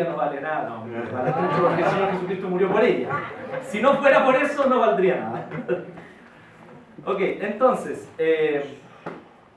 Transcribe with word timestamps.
vida 0.00 0.10
no 0.10 0.16
vale 0.16 0.40
nada, 0.40 0.68
no, 0.68 0.80
vale 1.12 1.32
mucho 1.32 1.62
porque 1.62 1.82
el 1.82 1.88
Señor 1.88 2.10
Jesucristo 2.12 2.48
murió 2.48 2.70
por 2.70 2.84
ella. 2.84 3.08
Si 3.62 3.80
no 3.80 3.94
fuera 3.94 4.24
por 4.24 4.36
eso, 4.36 4.66
no 4.66 4.78
valdría 4.78 5.20
nada. 5.20 5.48
ok, 7.04 7.20
entonces, 7.20 8.10
eh, 8.18 8.78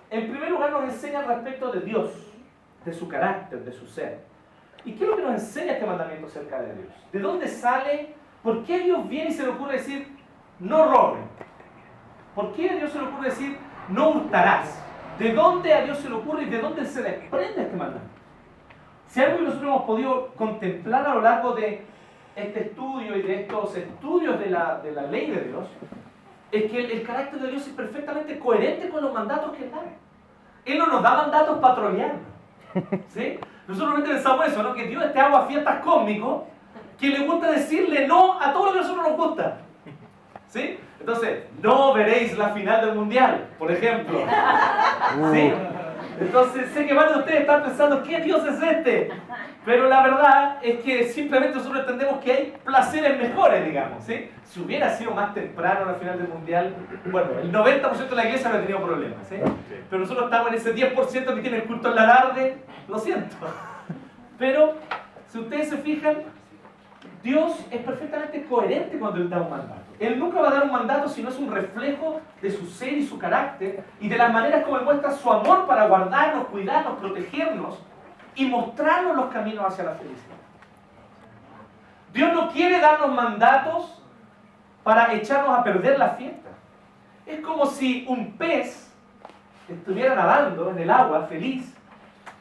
en 0.09 0.29
primer 0.29 0.50
lugar 0.51 0.71
nos 0.71 0.83
enseña 0.83 1.23
respecto 1.23 1.71
de 1.71 1.82
Dios, 1.82 2.11
de 2.86 2.93
su 2.93 3.07
carácter, 3.07 3.64
de 3.64 3.71
su 3.71 3.87
ser. 3.87 4.21
¿Y 4.86 4.93
qué 4.93 5.05
es 5.05 5.09
lo 5.09 5.15
que 5.15 5.23
nos 5.23 5.33
enseña 5.33 5.73
este 5.73 5.86
mandamiento 5.86 6.27
acerca 6.27 6.61
de 6.61 6.75
Dios? 6.75 6.93
¿De 7.11 7.19
dónde 7.19 7.47
sale? 7.47 8.14
¿Por 8.43 8.64
qué 8.65 8.79
Dios 8.79 9.07
viene 9.07 9.29
y 9.29 9.33
se 9.33 9.43
le 9.43 9.50
ocurre 9.50 9.73
decir, 9.73 10.07
no 10.60 10.86
roben? 10.91 11.23
¿Por 12.36 12.51
qué 12.54 12.69
a 12.69 12.75
Dios 12.75 12.91
se 12.91 13.00
le 13.00 13.05
ocurre 13.05 13.29
decir, 13.29 13.57
no 13.89 14.10
hurtarás? 14.10 14.83
¿De 15.18 15.32
dónde 15.32 15.73
a 15.73 15.83
Dios 15.83 16.00
se 16.00 16.10
le 16.10 16.15
ocurre 16.15 16.43
y 16.43 16.50
de 16.50 16.60
dónde 16.60 16.86
se 16.86 17.01
desprende 17.01 17.61
este 17.61 17.78
mandamiento? 17.78 18.12
Si 19.13 19.21
algo 19.21 19.37
que 19.37 19.43
nosotros 19.43 19.69
hemos 19.69 19.83
podido 19.83 20.27
contemplar 20.29 21.05
a 21.05 21.13
lo 21.13 21.21
largo 21.21 21.53
de 21.53 21.85
este 22.35 22.61
estudio 22.61 23.15
y 23.15 23.21
de 23.21 23.41
estos 23.41 23.77
estudios 23.77 24.39
de 24.39 24.49
la, 24.49 24.79
de 24.79 24.91
la 24.91 25.03
ley 25.03 25.29
de 25.29 25.41
Dios, 25.41 25.67
es 26.51 26.71
que 26.71 26.79
el, 26.79 27.03
carácter 27.03 27.39
de 27.39 27.51
Dios 27.51 27.67
es 27.67 27.73
perfectamente 27.73 28.39
coherente 28.39 28.89
con 28.89 29.03
los 29.03 29.13
mandatos 29.13 29.55
que 29.55 29.65
Él 29.65 29.71
da. 29.71 29.83
Él 30.65 30.79
no 30.79 30.87
nos 30.87 31.03
da 31.03 31.15
mandatos 31.15 31.59
patrullar. 31.59 32.13
¿sí? 33.09 33.38
Nosotros 33.67 33.91
realmente 33.91 34.16
pensamos 34.16 34.47
eso, 34.47 34.63
¿no? 34.63 34.73
que 34.73 34.88
Dios 34.88 35.03
este 35.03 35.19
agua 35.19 35.45
fiestas 35.45 35.83
cósmico 35.83 36.47
que 37.00 37.09
le 37.09 37.27
gusta 37.27 37.52
decirle 37.52 38.08
no 38.08 38.41
a 38.41 38.52
todo 38.52 38.66
lo 38.66 38.72
que 38.72 38.80
a 38.80 38.81
nosotros 38.81 39.09
nos 39.09 39.16
gusta. 39.16 39.58
¿Sí? 40.47 40.80
Entonces, 41.00 41.44
no 41.61 41.94
veréis 41.94 42.36
la 42.36 42.50
final 42.50 42.83
del 42.83 42.95
mundial, 42.95 43.47
por 43.59 43.72
ejemplo. 43.72 44.22
¿Sí? 45.33 45.53
Entonces, 46.19 46.69
sé 46.73 46.86
que 46.86 46.94
varios 46.94 47.16
de 47.16 47.19
ustedes 47.22 47.42
están 47.42 47.64
pensando, 47.64 48.03
¿qué 48.03 48.19
Dios 48.22 48.45
es 48.47 48.61
este? 48.61 49.11
Pero 49.66 49.88
la 49.88 50.03
verdad 50.03 50.58
es 50.61 50.80
que 50.81 51.05
simplemente 51.05 51.58
nosotros 51.58 51.81
entendemos 51.81 52.22
que 52.23 52.31
hay 52.31 52.53
placeres 52.64 53.17
mejores, 53.17 53.66
digamos. 53.66 54.03
¿sí? 54.03 54.30
Si 54.45 54.59
hubiera 54.59 54.89
sido 54.95 55.11
más 55.11 55.33
temprano 55.33 55.86
la 55.86 55.95
final 55.95 56.17
del 56.17 56.28
mundial, 56.28 56.75
bueno, 57.05 57.39
el 57.42 57.52
90% 57.52 58.09
de 58.09 58.16
la 58.16 58.25
iglesia 58.25 58.50
no 58.50 58.58
ha 58.58 58.61
tenido 58.61 58.83
problemas. 58.83 59.28
¿sí? 59.28 59.38
Pero 59.89 60.02
nosotros 60.02 60.25
estamos 60.25 60.50
en 60.50 60.53
ese 60.55 60.75
10% 60.75 61.36
que 61.36 61.42
tiene 61.42 61.58
el 61.58 61.64
culto 61.64 61.89
en 61.89 61.95
la 61.95 62.08
tarde, 62.08 62.58
lo 62.88 63.00
siento. 63.00 63.36
Pero, 64.38 64.73
si 65.30 65.39
ustedes 65.39 65.70
se 65.70 65.77
fijan, 65.77 66.23
Dios 67.23 67.66
es 67.72 67.81
perfectamente 67.81 68.44
coherente 68.44 69.00
cuando 69.00 69.20
Él 69.20 69.30
da 69.30 69.42
un 69.42 69.50
mandato. 69.50 69.83
Él 69.99 70.19
nunca 70.19 70.41
va 70.41 70.49
a 70.49 70.53
dar 70.53 70.63
un 70.63 70.72
mandato 70.72 71.08
si 71.08 71.22
no 71.22 71.30
es 71.30 71.38
un 71.38 71.52
reflejo 71.52 72.22
de 72.41 72.52
su 72.52 72.66
ser 72.67 72.94
y 72.94 73.05
su 73.05 73.17
carácter 73.17 73.83
y 73.99 74.09
de 74.09 74.17
las 74.17 74.33
maneras 74.33 74.63
como 74.66 74.80
muestra 74.81 75.11
su 75.11 75.31
amor 75.31 75.67
para 75.67 75.88
guardarnos, 75.88 76.47
cuidarnos, 76.47 76.99
protegernos 76.99 77.80
y 78.36 78.45
mostrarnos 78.47 79.16
los 79.16 79.27
caminos 79.27 79.66
hacia 79.66 79.86
la 79.86 79.91
felicidad. 79.91 80.38
Dios 82.11 82.33
no 82.33 82.52
quiere 82.52 82.80
darnos 82.80 83.14
mandatos 83.14 84.02
para 84.83 85.14
echarnos 85.14 85.58
a 85.58 85.64
perder 85.64 85.97
la 85.97 86.09
fiesta. 86.09 86.49
Es 87.25 87.39
como 87.41 87.66
si 87.66 88.05
un 88.08 88.33
pez 88.33 88.91
estuviera 89.67 90.16
nadando 90.16 90.71
en 90.71 90.80
el 90.80 90.89
agua 90.89 91.27
feliz 91.27 91.73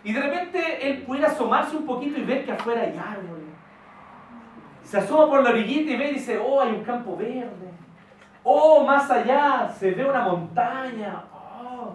y 0.02 0.12
de 0.12 0.20
repente 0.20 0.90
él 0.90 1.02
pudiera 1.02 1.28
asomarse 1.28 1.76
un 1.76 1.86
poquito 1.86 2.18
y 2.18 2.24
ver 2.24 2.44
que 2.44 2.52
afuera 2.52 2.82
hay 2.82 2.98
árboles 2.98 3.41
se 4.92 4.98
asoma 4.98 5.26
por 5.26 5.42
la 5.42 5.48
orillita 5.48 5.90
y 5.90 5.96
ve 5.96 6.10
y 6.10 6.14
dice, 6.16 6.38
oh, 6.38 6.60
hay 6.60 6.68
un 6.68 6.84
campo 6.84 7.16
verde. 7.16 7.72
Oh, 8.44 8.84
más 8.84 9.10
allá 9.10 9.70
se 9.78 9.92
ve 9.92 10.04
una 10.04 10.20
montaña. 10.20 11.22
Oh. 11.34 11.94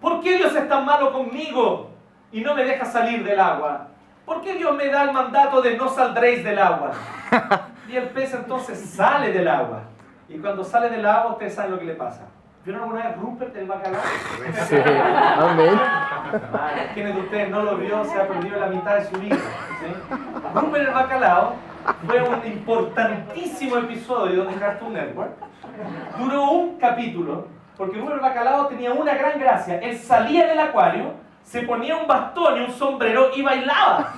¿Por 0.00 0.22
qué 0.22 0.38
Dios 0.38 0.56
es 0.56 0.66
tan 0.70 0.86
malo 0.86 1.12
conmigo 1.12 1.90
y 2.32 2.40
no 2.40 2.54
me 2.54 2.64
deja 2.64 2.86
salir 2.86 3.22
del 3.22 3.38
agua? 3.38 3.88
¿Por 4.24 4.40
qué 4.40 4.54
Dios 4.54 4.74
me 4.74 4.86
da 4.86 5.02
el 5.02 5.12
mandato 5.12 5.60
de 5.60 5.76
no 5.76 5.90
saldréis 5.90 6.42
del 6.42 6.58
agua? 6.58 6.92
Y 7.88 7.94
el 7.94 8.08
pez 8.08 8.34
entonces 8.34 8.80
sale 8.80 9.30
del 9.30 9.46
agua. 9.46 9.82
Y 10.28 10.38
cuando 10.38 10.64
sale 10.64 10.88
del 10.88 11.06
agua, 11.06 11.32
ustedes 11.32 11.54
saben 11.54 11.70
lo 11.70 11.78
que 11.78 11.84
le 11.84 11.94
pasa. 11.94 12.22
¿Vieron 12.64 12.82
alguna 12.82 13.06
vez 13.06 13.16
Rupert 13.16 13.54
el 13.54 13.66
bacalao? 13.66 14.00
Sí, 14.66 14.76
amén. 15.38 15.80
¿Quiénes 16.94 17.14
de 17.14 17.20
ustedes 17.20 17.48
no 17.50 17.62
lo 17.62 17.76
vio? 17.76 18.04
Se 18.06 18.20
ha 18.20 18.26
perdido 18.26 18.58
la 18.58 18.66
mitad 18.66 18.96
de 18.96 19.04
su 19.04 19.16
vida. 19.20 19.36
Rupert 20.52 20.88
el 20.88 20.92
bacalao 20.92 21.65
fue 22.06 22.22
un 22.22 22.46
importantísimo 22.46 23.76
episodio 23.78 24.44
de 24.44 24.54
Cartoon 24.54 24.92
Network. 24.94 25.32
Duró 26.18 26.50
un 26.50 26.78
capítulo, 26.78 27.48
porque 27.76 27.98
Rupert 27.98 28.16
el 28.16 28.20
bacalao 28.20 28.66
tenía 28.66 28.92
una 28.92 29.14
gran 29.14 29.38
gracia. 29.38 29.78
Él 29.80 29.96
salía 29.96 30.46
del 30.46 30.58
acuario, 30.58 31.12
se 31.42 31.62
ponía 31.62 31.96
un 31.96 32.06
bastón 32.06 32.60
y 32.60 32.64
un 32.64 32.72
sombrero 32.72 33.30
y 33.34 33.42
bailaba. 33.42 34.12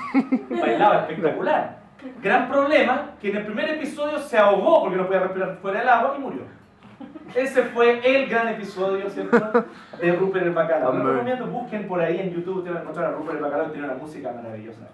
Bailaba 0.51 1.01
espectacular. 1.01 1.79
Gran 2.23 2.49
problema, 2.49 3.11
que 3.21 3.31
en 3.31 3.39
el 3.39 3.45
primer 3.45 3.71
episodio 3.71 4.19
se 4.21 4.39
ahogó 4.39 4.83
porque 4.83 4.97
no 4.97 5.07
podía 5.07 5.21
respirar 5.21 5.57
fuera 5.61 5.81
del 5.81 5.89
agua 5.89 6.15
y 6.17 6.21
murió. 6.21 6.43
Ese 7.35 7.63
fue 7.65 8.01
el 8.05 8.29
gran 8.29 8.49
episodio, 8.49 9.11
¿cierto? 9.11 9.65
De 10.01 10.13
Rupert 10.13 10.47
el 10.47 10.53
Bacalao. 10.53 10.93
Lo 10.93 11.13
recomiendo, 11.13 11.47
busquen 11.47 11.87
por 11.87 12.01
ahí 12.01 12.21
en 12.21 12.31
YouTube, 12.33 12.59
ustedes 12.59 12.75
van 12.75 12.79
a 12.79 12.83
encontrar 12.83 13.07
a 13.07 13.17
Rupert 13.17 13.37
el 13.37 13.43
Bacalao 13.43 13.71
tiene 13.71 13.87
una 13.87 13.97
música 13.97 14.33
maravillosa. 14.33 14.89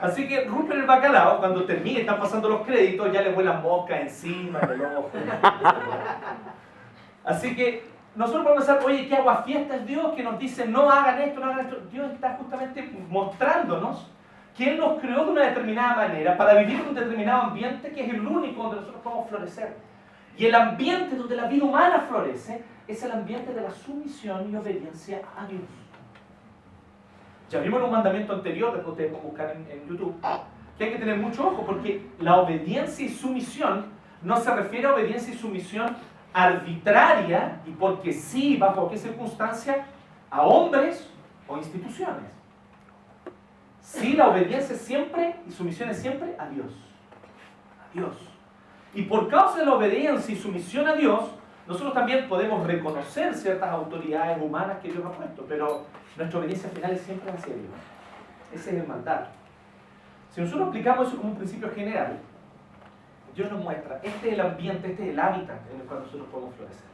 Así 0.00 0.28
que 0.28 0.44
Rupert 0.44 0.80
el 0.80 0.86
Bacalao, 0.86 1.38
cuando 1.38 1.64
termine, 1.64 2.00
están 2.00 2.18
pasando 2.18 2.48
los 2.48 2.66
créditos, 2.66 3.12
ya 3.12 3.22
le 3.22 3.32
vuelan 3.32 3.62
moscas 3.62 4.00
encima. 4.00 4.60
Así 7.24 7.56
que 7.56 7.84
nosotros 8.14 8.44
podemos 8.44 8.64
pensar, 8.64 8.84
oye, 8.84 9.08
qué 9.08 9.18
fiesta 9.44 9.76
es 9.76 9.86
Dios 9.86 10.14
que 10.14 10.22
nos 10.22 10.38
dice 10.38 10.66
no 10.66 10.90
hagan 10.90 11.20
esto, 11.20 11.40
no 11.40 11.46
hagan 11.46 11.66
esto. 11.66 11.80
Dios 11.90 12.12
está 12.12 12.36
justamente 12.36 12.82
mostrándonos 13.08 14.10
que 14.56 14.70
Él 14.70 14.78
nos 14.78 15.00
creó 15.00 15.24
de 15.24 15.32
una 15.32 15.42
determinada 15.42 15.96
manera 15.96 16.36
para 16.36 16.54
vivir 16.54 16.80
en 16.80 16.88
un 16.88 16.94
determinado 16.94 17.42
ambiente 17.42 17.90
que 17.90 18.04
es 18.04 18.14
el 18.14 18.26
único 18.26 18.62
donde 18.62 18.76
nosotros 18.76 19.02
podemos 19.02 19.28
florecer. 19.28 19.76
Y 20.38 20.46
el 20.46 20.54
ambiente 20.54 21.16
donde 21.16 21.36
la 21.36 21.46
vida 21.46 21.64
humana 21.64 22.06
florece 22.08 22.62
es 22.88 23.02
el 23.02 23.12
ambiente 23.12 23.52
de 23.52 23.62
la 23.62 23.70
sumisión 23.70 24.50
y 24.50 24.56
obediencia 24.56 25.20
a 25.36 25.46
Dios. 25.46 25.62
Ya 27.50 27.60
vimos 27.60 27.78
en 27.78 27.86
un 27.86 27.92
mandamiento 27.92 28.32
anterior, 28.32 28.72
después 28.72 28.92
ustedes 28.92 29.10
pueden 29.10 29.28
buscar 29.28 29.56
en, 29.56 29.88
YouTube, 29.88 30.14
que 30.76 30.84
hay 30.84 30.92
que 30.92 30.98
tener 30.98 31.16
mucho 31.16 31.48
ojo 31.48 31.64
porque 31.64 32.06
la 32.18 32.36
obediencia 32.36 33.06
y 33.06 33.08
sumisión 33.08 33.86
no 34.22 34.36
se 34.36 34.54
refiere 34.54 34.88
a 34.88 34.94
obediencia 34.94 35.32
y 35.32 35.36
sumisión 35.36 35.96
arbitraria 36.32 37.60
y 37.66 37.70
porque 37.70 38.12
sí, 38.12 38.56
bajo 38.56 38.90
qué 38.90 38.98
circunstancia, 38.98 39.86
a 40.30 40.42
hombres 40.42 41.08
o 41.46 41.56
instituciones. 41.56 42.36
Sí, 43.80 44.14
la 44.14 44.28
obediencia 44.28 44.74
es 44.74 44.82
siempre 44.82 45.36
y 45.48 45.52
sumisión 45.52 45.88
es 45.90 45.98
siempre 45.98 46.34
a 46.38 46.48
Dios. 46.48 46.72
A 47.80 47.94
Dios. 47.94 48.16
Y 48.92 49.02
por 49.02 49.28
causa 49.28 49.60
de 49.60 49.66
la 49.66 49.74
obediencia 49.74 50.34
y 50.34 50.36
sumisión 50.36 50.88
a 50.88 50.94
Dios, 50.94 51.20
nosotros 51.66 51.94
también 51.94 52.28
podemos 52.28 52.66
reconocer 52.66 53.34
ciertas 53.34 53.70
autoridades 53.70 54.40
humanas 54.40 54.78
que 54.80 54.92
Dios 54.92 55.04
ha 55.04 55.10
puesto, 55.10 55.44
pero 55.48 55.84
nuestra 56.16 56.38
obediencia 56.38 56.70
final 56.70 56.92
es 56.92 57.00
siempre 57.00 57.30
hacia 57.30 57.54
Dios. 57.54 57.74
Ese 58.52 58.70
es 58.70 58.82
el 58.82 58.86
mandato. 58.86 59.30
Si 60.30 60.40
nosotros 60.40 60.68
aplicamos 60.68 61.08
eso 61.08 61.16
como 61.16 61.30
un 61.30 61.36
principio 61.36 61.70
general, 61.74 62.18
Dios 63.34 63.50
nos 63.50 63.62
muestra, 63.62 64.00
este 64.02 64.28
es 64.28 64.34
el 64.34 64.40
ambiente, 64.40 64.90
este 64.90 65.02
es 65.04 65.08
el 65.10 65.20
hábitat 65.20 65.58
en 65.72 65.80
el 65.80 65.86
cual 65.86 66.00
nosotros 66.00 66.26
podemos 66.30 66.54
florecer. 66.54 66.86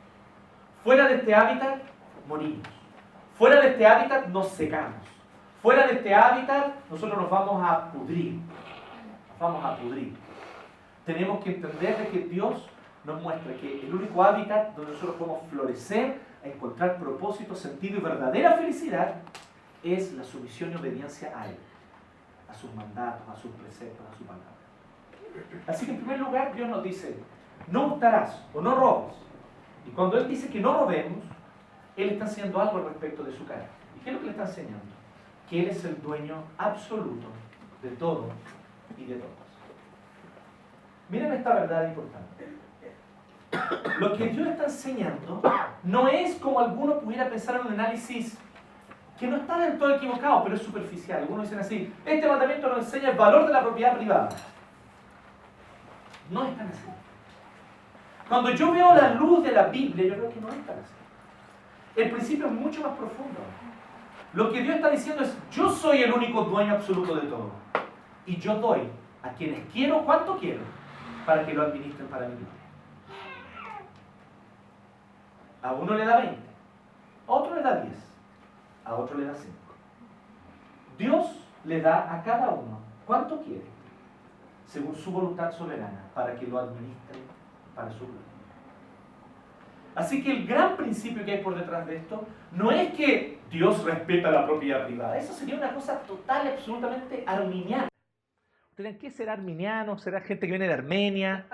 Fuera 0.83 1.09
de 1.09 1.15
este 1.17 1.35
hábitat, 1.35 1.83
morimos. 2.27 2.67
Fuera 3.39 3.61
de 3.61 3.69
este 3.69 3.87
hábitat, 3.87 4.27
nos 4.29 4.49
secamos. 4.49 4.97
Fuera 5.61 5.87
de 5.87 5.95
este 5.95 6.15
hábitat, 6.15 6.75
nosotros 6.91 7.21
nos 7.21 7.31
vamos 7.31 7.63
a 7.63 7.93
pudrir. 7.93 8.35
Nos 8.35 9.39
vamos 9.39 9.65
a 9.65 9.77
pudrir 9.77 10.23
tenemos 11.05 11.43
que 11.43 11.51
entender 11.51 11.99
de 11.99 12.09
que 12.09 12.19
Dios 12.29 12.69
nos 13.05 13.21
muestra 13.21 13.55
que 13.57 13.87
el 13.87 13.95
único 13.95 14.23
hábitat 14.23 14.77
donde 14.77 14.93
nosotros 14.93 15.17
podemos 15.17 15.43
florecer, 15.51 16.21
encontrar 16.45 16.99
propósito, 16.99 17.55
sentido 17.55 17.99
y 17.99 18.01
verdadera 18.01 18.55
felicidad 18.55 19.15
es 19.83 20.13
la 20.13 20.25
sumisión 20.25 20.73
y 20.73 20.77
obediencia 20.77 21.33
a 21.37 21.49
Él, 21.49 21.57
a 22.49 22.55
sus 22.55 22.73
mandatos, 22.75 23.29
a 23.29 23.37
sus 23.37 23.51
preceptos, 23.53 24.07
a 24.07 24.17
su 24.17 24.25
palabra. 24.25 24.47
Así 25.67 25.87
que 25.87 25.93
en 25.93 25.99
primer 25.99 26.21
lugar 26.21 26.55
Dios 26.55 26.69
nos 26.69 26.83
dice, 26.85 27.17
no 27.69 27.91
gustarás 27.91 28.45
o 28.55 28.61
no 28.61 28.75
robes. 28.75 29.15
Y 29.87 29.91
cuando 29.91 30.19
Él 30.19 30.29
dice 30.29 30.49
que 30.49 30.61
no 30.61 30.79
robemos, 30.79 31.25
Él 31.97 32.11
está 32.11 32.27
haciendo 32.27 32.61
algo 32.61 32.79
al 32.79 32.85
respecto 32.85 33.25
de 33.25 33.33
su 33.33 33.45
carácter. 33.47 33.71
¿Y 33.97 34.05
qué 34.05 34.11
es 34.11 34.15
lo 34.15 34.21
que 34.21 34.27
le 34.27 34.33
está 34.33 34.45
enseñando? 34.45 34.93
Que 35.49 35.63
Él 35.63 35.69
es 35.71 35.85
el 35.85 36.01
dueño 36.01 36.37
absoluto 36.57 37.27
de 37.83 37.91
todo 37.91 38.29
y 38.97 39.05
de 39.07 39.17
todo. 39.17 39.43
Miren 41.09 41.33
esta 41.33 41.55
verdad 41.55 41.89
importante. 41.89 42.47
Lo 43.99 44.17
que 44.17 44.29
Dios 44.29 44.49
está 44.49 44.65
enseñando 44.65 45.43
no 45.83 46.09
es 46.09 46.37
como 46.37 46.61
alguno 46.61 47.01
pudiera 47.01 47.29
pensar 47.29 47.61
en 47.61 47.67
un 47.67 47.73
análisis 47.73 48.39
que 49.19 49.27
no 49.27 49.37
está 49.37 49.59
del 49.59 49.79
todo 49.79 49.95
equivocado, 49.95 50.43
pero 50.43 50.57
es 50.57 50.63
superficial. 50.63 51.21
Algunos 51.21 51.45
dicen 51.45 51.61
así, 51.61 51.93
este 52.05 52.27
mandamiento 52.27 52.69
nos 52.69 52.79
enseña 52.79 53.11
el 53.11 53.17
valor 53.17 53.47
de 53.47 53.53
la 53.53 53.63
propiedad 53.63 53.97
privada. 53.97 54.29
No 56.31 56.45
es 56.45 56.57
tan 56.57 56.69
así. 56.69 56.87
Cuando 58.29 58.51
yo 58.51 58.73
veo 58.73 58.95
la 58.95 59.15
luz 59.15 59.45
de 59.45 59.53
la 59.53 59.65
Biblia, 59.65 60.07
yo 60.07 60.15
creo 60.15 60.33
que 60.33 60.41
no 60.41 60.49
es 60.49 60.67
tan 60.67 60.79
así. 60.79 60.95
El 61.95 62.11
principio 62.11 62.47
es 62.47 62.53
mucho 62.53 62.81
más 62.83 62.97
profundo. 62.97 63.41
Lo 64.33 64.51
que 64.51 64.63
Dios 64.63 64.77
está 64.77 64.89
diciendo 64.89 65.23
es, 65.23 65.37
yo 65.51 65.69
soy 65.69 66.03
el 66.03 66.13
único 66.13 66.43
dueño 66.45 66.75
absoluto 66.75 67.15
de 67.15 67.27
todo. 67.27 67.51
Y 68.25 68.37
yo 68.37 68.57
doy 68.57 68.81
a 69.23 69.29
quienes 69.31 69.61
quiero 69.73 70.05
cuánto 70.05 70.39
quiero 70.39 70.63
para 71.27 71.45
que 71.45 71.53
lo 71.53 71.63
administren 71.63 72.09
para 72.09 72.27
mi 72.27 72.35
gloria. 72.37 72.63
A 75.63 75.73
uno 75.73 75.95
le 75.95 76.05
da 76.05 76.19
20, 76.19 76.37
a 77.27 77.33
otro 77.33 77.55
le 77.55 77.63
da 77.63 77.77
10, 77.77 77.95
a 78.85 78.95
otro 78.95 79.19
le 79.19 79.27
da 79.27 79.35
5. 79.35 79.53
Dios 80.99 81.27
le 81.65 81.81
da 81.81 82.13
a 82.13 82.23
cada 82.23 82.51
uno 82.51 82.81
cuánto 83.07 83.41
quiere, 83.43 83.65
según 84.67 84.95
su 84.97 85.13
voluntad 85.13 85.53
soberana, 85.53 86.11
para 86.15 86.35
que 86.35 86.47
lo 86.47 86.59
administre 86.59 87.19
para 87.75 87.91
su 87.93 88.01
gloria. 88.01 88.21
Así 89.95 90.23
que 90.23 90.33
el 90.33 90.47
gran 90.47 90.77
principio 90.77 91.25
que 91.25 91.33
hay 91.33 91.43
por 91.43 91.55
detrás 91.55 91.87
de 91.87 91.97
esto 91.97 92.27
no 92.53 92.71
es 92.71 92.93
que 92.95 93.41
Dios 93.51 93.85
respeta 93.85 94.31
la 94.31 94.47
propiedad 94.47 94.87
privada. 94.87 95.19
Eso 95.19 95.33
sería 95.33 95.57
una 95.57 95.75
cosa 95.75 96.01
total 96.01 96.49
absolutamente 96.49 97.23
arminiana. 97.27 97.89
¿Ustedes 98.71 98.97
qué 98.97 99.11
será 99.11 99.35
arminiano? 99.35 99.99
¿Será 99.99 100.23
gente 100.23 100.47
que 100.47 100.53
viene 100.53 100.67
de 100.67 100.73
Armenia? 100.73 101.47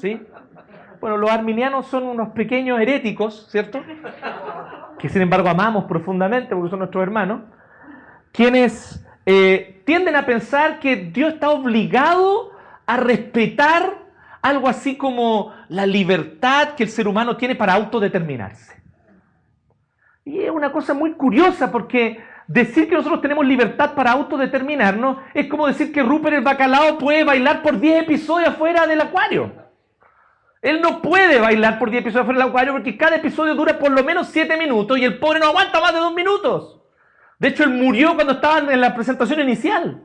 ¿Sí? 0.00 0.18
Bueno, 0.98 1.18
los 1.18 1.30
arminianos 1.30 1.86
son 1.86 2.04
unos 2.04 2.30
pequeños 2.30 2.80
heréticos, 2.80 3.48
¿cierto? 3.50 3.82
Que 4.98 5.08
sin 5.10 5.22
embargo 5.22 5.48
amamos 5.48 5.84
profundamente 5.84 6.54
porque 6.54 6.70
son 6.70 6.78
nuestros 6.78 7.02
hermanos, 7.02 7.42
quienes 8.32 9.04
eh, 9.26 9.82
tienden 9.84 10.16
a 10.16 10.24
pensar 10.24 10.78
que 10.78 10.96
Dios 10.96 11.34
está 11.34 11.50
obligado 11.50 12.52
a 12.86 12.96
respetar 12.96 13.98
algo 14.40 14.68
así 14.68 14.96
como 14.96 15.52
la 15.68 15.84
libertad 15.84 16.70
que 16.70 16.84
el 16.84 16.88
ser 16.88 17.06
humano 17.06 17.36
tiene 17.36 17.54
para 17.54 17.74
autodeterminarse. 17.74 18.80
Y 20.24 20.40
es 20.40 20.50
una 20.50 20.72
cosa 20.72 20.94
muy 20.94 21.12
curiosa 21.12 21.70
porque 21.70 22.20
decir 22.46 22.88
que 22.88 22.94
nosotros 22.94 23.20
tenemos 23.20 23.44
libertad 23.44 23.94
para 23.94 24.12
autodeterminarnos 24.12 25.18
es 25.34 25.46
como 25.46 25.66
decir 25.66 25.92
que 25.92 26.02
Rupert 26.02 26.36
el 26.36 26.42
bacalao 26.42 26.98
puede 26.98 27.22
bailar 27.24 27.62
por 27.62 27.78
10 27.78 28.04
episodios 28.04 28.48
afuera 28.48 28.86
del 28.86 29.02
acuario. 29.02 29.69
Él 30.62 30.80
no 30.82 31.00
puede 31.00 31.38
bailar 31.38 31.78
por 31.78 31.90
10 31.90 32.02
episodios 32.02 32.22
afuera 32.24 32.40
del 32.40 32.48
acuario 32.48 32.72
porque 32.72 32.96
cada 32.96 33.16
episodio 33.16 33.54
dura 33.54 33.78
por 33.78 33.90
lo 33.90 34.04
menos 34.04 34.28
7 34.28 34.56
minutos 34.56 34.98
y 34.98 35.04
el 35.04 35.18
pobre 35.18 35.40
no 35.40 35.46
aguanta 35.46 35.80
más 35.80 35.94
de 35.94 36.00
2 36.00 36.14
minutos. 36.14 36.80
De 37.38 37.48
hecho, 37.48 37.64
él 37.64 37.70
murió 37.70 38.14
cuando 38.14 38.34
estaban 38.34 38.70
en 38.70 38.80
la 38.80 38.94
presentación 38.94 39.40
inicial. 39.40 40.02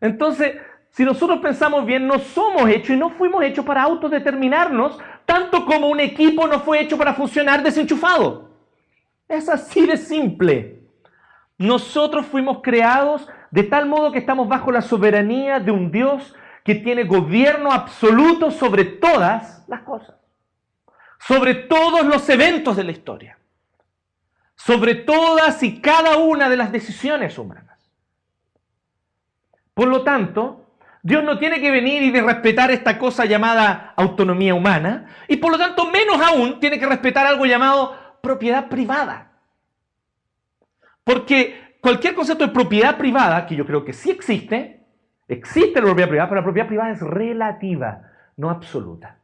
Entonces, 0.00 0.56
si 0.90 1.04
nosotros 1.04 1.40
pensamos 1.40 1.86
bien, 1.86 2.06
no 2.06 2.18
somos 2.18 2.68
hechos 2.68 2.90
y 2.90 2.98
no 2.98 3.10
fuimos 3.10 3.42
hechos 3.42 3.64
para 3.64 3.82
autodeterminarnos, 3.82 4.98
tanto 5.24 5.64
como 5.64 5.88
un 5.88 6.00
equipo 6.00 6.46
no 6.46 6.60
fue 6.60 6.80
hecho 6.80 6.98
para 6.98 7.14
funcionar 7.14 7.62
desenchufado. 7.62 8.50
Es 9.26 9.48
así 9.48 9.86
de 9.86 9.96
simple. 9.96 10.82
Nosotros 11.56 12.26
fuimos 12.26 12.58
creados 12.62 13.26
de 13.50 13.62
tal 13.62 13.86
modo 13.86 14.12
que 14.12 14.18
estamos 14.18 14.46
bajo 14.46 14.70
la 14.70 14.82
soberanía 14.82 15.60
de 15.60 15.70
un 15.70 15.90
Dios 15.90 16.34
que 16.64 16.74
tiene 16.76 17.04
gobierno 17.04 17.70
absoluto 17.70 18.50
sobre 18.50 18.84
todas 18.84 19.64
las 19.68 19.82
cosas, 19.82 20.16
sobre 21.20 21.54
todos 21.54 22.06
los 22.06 22.28
eventos 22.30 22.76
de 22.76 22.84
la 22.84 22.90
historia, 22.90 23.38
sobre 24.56 24.94
todas 24.94 25.62
y 25.62 25.80
cada 25.80 26.16
una 26.16 26.48
de 26.48 26.56
las 26.56 26.72
decisiones 26.72 27.36
humanas. 27.38 27.78
Por 29.74 29.88
lo 29.88 30.02
tanto, 30.02 30.64
Dios 31.02 31.22
no 31.22 31.38
tiene 31.38 31.60
que 31.60 31.70
venir 31.70 32.02
y 32.02 32.18
respetar 32.18 32.70
esta 32.70 32.98
cosa 32.98 33.26
llamada 33.26 33.92
autonomía 33.94 34.54
humana 34.54 35.10
y 35.28 35.36
por 35.36 35.52
lo 35.52 35.58
tanto 35.58 35.90
menos 35.90 36.18
aún 36.18 36.60
tiene 36.60 36.78
que 36.78 36.86
respetar 36.86 37.26
algo 37.26 37.44
llamado 37.44 37.94
propiedad 38.22 38.70
privada. 38.70 39.32
Porque 41.04 41.76
cualquier 41.82 42.14
concepto 42.14 42.46
de 42.46 42.54
propiedad 42.54 42.96
privada, 42.96 43.46
que 43.46 43.54
yo 43.54 43.66
creo 43.66 43.84
que 43.84 43.92
sí 43.92 44.10
existe, 44.10 44.73
existe 45.28 45.80
la 45.80 45.86
propiedad 45.86 46.08
privada, 46.08 46.28
pero 46.28 46.40
la 46.40 46.44
propiedad 46.44 46.68
privada 46.68 46.90
es 46.90 47.00
relativa, 47.00 48.02
no 48.36 48.50
absoluta. 48.50 49.18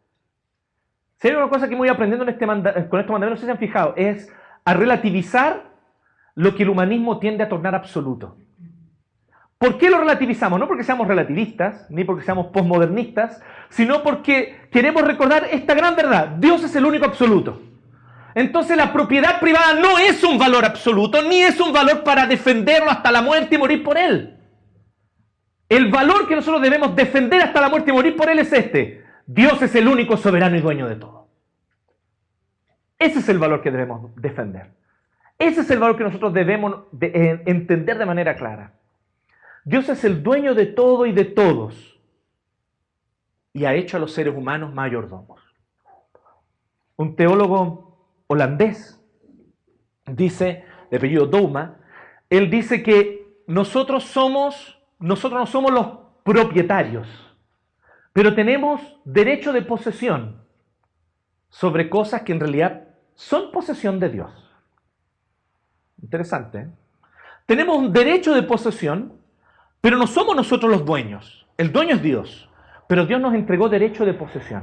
Si 1.16 1.28
hay 1.28 1.34
una 1.34 1.48
cosa 1.48 1.68
que 1.68 1.76
voy 1.76 1.88
aprendiendo 1.88 2.24
en 2.24 2.30
este 2.30 2.46
con 2.46 3.00
estos 3.00 3.12
mandamientos, 3.12 3.30
no 3.30 3.36
sé 3.36 3.40
si 3.40 3.46
se 3.46 3.52
han 3.52 3.58
fijado, 3.58 3.94
es 3.96 4.32
a 4.64 4.74
relativizar 4.74 5.64
lo 6.34 6.54
que 6.54 6.62
el 6.62 6.70
humanismo 6.70 7.18
tiende 7.18 7.44
a 7.44 7.48
tornar 7.48 7.74
absoluto. 7.74 8.36
¿Por 9.58 9.76
qué 9.76 9.90
lo 9.90 9.98
relativizamos? 9.98 10.58
No 10.58 10.66
porque 10.66 10.84
seamos 10.84 11.06
relativistas, 11.06 11.84
ni 11.90 12.04
porque 12.04 12.24
seamos 12.24 12.46
posmodernistas, 12.46 13.42
sino 13.68 14.02
porque 14.02 14.68
queremos 14.72 15.02
recordar 15.02 15.48
esta 15.50 15.74
gran 15.74 15.94
verdad. 15.94 16.28
Dios 16.38 16.64
es 16.64 16.74
el 16.76 16.86
único 16.86 17.04
absoluto. 17.04 17.60
Entonces 18.34 18.74
la 18.78 18.90
propiedad 18.90 19.38
privada 19.38 19.74
no 19.74 19.98
es 19.98 20.24
un 20.24 20.38
valor 20.38 20.64
absoluto, 20.64 21.22
ni 21.22 21.42
es 21.42 21.60
un 21.60 21.74
valor 21.74 22.02
para 22.04 22.26
defenderlo 22.26 22.90
hasta 22.90 23.12
la 23.12 23.20
muerte 23.20 23.56
y 23.56 23.58
morir 23.58 23.82
por 23.82 23.98
él. 23.98 24.39
El 25.70 25.90
valor 25.90 26.28
que 26.28 26.34
nosotros 26.34 26.60
debemos 26.60 26.94
defender 26.94 27.40
hasta 27.40 27.62
la 27.62 27.70
muerte 27.70 27.90
y 27.90 27.94
morir 27.94 28.16
por 28.16 28.28
él 28.28 28.40
es 28.40 28.52
este. 28.52 29.04
Dios 29.24 29.62
es 29.62 29.74
el 29.74 29.88
único 29.88 30.18
soberano 30.18 30.56
y 30.56 30.60
dueño 30.60 30.86
de 30.86 30.96
todo. 30.96 31.28
Ese 32.98 33.20
es 33.20 33.28
el 33.30 33.38
valor 33.38 33.62
que 33.62 33.70
debemos 33.70 34.14
defender. 34.16 34.72
Ese 35.38 35.62
es 35.62 35.70
el 35.70 35.78
valor 35.78 35.96
que 35.96 36.04
nosotros 36.04 36.34
debemos 36.34 36.84
eh, 37.00 37.42
entender 37.46 37.96
de 37.96 38.04
manera 38.04 38.36
clara. 38.36 38.74
Dios 39.64 39.88
es 39.88 40.04
el 40.04 40.22
dueño 40.22 40.54
de 40.54 40.66
todo 40.66 41.06
y 41.06 41.12
de 41.12 41.24
todos 41.24 41.98
y 43.52 43.64
ha 43.64 43.74
hecho 43.74 43.96
a 43.96 44.00
los 44.00 44.12
seres 44.12 44.34
humanos 44.34 44.74
mayordomos. 44.74 45.40
Un 46.96 47.16
teólogo 47.16 47.96
holandés 48.26 49.00
dice, 50.06 50.64
de 50.90 50.96
apellido 50.96 51.26
Douma, 51.26 51.78
él 52.28 52.50
dice 52.50 52.82
que 52.82 53.42
nosotros 53.46 54.04
somos, 54.04 54.79
nosotros 55.00 55.40
no 55.40 55.46
somos 55.46 55.72
los 55.72 55.86
propietarios, 56.22 57.08
pero 58.12 58.34
tenemos 58.34 58.80
derecho 59.04 59.52
de 59.52 59.62
posesión 59.62 60.44
sobre 61.48 61.90
cosas 61.90 62.22
que 62.22 62.32
en 62.32 62.40
realidad 62.40 62.88
son 63.14 63.50
posesión 63.50 63.98
de 63.98 64.08
Dios. 64.10 64.30
Interesante. 66.02 66.58
¿eh? 66.58 66.68
Tenemos 67.46 67.76
un 67.76 67.92
derecho 67.92 68.34
de 68.34 68.42
posesión 68.42 69.20
pero 69.80 69.96
no 69.96 70.06
somos 70.06 70.36
nosotros 70.36 70.70
los 70.70 70.84
dueños. 70.84 71.46
El 71.56 71.72
dueño 71.72 71.96
es 71.96 72.02
Dios. 72.02 72.48
Pero 72.86 73.06
Dios 73.06 73.20
nos 73.20 73.34
entregó 73.34 73.68
derecho 73.68 74.04
de 74.04 74.14
posesión. 74.14 74.62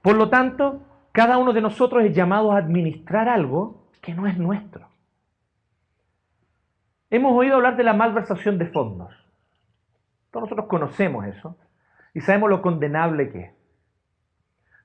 Por 0.00 0.16
lo 0.16 0.28
tanto, 0.28 0.82
cada 1.12 1.38
uno 1.38 1.52
de 1.52 1.60
nosotros 1.60 2.04
es 2.04 2.14
llamado 2.14 2.52
a 2.52 2.58
administrar 2.58 3.28
algo 3.28 3.88
que 4.00 4.14
no 4.14 4.26
es 4.26 4.38
nuestro. 4.38 4.88
Hemos 7.14 7.32
oído 7.32 7.54
hablar 7.54 7.76
de 7.76 7.84
la 7.84 7.92
malversación 7.92 8.58
de 8.58 8.66
fondos. 8.66 9.14
Todos 10.32 10.44
nosotros 10.44 10.66
conocemos 10.66 11.24
eso 11.26 11.56
y 12.12 12.20
sabemos 12.20 12.50
lo 12.50 12.60
condenable 12.60 13.30
que 13.30 13.40
es. 13.40 13.50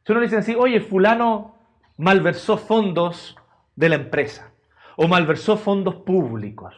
Si 0.05 0.11
uno 0.11 0.21
dice 0.21 0.37
así, 0.37 0.53
oye, 0.55 0.79
fulano 0.79 1.55
malversó 1.97 2.57
fondos 2.57 3.35
de 3.75 3.89
la 3.89 3.95
empresa 3.95 4.51
o 4.95 5.07
malversó 5.07 5.57
fondos 5.57 5.95
públicos 5.95 6.75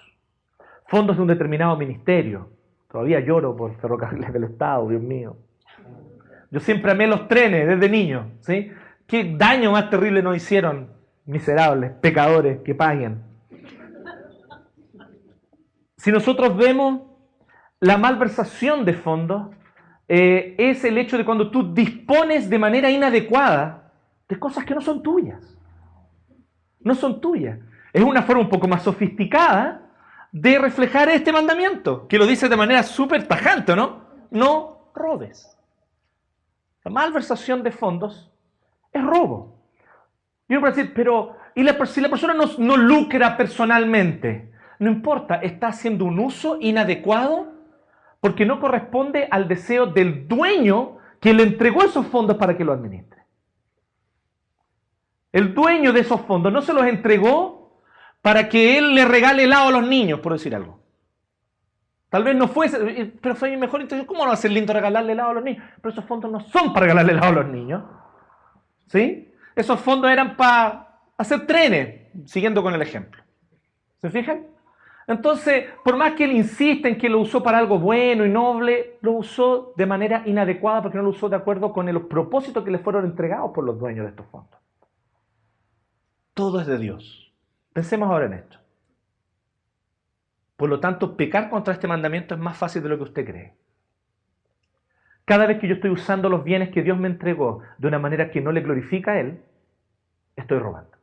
fondos 0.91 1.15
de 1.15 1.22
un 1.22 1.27
determinado 1.29 1.77
ministerio. 1.77 2.50
Todavía 2.89 3.22
lloro 3.22 3.55
por 3.55 3.75
ferrocarriles 3.75 4.31
del 4.34 4.43
Estado, 4.43 4.89
Dios 4.89 5.01
mío. 5.01 5.38
Yo 6.50 6.60
siempre 6.60 6.91
amé 6.91 7.08
los 7.08 7.29
trenes 7.29 7.65
desde 7.65 7.89
niño, 7.89 8.31
¿sí? 8.41 8.72
¿Qué 9.08 9.36
daño 9.38 9.72
más 9.72 9.89
terrible 9.89 10.22
nos 10.22 10.36
hicieron, 10.36 10.91
miserables, 11.25 11.91
pecadores, 12.01 12.60
que 12.60 12.75
paguen? 12.75 13.30
Si 16.01 16.12
nosotros 16.12 16.58
vemos 16.58 17.03
la 17.79 17.96
malversación 17.96 18.86
de 18.86 18.93
fondos, 18.93 19.51
eh, 20.08 20.55
es 20.58 20.84
el 20.84 20.98
hecho 20.98 21.15
de 21.15 21.24
cuando 21.24 21.51
tú 21.51 21.75
dispones 21.75 22.50
de 22.50 22.58
manera 22.58 22.89
inadecuada 22.89 23.91
de 24.27 24.39
cosas 24.39 24.65
que 24.65 24.74
no 24.74 24.81
son 24.81 25.03
tuyas. 25.03 25.55
No 26.79 26.96
son 26.96 27.22
tuyas. 27.22 27.60
Es 27.93 28.01
una 28.01 28.24
forma 28.24 28.41
un 28.41 28.50
poco 28.50 28.67
más 28.67 28.81
sofisticada 28.81 29.91
de 30.31 30.58
reflejar 30.58 31.08
este 31.10 31.31
mandamiento, 31.31 32.08
que 32.08 32.17
lo 32.17 32.25
dice 32.25 32.50
de 32.50 32.58
manera 32.58 32.81
súper 32.81 33.27
tajante, 33.27 33.75
¿no? 33.75 34.01
No 34.31 34.89
robes. 34.96 35.55
La 36.84 36.89
malversación 36.89 37.62
de 37.62 37.72
fondos 37.72 38.31
es 38.91 39.03
robo. 39.03 39.55
Y 40.50 40.55
uno 40.55 40.65
decir, 40.65 40.93
pero 40.96 41.36
¿y 41.53 41.63
si 41.86 42.01
la 42.01 42.10
persona 42.10 42.34
no, 42.34 42.46
no 42.58 42.75
lucra 42.75 43.38
personalmente? 43.38 44.50
No 44.81 44.89
importa, 44.89 45.35
está 45.35 45.67
haciendo 45.67 46.05
un 46.05 46.17
uso 46.17 46.57
inadecuado 46.59 47.53
porque 48.19 48.47
no 48.47 48.59
corresponde 48.59 49.27
al 49.29 49.47
deseo 49.47 49.85
del 49.85 50.27
dueño 50.27 50.97
que 51.19 51.35
le 51.35 51.43
entregó 51.43 51.83
esos 51.83 52.07
fondos 52.07 52.35
para 52.38 52.57
que 52.57 52.65
lo 52.65 52.73
administre. 52.73 53.21
El 55.31 55.53
dueño 55.53 55.93
de 55.93 56.00
esos 56.00 56.21
fondos 56.21 56.51
no 56.51 56.63
se 56.63 56.73
los 56.73 56.83
entregó 56.85 57.79
para 58.23 58.50
que 58.50 58.79
él 58.79 58.95
le 58.95 59.05
regale 59.05 59.43
helado 59.43 59.67
a 59.67 59.71
los 59.71 59.88
niños, 59.88 60.19
por 60.19 60.33
decir 60.33 60.55
algo. 60.55 60.79
Tal 62.09 62.23
vez 62.23 62.35
no 62.35 62.47
fuese, 62.47 63.13
pero 63.21 63.35
fue 63.35 63.51
mi 63.51 63.57
mejor 63.57 63.81
intención. 63.81 64.07
¿Cómo 64.07 64.23
no 64.23 64.29
va 64.29 64.33
a 64.33 64.38
ser 64.38 64.50
lindo 64.50 64.73
regalarle 64.73 65.11
helado 65.11 65.29
a 65.29 65.33
los 65.35 65.43
niños? 65.43 65.63
Pero 65.79 65.91
esos 65.91 66.05
fondos 66.05 66.31
no 66.31 66.39
son 66.39 66.73
para 66.73 66.88
regalarle 66.88 67.11
helado 67.11 67.27
a 67.27 67.43
los 67.43 67.53
niños. 67.53 67.83
¿Sí? 68.88 69.31
Esos 69.55 69.79
fondos 69.79 70.09
eran 70.09 70.35
para 70.35 71.01
hacer 71.19 71.45
trenes, 71.45 72.07
siguiendo 72.25 72.63
con 72.63 72.73
el 72.73 72.81
ejemplo. 72.81 73.21
¿Se 74.00 74.09
fijan? 74.09 74.47
Entonces, 75.08 75.65
por 75.84 75.98
más 75.98 76.13
que 76.13 76.25
él 76.25 76.31
insista 76.31 76.88
en 76.88 76.98
que 76.98 77.10
lo 77.10 77.20
usó 77.20 77.41
para 77.43 77.58
algo 77.58 77.79
bueno 77.79 78.25
y 78.25 78.29
noble, 78.29 78.98
lo 79.01 79.13
usó 79.13 79.74
de 79.75 79.86
manera 79.86 80.24
inadecuada 80.25 80.81
porque 80.81 80.98
no 80.98 81.03
lo 81.03 81.10
usó 81.10 81.27
de 81.27 81.36
acuerdo 81.36 81.74
con 81.74 81.91
los 81.91 82.03
propósitos 82.03 82.63
que 82.63 82.72
le 82.72 82.79
fueron 82.79 83.05
entregados 83.05 83.51
por 83.53 83.63
los 83.63 83.79
dueños 83.79 84.05
de 84.05 84.12
estos 84.12 84.27
fondos. 84.27 84.60
Todo 86.34 86.62
es 86.62 86.67
de 86.67 86.77
Dios. 86.77 87.34
Pensemos 87.74 88.10
ahora 88.10 88.25
en 88.25 88.34
esto. 88.34 88.58
Por 90.55 90.70
lo 90.70 90.79
tanto, 90.79 91.17
pecar 91.17 91.50
contra 91.50 91.74
este 91.74 91.88
mandamiento 91.88 92.36
es 92.36 92.39
más 92.39 92.55
fácil 92.58 92.84
de 92.84 92.89
lo 92.89 92.98
que 92.98 93.03
usted 93.03 93.25
cree. 93.25 93.53
Cada 95.25 95.46
vez 95.46 95.60
que 95.60 95.67
yo 95.67 95.75
estoy 95.75 95.89
usando 95.89 96.29
los 96.29 96.43
bienes 96.43 96.70
que 96.70 96.84
Dios 96.84 96.98
me 96.98 97.08
entregó 97.08 97.62
de 97.77 97.88
una 97.88 98.00
manera 98.00 98.31
que 98.31 98.41
no 98.41 98.51
le 98.51 98.62
glorifica 98.62 99.13
a 99.13 99.20
Él, 99.20 99.41
estoy 100.36 100.60
robando. 100.60 101.00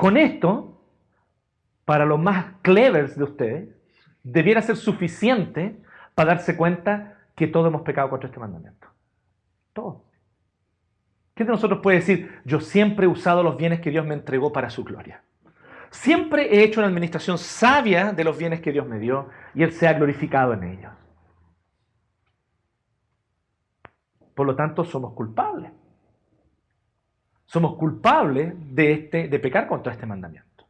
Con 0.00 0.16
esto, 0.16 0.80
para 1.84 2.06
los 2.06 2.18
más 2.18 2.54
clevers 2.62 3.18
de 3.18 3.24
ustedes, 3.24 3.68
debiera 4.22 4.62
ser 4.62 4.76
suficiente 4.76 5.76
para 6.14 6.36
darse 6.36 6.56
cuenta 6.56 7.18
que 7.34 7.46
todos 7.46 7.66
hemos 7.66 7.82
pecado 7.82 8.08
contra 8.08 8.28
este 8.28 8.40
mandamiento. 8.40 8.86
Todos. 9.74 9.98
¿Quién 11.34 11.48
de 11.48 11.52
nosotros 11.52 11.80
puede 11.82 11.98
decir, 11.98 12.40
yo 12.46 12.60
siempre 12.60 13.04
he 13.04 13.08
usado 13.10 13.42
los 13.42 13.58
bienes 13.58 13.82
que 13.82 13.90
Dios 13.90 14.06
me 14.06 14.14
entregó 14.14 14.50
para 14.54 14.70
su 14.70 14.84
gloria? 14.84 15.22
Siempre 15.90 16.48
he 16.50 16.64
hecho 16.64 16.80
una 16.80 16.88
administración 16.88 17.36
sabia 17.36 18.14
de 18.14 18.24
los 18.24 18.38
bienes 18.38 18.62
que 18.62 18.72
Dios 18.72 18.86
me 18.86 18.98
dio 18.98 19.28
y 19.54 19.64
Él 19.64 19.72
se 19.72 19.86
ha 19.86 19.92
glorificado 19.92 20.54
en 20.54 20.64
ellos. 20.64 20.92
Por 24.34 24.46
lo 24.46 24.56
tanto, 24.56 24.82
somos 24.82 25.12
culpables. 25.12 25.72
Somos 27.50 27.74
culpables 27.74 28.54
de, 28.76 28.92
este, 28.92 29.26
de 29.26 29.38
pecar 29.40 29.66
contra 29.66 29.92
este 29.92 30.06
mandamiento. 30.06 30.64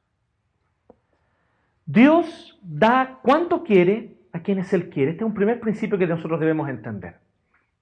Dios 1.85 2.59
da 2.63 3.19
cuanto 3.23 3.63
quiere 3.63 4.17
a 4.33 4.41
quienes 4.41 4.73
Él 4.73 4.89
quiere. 4.89 5.11
Este 5.11 5.23
es 5.23 5.27
un 5.27 5.35
primer 5.35 5.61
principio 5.61 5.99
que 5.99 6.07
nosotros 6.07 6.41
debemos 6.41 6.71
entender. 6.71 7.17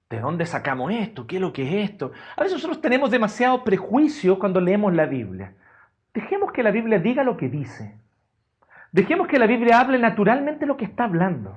¿De 0.09 0.19
dónde 0.19 0.45
sacamos 0.45 0.91
esto? 0.91 1.25
¿Qué 1.25 1.37
es 1.37 1.41
lo 1.41 1.53
que 1.53 1.61
es 1.63 1.91
esto? 1.91 2.11
A 2.35 2.41
veces 2.41 2.57
nosotros 2.57 2.81
tenemos 2.81 3.09
demasiado 3.09 3.63
prejuicio 3.63 4.37
cuando 4.37 4.59
leemos 4.59 4.93
la 4.93 5.05
Biblia. 5.05 5.53
Dejemos 6.13 6.51
que 6.51 6.61
la 6.61 6.71
Biblia 6.71 6.99
diga 6.99 7.23
lo 7.23 7.37
que 7.37 7.47
dice. 7.47 7.95
Dejemos 8.91 9.29
que 9.29 9.39
la 9.39 9.47
Biblia 9.47 9.79
hable 9.79 9.97
naturalmente 9.97 10.65
lo 10.65 10.75
que 10.75 10.83
está 10.83 11.05
hablando. 11.05 11.55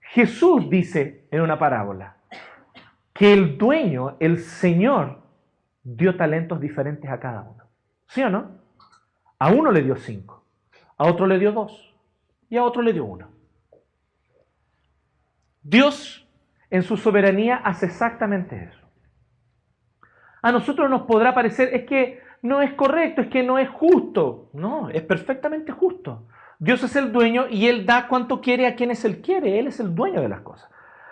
Jesús 0.00 0.70
dice 0.70 1.26
en 1.30 1.42
una 1.42 1.58
parábola 1.58 2.16
que 3.12 3.34
el 3.34 3.58
dueño, 3.58 4.16
el 4.20 4.38
Señor, 4.38 5.23
dio 5.84 6.16
talentos 6.16 6.60
diferentes 6.60 7.08
a 7.10 7.20
cada 7.20 7.42
uno. 7.42 7.64
¿Sí 8.08 8.22
o 8.22 8.30
no? 8.30 8.58
A 9.38 9.50
uno 9.50 9.70
le 9.70 9.82
dio 9.82 9.96
cinco, 9.96 10.44
a 10.96 11.04
otro 11.06 11.26
le 11.26 11.38
dio 11.38 11.52
dos 11.52 11.94
y 12.48 12.56
a 12.56 12.64
otro 12.64 12.82
le 12.82 12.92
dio 12.92 13.04
uno. 13.04 13.28
Dios 15.62 16.26
en 16.70 16.82
su 16.82 16.96
soberanía 16.96 17.56
hace 17.56 17.86
exactamente 17.86 18.64
eso. 18.64 18.84
A 20.42 20.52
nosotros 20.52 20.90
nos 20.90 21.02
podrá 21.02 21.34
parecer, 21.34 21.70
es 21.72 21.84
que 21.84 22.20
no 22.42 22.60
es 22.60 22.74
correcto, 22.74 23.22
es 23.22 23.28
que 23.28 23.42
no 23.42 23.58
es 23.58 23.68
justo. 23.70 24.50
No, 24.52 24.90
es 24.90 25.02
perfectamente 25.02 25.72
justo. 25.72 26.26
Dios 26.58 26.82
es 26.82 26.96
el 26.96 27.12
dueño 27.12 27.46
y 27.48 27.66
Él 27.68 27.86
da 27.86 28.08
cuanto 28.08 28.40
quiere 28.40 28.66
a 28.66 28.74
quienes 28.74 29.04
Él 29.04 29.22
quiere. 29.22 29.58
Él 29.58 29.68
es 29.68 29.80
el 29.80 29.94
dueño 29.94 30.20
de 30.20 30.28
las 30.28 30.40
cosas. 30.40 30.68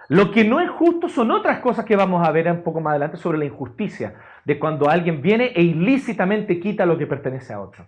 Lo 0.09 0.31
que 0.31 0.45
no 0.45 0.61
es 0.61 0.69
justo 0.69 1.09
son 1.09 1.31
otras 1.31 1.61
cosas 1.61 1.87
que 1.87 1.97
vamos 1.97 2.27
a 2.27 2.31
ver 2.31 2.51
un 2.51 2.63
poco 2.63 2.81
más 2.81 2.91
adelante 2.91 3.17
sobre 3.17 3.39
la 3.39 3.47
injusticia, 3.47 4.15
de 4.45 4.59
cuando 4.59 4.89
alguien 4.89 5.23
viene 5.23 5.53
e 5.55 5.63
ilícitamente 5.63 6.59
quita 6.59 6.87
lo 6.87 6.99
que 6.99 7.07
pertenece 7.07 7.53
a 7.53 7.61
otro. 7.61 7.87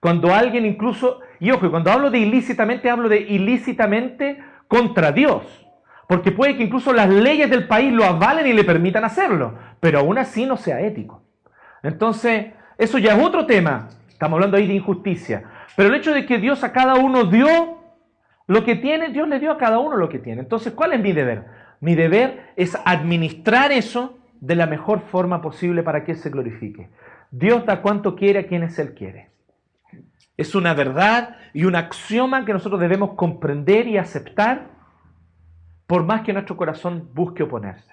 Cuando 0.00 0.34
alguien 0.34 0.64
incluso, 0.64 1.20
y 1.38 1.50
ojo, 1.50 1.70
cuando 1.70 1.90
hablo 1.90 2.10
de 2.10 2.18
ilícitamente, 2.18 2.88
hablo 2.88 3.08
de 3.08 3.20
ilícitamente 3.20 4.42
contra 4.66 5.12
Dios. 5.12 5.44
Porque 6.08 6.32
puede 6.32 6.56
que 6.56 6.64
incluso 6.64 6.92
las 6.92 7.08
leyes 7.08 7.50
del 7.50 7.68
país 7.68 7.92
lo 7.92 8.04
avalen 8.04 8.46
y 8.46 8.52
le 8.52 8.64
permitan 8.64 9.04
hacerlo, 9.04 9.54
pero 9.78 10.00
aún 10.00 10.18
así 10.18 10.46
no 10.46 10.56
sea 10.56 10.80
ético. 10.80 11.22
Entonces, 11.82 12.46
eso 12.78 12.98
ya 12.98 13.14
es 13.14 13.24
otro 13.24 13.46
tema. 13.46 13.90
Estamos 14.08 14.36
hablando 14.36 14.56
ahí 14.56 14.66
de 14.66 14.74
injusticia. 14.74 15.44
Pero 15.76 15.90
el 15.90 15.94
hecho 15.94 16.12
de 16.12 16.26
que 16.26 16.38
Dios 16.38 16.64
a 16.64 16.72
cada 16.72 16.94
uno 16.94 17.24
dio 17.24 17.78
lo 18.46 18.64
que 18.64 18.74
tiene, 18.74 19.10
Dios 19.10 19.28
le 19.28 19.38
dio 19.38 19.52
a 19.52 19.58
cada 19.58 19.78
uno 19.78 19.96
lo 19.96 20.08
que 20.08 20.18
tiene. 20.18 20.40
Entonces, 20.40 20.72
¿cuál 20.72 20.94
es 20.94 21.00
mi 21.00 21.12
deber? 21.12 21.44
Mi 21.80 21.94
deber 21.94 22.52
es 22.56 22.76
administrar 22.84 23.70
eso 23.70 24.18
de 24.40 24.54
la 24.56 24.66
mejor 24.66 25.00
forma 25.00 25.42
posible 25.42 25.82
para 25.82 26.04
que 26.04 26.14
se 26.14 26.30
glorifique. 26.30 26.90
Dios 27.30 27.64
da 27.66 27.82
cuanto 27.82 28.16
quiere 28.16 28.40
a 28.40 28.46
quienes 28.46 28.78
Él 28.78 28.94
quiere. 28.94 29.30
Es 30.36 30.54
una 30.54 30.74
verdad 30.74 31.36
y 31.52 31.64
un 31.64 31.76
axioma 31.76 32.44
que 32.44 32.52
nosotros 32.52 32.80
debemos 32.80 33.14
comprender 33.14 33.86
y 33.86 33.98
aceptar 33.98 34.68
por 35.86 36.04
más 36.04 36.22
que 36.22 36.32
nuestro 36.32 36.56
corazón 36.56 37.10
busque 37.14 37.42
oponerse. 37.42 37.92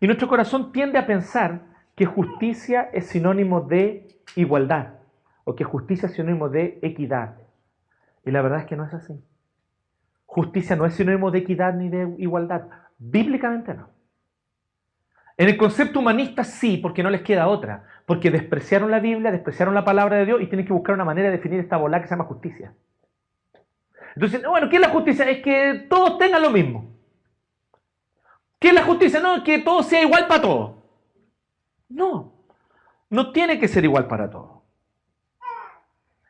Y 0.00 0.06
nuestro 0.06 0.26
corazón 0.26 0.72
tiende 0.72 0.98
a 0.98 1.06
pensar 1.06 1.60
que 1.94 2.06
justicia 2.06 2.90
es 2.92 3.06
sinónimo 3.06 3.60
de 3.60 4.08
igualdad 4.34 4.94
o 5.44 5.54
que 5.54 5.64
justicia 5.64 6.08
es 6.08 6.14
sinónimo 6.14 6.48
de 6.48 6.78
equidad. 6.82 7.36
Y 8.24 8.30
la 8.30 8.42
verdad 8.42 8.60
es 8.60 8.66
que 8.66 8.76
no 8.76 8.84
es 8.84 8.94
así. 8.94 9.22
Justicia 10.26 10.74
no 10.74 10.86
es 10.86 10.94
sinónimo 10.94 11.30
de 11.30 11.38
equidad 11.40 11.74
ni 11.74 11.88
de 11.88 12.14
igualdad. 12.18 12.62
Bíblicamente 12.98 13.74
no. 13.74 13.90
En 15.36 15.48
el 15.48 15.56
concepto 15.56 16.00
humanista 16.00 16.44
sí, 16.44 16.76
porque 16.76 17.02
no 17.02 17.10
les 17.10 17.22
queda 17.22 17.48
otra. 17.48 17.84
Porque 18.06 18.30
despreciaron 18.30 18.90
la 18.90 19.00
Biblia, 19.00 19.30
despreciaron 19.30 19.74
la 19.74 19.84
palabra 19.84 20.16
de 20.16 20.26
Dios 20.26 20.40
y 20.42 20.46
tienen 20.46 20.66
que 20.66 20.72
buscar 20.72 20.94
una 20.94 21.04
manera 21.04 21.30
de 21.30 21.36
definir 21.36 21.60
esta 21.60 21.76
bola 21.76 22.00
que 22.00 22.08
se 22.08 22.14
llama 22.14 22.24
justicia. 22.24 22.74
Entonces, 24.14 24.42
bueno, 24.46 24.68
¿qué 24.68 24.76
es 24.76 24.82
la 24.82 24.90
justicia? 24.90 25.28
Es 25.28 25.42
que 25.42 25.86
todos 25.88 26.18
tengan 26.18 26.42
lo 26.42 26.50
mismo. 26.50 26.92
¿Qué 28.58 28.68
es 28.68 28.74
la 28.74 28.82
justicia? 28.82 29.20
No, 29.20 29.42
que 29.42 29.58
todo 29.58 29.82
sea 29.82 30.02
igual 30.02 30.26
para 30.26 30.42
todos. 30.42 30.76
No, 31.88 32.32
no 33.10 33.32
tiene 33.32 33.58
que 33.58 33.68
ser 33.68 33.84
igual 33.84 34.06
para 34.06 34.30
todos. 34.30 34.62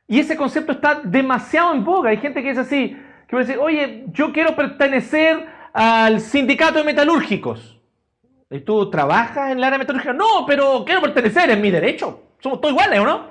Y 0.06 0.18
ese 0.18 0.36
concepto 0.36 0.72
está 0.72 1.00
demasiado 1.02 1.74
en 1.74 1.84
boga. 1.84 2.10
Hay 2.10 2.18
gente 2.18 2.42
que 2.42 2.50
dice 2.50 2.60
así, 2.60 2.96
que 3.26 3.36
va 3.36 3.42
a 3.42 3.44
decir, 3.44 3.58
oye, 3.58 4.04
yo 4.08 4.32
quiero 4.32 4.54
pertenecer 4.54 5.46
al 5.72 6.20
sindicato 6.20 6.78
de 6.78 6.84
metalúrgicos. 6.84 7.81
¿Y 8.52 8.60
tú 8.60 8.90
trabajas 8.90 9.50
en 9.50 9.58
el 9.58 9.64
área 9.64 9.78
metalúrgica? 9.78 10.12
No, 10.12 10.44
pero 10.46 10.84
quiero 10.84 11.00
pertenecer, 11.00 11.48
es 11.48 11.58
mi 11.58 11.70
derecho. 11.70 12.34
Somos 12.38 12.60
todos 12.60 12.74
iguales, 12.74 13.00
¿o 13.00 13.04
no? 13.04 13.30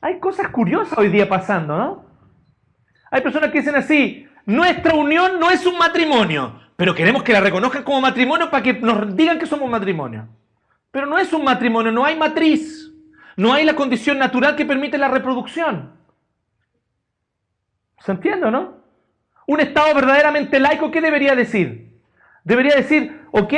Hay 0.00 0.20
cosas 0.20 0.48
curiosas 0.48 0.96
hoy 0.96 1.08
día 1.08 1.28
pasando, 1.28 1.76
¿no? 1.76 2.04
Hay 3.10 3.20
personas 3.22 3.50
que 3.50 3.58
dicen 3.58 3.74
así, 3.74 4.26
nuestra 4.46 4.94
unión 4.94 5.40
no 5.40 5.50
es 5.50 5.66
un 5.66 5.76
matrimonio, 5.76 6.60
pero 6.76 6.94
queremos 6.94 7.24
que 7.24 7.32
la 7.32 7.40
reconozcan 7.40 7.82
como 7.82 8.00
matrimonio 8.00 8.48
para 8.50 8.62
que 8.62 8.74
nos 8.74 9.16
digan 9.16 9.38
que 9.38 9.46
somos 9.46 9.68
matrimonio. 9.68 10.28
Pero 10.92 11.06
no 11.06 11.18
es 11.18 11.32
un 11.32 11.42
matrimonio, 11.42 11.90
no 11.90 12.04
hay 12.04 12.16
matriz. 12.16 12.88
No 13.36 13.52
hay 13.52 13.64
la 13.64 13.74
condición 13.74 14.18
natural 14.18 14.54
que 14.54 14.64
permite 14.64 14.96
la 14.96 15.08
reproducción. 15.08 15.92
¿Se 17.98 18.12
entiende, 18.12 18.50
no? 18.50 18.74
Un 19.46 19.60
Estado 19.60 19.94
verdaderamente 19.94 20.60
laico, 20.60 20.90
¿qué 20.90 21.00
debería 21.00 21.34
decir? 21.34 21.89
Debería 22.44 22.76
decir, 22.76 23.26
ok, 23.32 23.52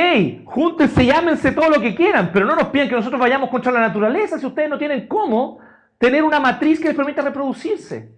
júntense 0.45 1.03
y 1.03 1.11
ámense 1.11 1.51
todo 1.51 1.69
lo 1.69 1.81
que 1.81 1.95
quieran, 1.95 2.31
pero 2.33 2.45
no 2.45 2.55
nos 2.55 2.67
piden 2.67 2.89
que 2.89 2.95
nosotros 2.95 3.19
vayamos 3.19 3.49
contra 3.49 3.71
la 3.71 3.79
naturaleza 3.79 4.37
si 4.37 4.45
ustedes 4.45 4.69
no 4.69 4.77
tienen 4.77 5.07
cómo 5.07 5.59
tener 5.97 6.23
una 6.23 6.39
matriz 6.39 6.79
que 6.79 6.87
les 6.87 6.95
permita 6.95 7.21
reproducirse. 7.21 8.11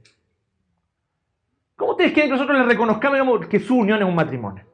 ¿Cómo 1.75 1.91
ustedes 1.91 2.13
quieren 2.13 2.29
que 2.31 2.37
nosotros 2.37 2.57
les 2.57 2.67
reconozcamos 2.67 3.47
que 3.47 3.59
su 3.59 3.75
unión 3.75 4.01
es 4.01 4.07
un 4.07 4.15
matrimonio? 4.15 4.65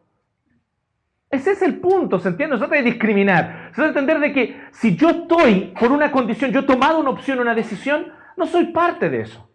Ese 1.30 1.52
es 1.52 1.62
el 1.62 1.80
punto, 1.80 2.20
¿se 2.20 2.30
entiende? 2.30 2.58
Se 2.58 2.60
trata 2.60 2.76
de 2.76 2.84
discriminar. 2.84 3.70
Se 3.70 3.76
trata 3.76 3.94
de 3.94 4.00
entender 4.00 4.20
de 4.20 4.34
que 4.34 4.62
si 4.72 4.96
yo 4.96 5.10
estoy 5.10 5.74
por 5.80 5.92
una 5.92 6.12
condición, 6.12 6.52
yo 6.52 6.60
he 6.60 6.64
tomado 6.64 7.00
una 7.00 7.10
opción, 7.10 7.40
una 7.40 7.56
decisión, 7.56 8.12
no 8.36 8.46
soy 8.46 8.66
parte 8.68 9.10
de 9.10 9.22
eso. 9.22 9.50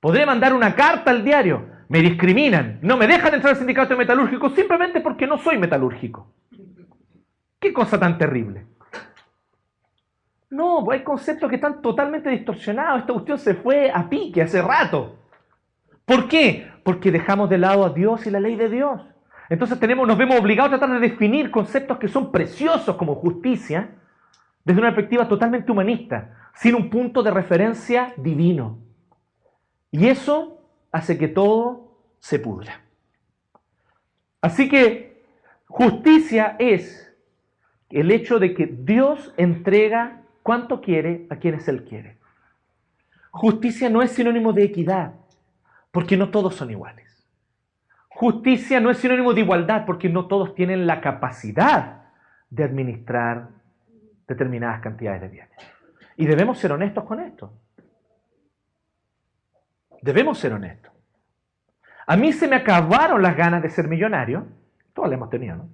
Podré 0.00 0.24
mandar 0.24 0.54
una 0.54 0.74
carta 0.74 1.10
al 1.10 1.24
diario, 1.24 1.68
me 1.88 2.00
discriminan, 2.00 2.78
no 2.82 2.96
me 2.96 3.06
dejan 3.06 3.34
entrar 3.34 3.52
al 3.52 3.58
sindicato 3.58 3.96
metalúrgico 3.96 4.50
simplemente 4.50 5.00
porque 5.00 5.26
no 5.26 5.38
soy 5.38 5.58
metalúrgico. 5.58 6.30
¿Qué 7.58 7.72
cosa 7.72 7.98
tan 7.98 8.18
terrible? 8.18 8.66
No, 10.50 10.82
pues 10.84 10.98
hay 10.98 11.04
conceptos 11.04 11.48
que 11.48 11.56
están 11.56 11.82
totalmente 11.82 12.30
distorsionados. 12.30 13.00
Esta 13.00 13.12
cuestión 13.12 13.38
se 13.38 13.54
fue 13.54 13.90
a 13.90 14.08
pique 14.08 14.42
hace 14.42 14.62
rato. 14.62 15.16
¿Por 16.04 16.28
qué? 16.28 16.70
Porque 16.84 17.10
dejamos 17.10 17.50
de 17.50 17.58
lado 17.58 17.84
a 17.84 17.90
Dios 17.90 18.26
y 18.26 18.30
la 18.30 18.40
ley 18.40 18.56
de 18.56 18.68
Dios. 18.68 19.02
Entonces 19.50 19.80
tenemos, 19.80 20.06
nos 20.06 20.16
vemos 20.16 20.38
obligados 20.38 20.72
a 20.72 20.78
tratar 20.78 21.00
de 21.00 21.08
definir 21.08 21.50
conceptos 21.50 21.98
que 21.98 22.08
son 22.08 22.30
preciosos 22.30 22.96
como 22.96 23.14
justicia 23.14 23.90
desde 24.64 24.80
una 24.80 24.94
perspectiva 24.94 25.26
totalmente 25.26 25.72
humanista, 25.72 26.50
sin 26.54 26.74
un 26.74 26.90
punto 26.90 27.22
de 27.22 27.30
referencia 27.30 28.12
divino. 28.16 28.78
Y 29.90 30.06
eso 30.06 30.57
hace 30.92 31.18
que 31.18 31.28
todo 31.28 31.96
se 32.20 32.38
pudra. 32.38 32.82
Así 34.40 34.68
que 34.68 35.24
justicia 35.66 36.56
es 36.58 37.14
el 37.90 38.10
hecho 38.10 38.38
de 38.38 38.54
que 38.54 38.66
Dios 38.66 39.32
entrega 39.36 40.22
cuanto 40.42 40.80
quiere 40.80 41.26
a 41.30 41.36
quienes 41.36 41.68
Él 41.68 41.84
quiere. 41.84 42.18
Justicia 43.30 43.88
no 43.90 44.02
es 44.02 44.12
sinónimo 44.12 44.52
de 44.52 44.64
equidad, 44.64 45.14
porque 45.90 46.16
no 46.16 46.30
todos 46.30 46.54
son 46.54 46.70
iguales. 46.70 47.06
Justicia 48.08 48.80
no 48.80 48.90
es 48.90 48.98
sinónimo 48.98 49.32
de 49.32 49.42
igualdad, 49.42 49.84
porque 49.86 50.08
no 50.08 50.26
todos 50.26 50.54
tienen 50.54 50.86
la 50.86 51.00
capacidad 51.00 52.02
de 52.50 52.64
administrar 52.64 53.50
determinadas 54.26 54.80
cantidades 54.80 55.20
de 55.20 55.28
bienes. 55.28 55.58
Y 56.16 56.26
debemos 56.26 56.58
ser 56.58 56.72
honestos 56.72 57.04
con 57.04 57.20
esto. 57.20 57.52
Debemos 60.02 60.38
ser 60.38 60.52
honestos. 60.52 60.92
A 62.06 62.16
mí 62.16 62.32
se 62.32 62.48
me 62.48 62.56
acabaron 62.56 63.20
las 63.20 63.36
ganas 63.36 63.62
de 63.62 63.68
ser 63.68 63.88
millonario. 63.88 64.46
Todos 64.94 65.08
las 65.08 65.16
hemos 65.16 65.30
tenido, 65.30 65.56
¿no? 65.56 65.68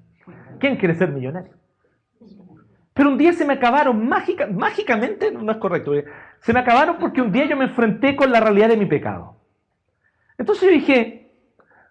¿Quién 0.58 0.76
quiere 0.76 0.94
ser 0.94 1.10
millonario? 1.10 1.52
Pero 2.92 3.08
un 3.08 3.18
día 3.18 3.32
se 3.32 3.44
me 3.44 3.54
acabaron 3.54 4.08
mágica, 4.08 4.46
mágicamente, 4.46 5.30
no 5.32 5.50
es 5.50 5.58
correcto, 5.58 5.92
se 6.40 6.52
me 6.52 6.60
acabaron 6.60 6.96
porque 6.98 7.20
un 7.20 7.32
día 7.32 7.44
yo 7.44 7.56
me 7.56 7.64
enfrenté 7.64 8.14
con 8.14 8.30
la 8.30 8.40
realidad 8.40 8.68
de 8.68 8.76
mi 8.76 8.86
pecado. 8.86 9.36
Entonces 10.38 10.68
yo 10.68 10.70
dije, 10.70 11.32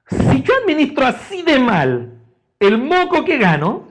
si 0.08 0.42
yo 0.42 0.54
administro 0.62 1.06
así 1.06 1.44
de 1.44 1.60
mal 1.60 2.20
el 2.60 2.78
moco 2.78 3.26
que 3.26 3.38
gano, 3.38 3.90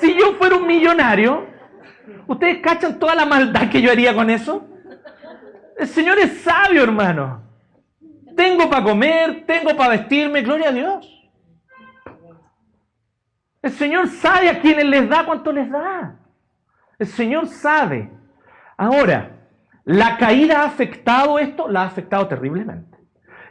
si 0.00 0.16
yo 0.16 0.34
fuera 0.34 0.56
un 0.56 0.66
millonario, 0.66 1.46
¿ustedes 2.28 2.58
cachan 2.58 2.98
toda 2.98 3.14
la 3.14 3.26
maldad 3.26 3.68
que 3.68 3.82
yo 3.82 3.90
haría 3.90 4.14
con 4.14 4.30
eso? 4.30 4.68
El 5.76 5.88
Señor 5.88 6.18
es 6.18 6.40
sabio, 6.40 6.82
hermano. 6.82 7.42
Tengo 8.34 8.68
para 8.68 8.84
comer, 8.84 9.44
tengo 9.46 9.76
para 9.76 9.90
vestirme, 9.90 10.42
gloria 10.42 10.68
a 10.68 10.72
Dios. 10.72 11.12
El 13.62 13.72
Señor 13.72 14.08
sabe 14.08 14.48
a 14.48 14.60
quienes 14.60 14.84
les 14.84 15.08
da 15.08 15.24
cuánto 15.24 15.52
les 15.52 15.70
da. 15.70 16.16
El 16.98 17.06
Señor 17.06 17.46
sabe. 17.48 18.10
Ahora, 18.76 19.30
¿la 19.84 20.16
caída 20.18 20.62
ha 20.62 20.66
afectado 20.66 21.38
esto? 21.38 21.68
La 21.68 21.82
ha 21.82 21.86
afectado 21.86 22.28
terriblemente. 22.28 22.96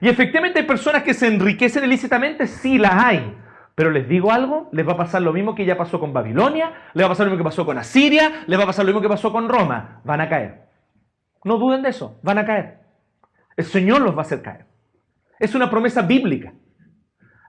Y 0.02 0.08
efectivamente 0.08 0.60
hay 0.60 0.66
personas 0.66 1.04
que 1.04 1.14
se 1.14 1.28
enriquecen 1.28 1.84
ilícitamente, 1.84 2.48
sí 2.48 2.78
las 2.78 2.94
hay. 2.94 3.38
Pero 3.76 3.92
les 3.92 4.08
digo 4.08 4.32
algo, 4.32 4.70
les 4.72 4.88
va 4.88 4.94
a 4.94 4.98
pasar 4.98 5.22
lo 5.22 5.34
mismo 5.34 5.54
que 5.54 5.66
ya 5.66 5.78
pasó 5.78 6.00
con 6.00 6.14
Babilonia, 6.14 6.72
les 6.94 7.04
va 7.04 7.08
a 7.08 7.10
pasar 7.10 7.26
lo 7.26 7.32
mismo 7.32 7.44
que 7.44 7.50
pasó 7.50 7.66
con 7.66 7.78
Asiria, 7.78 8.44
les 8.48 8.58
va 8.58 8.64
a 8.64 8.68
pasar 8.68 8.86
lo 8.86 8.90
mismo 8.90 9.02
que 9.02 9.10
pasó 9.10 9.32
con 9.32 9.50
Roma. 9.50 10.00
Van 10.04 10.22
a 10.22 10.30
caer. 10.30 10.66
No 11.46 11.58
duden 11.58 11.84
de 11.84 11.90
eso, 11.90 12.20
van 12.24 12.40
a 12.40 12.46
caer. 12.46 12.80
El 13.56 13.66
Señor 13.66 14.02
los 14.02 14.14
va 14.14 14.20
a 14.20 14.22
hacer 14.22 14.42
caer. 14.42 14.66
Es 15.40 15.54
una 15.54 15.70
promesa 15.70 16.02
bíblica. 16.02 16.54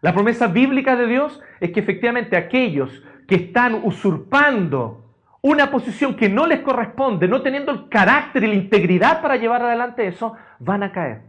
La 0.03 0.12
promesa 0.12 0.47
bíblica 0.47 0.95
de 0.97 1.07
Dios 1.07 1.41
es 1.61 1.73
que 1.73 1.81
efectivamente 1.81 2.37
aquellos 2.37 3.03
que 3.26 3.37
están 3.37 3.81
usurpando 3.83 5.15
una 5.41 5.71
posición 5.71 6.15
que 6.15 6.29
no 6.29 6.47
les 6.47 6.61
corresponde, 6.61 7.26
no 7.26 7.41
teniendo 7.41 7.73
el 7.73 7.88
carácter 7.88 8.45
y 8.45 8.49
la 8.49 8.55
integridad 8.55 9.23
para 9.23 9.37
llevar 9.37 9.62
adelante 9.62 10.07
eso, 10.07 10.35
van 10.59 10.83
a 10.83 10.93
caer. 10.93 11.23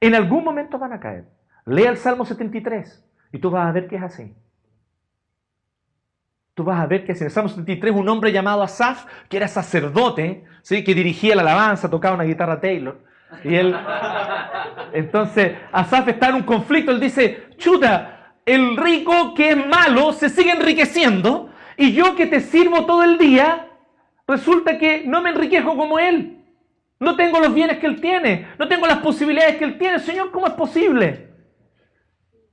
En 0.00 0.14
algún 0.14 0.44
momento 0.44 0.78
van 0.78 0.92
a 0.92 1.00
caer. 1.00 1.24
Lea 1.66 1.90
el 1.90 1.96
Salmo 1.96 2.24
73 2.24 3.04
y 3.32 3.38
tú 3.38 3.50
vas 3.50 3.66
a 3.66 3.72
ver 3.72 3.88
que 3.88 3.96
es 3.96 4.02
así. 4.02 4.36
Tú 6.54 6.64
vas 6.64 6.80
a 6.80 6.86
ver 6.86 7.04
que 7.04 7.12
en 7.12 7.22
el 7.22 7.30
Salmo 7.30 7.48
73 7.48 7.94
un 7.94 8.08
hombre 8.08 8.32
llamado 8.32 8.62
Asaf, 8.62 9.06
que 9.28 9.36
era 9.36 9.46
sacerdote, 9.46 10.44
¿sí? 10.68 10.84
que 10.84 10.94
dirigía 10.94 11.34
la 11.34 11.40
alabanza, 11.40 11.88
tocaba 11.88 12.14
una 12.14 12.24
guitarra 12.24 12.60
Taylor, 12.60 12.98
y 13.42 13.54
él, 13.54 13.74
entonces, 14.92 15.56
Asaf 15.72 16.08
está 16.08 16.28
en 16.28 16.36
un 16.36 16.42
conflicto. 16.42 16.92
Él 16.92 17.00
dice: 17.00 17.48
Chuta, 17.56 18.34
el 18.44 18.76
rico 18.76 19.34
que 19.34 19.50
es 19.50 19.66
malo 19.66 20.12
se 20.12 20.28
sigue 20.28 20.52
enriqueciendo. 20.52 21.50
Y 21.76 21.92
yo 21.92 22.16
que 22.16 22.26
te 22.26 22.40
sirvo 22.40 22.86
todo 22.86 23.04
el 23.04 23.18
día, 23.18 23.68
resulta 24.26 24.78
que 24.78 25.04
no 25.06 25.20
me 25.20 25.30
enriquejo 25.30 25.76
como 25.76 25.98
él. 25.98 26.42
No 27.00 27.16
tengo 27.16 27.38
los 27.38 27.54
bienes 27.54 27.78
que 27.78 27.86
él 27.86 28.00
tiene. 28.00 28.48
No 28.58 28.66
tengo 28.66 28.86
las 28.86 28.98
posibilidades 28.98 29.56
que 29.56 29.64
él 29.64 29.78
tiene. 29.78 29.98
Señor, 29.98 30.30
¿cómo 30.30 30.46
es 30.46 30.54
posible? 30.54 31.28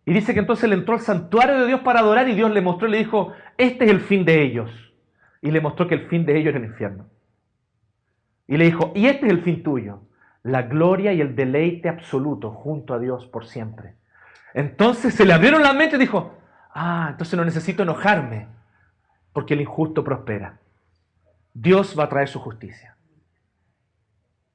Y 0.06 0.14
dice 0.14 0.34
que 0.34 0.42
entonces 0.42 0.66
él 0.66 0.74
entró 0.74 0.94
al 0.94 1.00
santuario 1.00 1.62
de 1.62 1.68
Dios 1.68 1.80
para 1.80 2.02
adorar 2.02 2.28
y 2.30 2.36
Dios 2.36 2.52
le 2.52 2.62
mostró 2.62 2.88
y 2.88 2.92
le 2.92 2.98
dijo: 2.98 3.32
Este 3.58 3.86
es 3.86 3.92
el 3.92 4.02
fin 4.02 4.26
de 4.26 4.44
ellos. 4.44 4.70
Y 5.42 5.52
le 5.52 5.62
mostró 5.62 5.88
que 5.88 5.96
el 5.96 6.08
fin 6.08 6.26
de 6.26 6.38
ellos 6.38 6.50
era 6.50 6.60
el 6.60 6.66
infierno. 6.66 7.15
Y 8.48 8.58
le 8.58 8.66
dijo: 8.66 8.92
Y 8.96 9.08
este 9.08 9.26
es 9.26 9.32
el 9.32 9.44
fin 9.44 9.64
tuyo 9.64 10.02
la 10.46 10.62
gloria 10.62 11.12
y 11.12 11.22
el 11.22 11.36
deleite 11.36 11.90
absoluto 11.90 12.52
junto 12.52 12.94
a 12.94 13.00
Dios 13.00 13.26
por 13.26 13.48
siempre. 13.48 13.96
Entonces 14.54 15.16
se 15.16 15.26
le 15.26 15.34
abrieron 15.34 15.64
la 15.64 15.74
mente 15.74 15.96
y 15.96 16.00
dijo, 16.00 16.36
ah, 16.72 17.08
entonces 17.10 17.36
no 17.36 17.44
necesito 17.44 17.82
enojarme, 17.82 18.48
porque 19.34 19.56
el 19.56 19.62
injusto 19.62 20.04
prospera. 20.04 20.60
Dios 21.52 21.96
va 21.98 22.04
a 22.04 22.10
traer 22.10 22.28
su 22.28 22.40
justicia. 22.40 22.96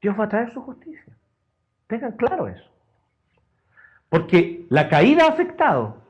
Dios 0.01 0.19
va 0.19 0.25
a 0.25 0.29
traer 0.29 0.53
su 0.53 0.63
justicia. 0.63 1.13
Tengan 1.89 2.13
claro 2.13 2.47
eso. 2.47 2.71
Porque 4.09 4.67
la 4.71 4.89
caída 4.89 5.25
ha 5.25 5.31
afectado, 5.31 6.05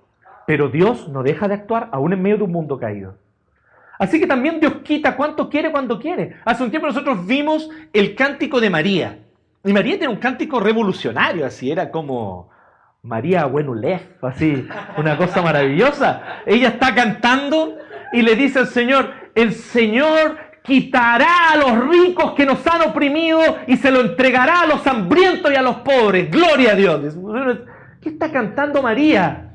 pero 0.46 0.68
Dios 0.68 1.08
no 1.08 1.22
deja 1.22 1.48
de 1.48 1.54
actuar 1.54 1.88
aún 1.92 2.12
en 2.12 2.20
medio 2.20 2.36
de 2.36 2.44
un 2.44 2.52
mundo 2.52 2.78
caído. 2.78 3.16
Así 4.00 4.18
que 4.18 4.26
también 4.26 4.58
Dios 4.58 4.76
quita 4.82 5.14
cuanto 5.14 5.50
quiere 5.50 5.70
cuando 5.70 5.98
quiere. 5.98 6.36
Hace 6.46 6.64
un 6.64 6.70
tiempo 6.70 6.86
nosotros 6.86 7.26
vimos 7.26 7.68
el 7.92 8.14
cántico 8.14 8.58
de 8.58 8.70
María. 8.70 9.18
Y 9.62 9.74
María 9.74 9.98
tiene 9.98 10.14
un 10.14 10.18
cántico 10.18 10.58
revolucionario, 10.58 11.44
así 11.44 11.70
era 11.70 11.90
como 11.90 12.48
María 13.02 13.44
Buenulef, 13.44 14.24
así, 14.24 14.66
una 14.96 15.18
cosa 15.18 15.42
maravillosa. 15.42 16.22
Ella 16.46 16.68
está 16.68 16.94
cantando 16.94 17.76
y 18.14 18.22
le 18.22 18.36
dice 18.36 18.60
al 18.60 18.68
Señor, 18.68 19.10
el 19.34 19.52
Señor 19.52 20.38
quitará 20.62 21.50
a 21.52 21.56
los 21.56 21.90
ricos 21.90 22.32
que 22.32 22.46
nos 22.46 22.66
han 22.66 22.88
oprimido 22.88 23.58
y 23.66 23.76
se 23.76 23.90
lo 23.90 24.00
entregará 24.00 24.62
a 24.62 24.66
los 24.66 24.86
hambrientos 24.86 25.52
y 25.52 25.56
a 25.56 25.62
los 25.62 25.76
pobres. 25.80 26.30
Gloria 26.30 26.72
a 26.72 26.74
Dios. 26.74 27.18
¿Qué 28.00 28.08
está 28.08 28.32
cantando 28.32 28.80
María? 28.80 29.49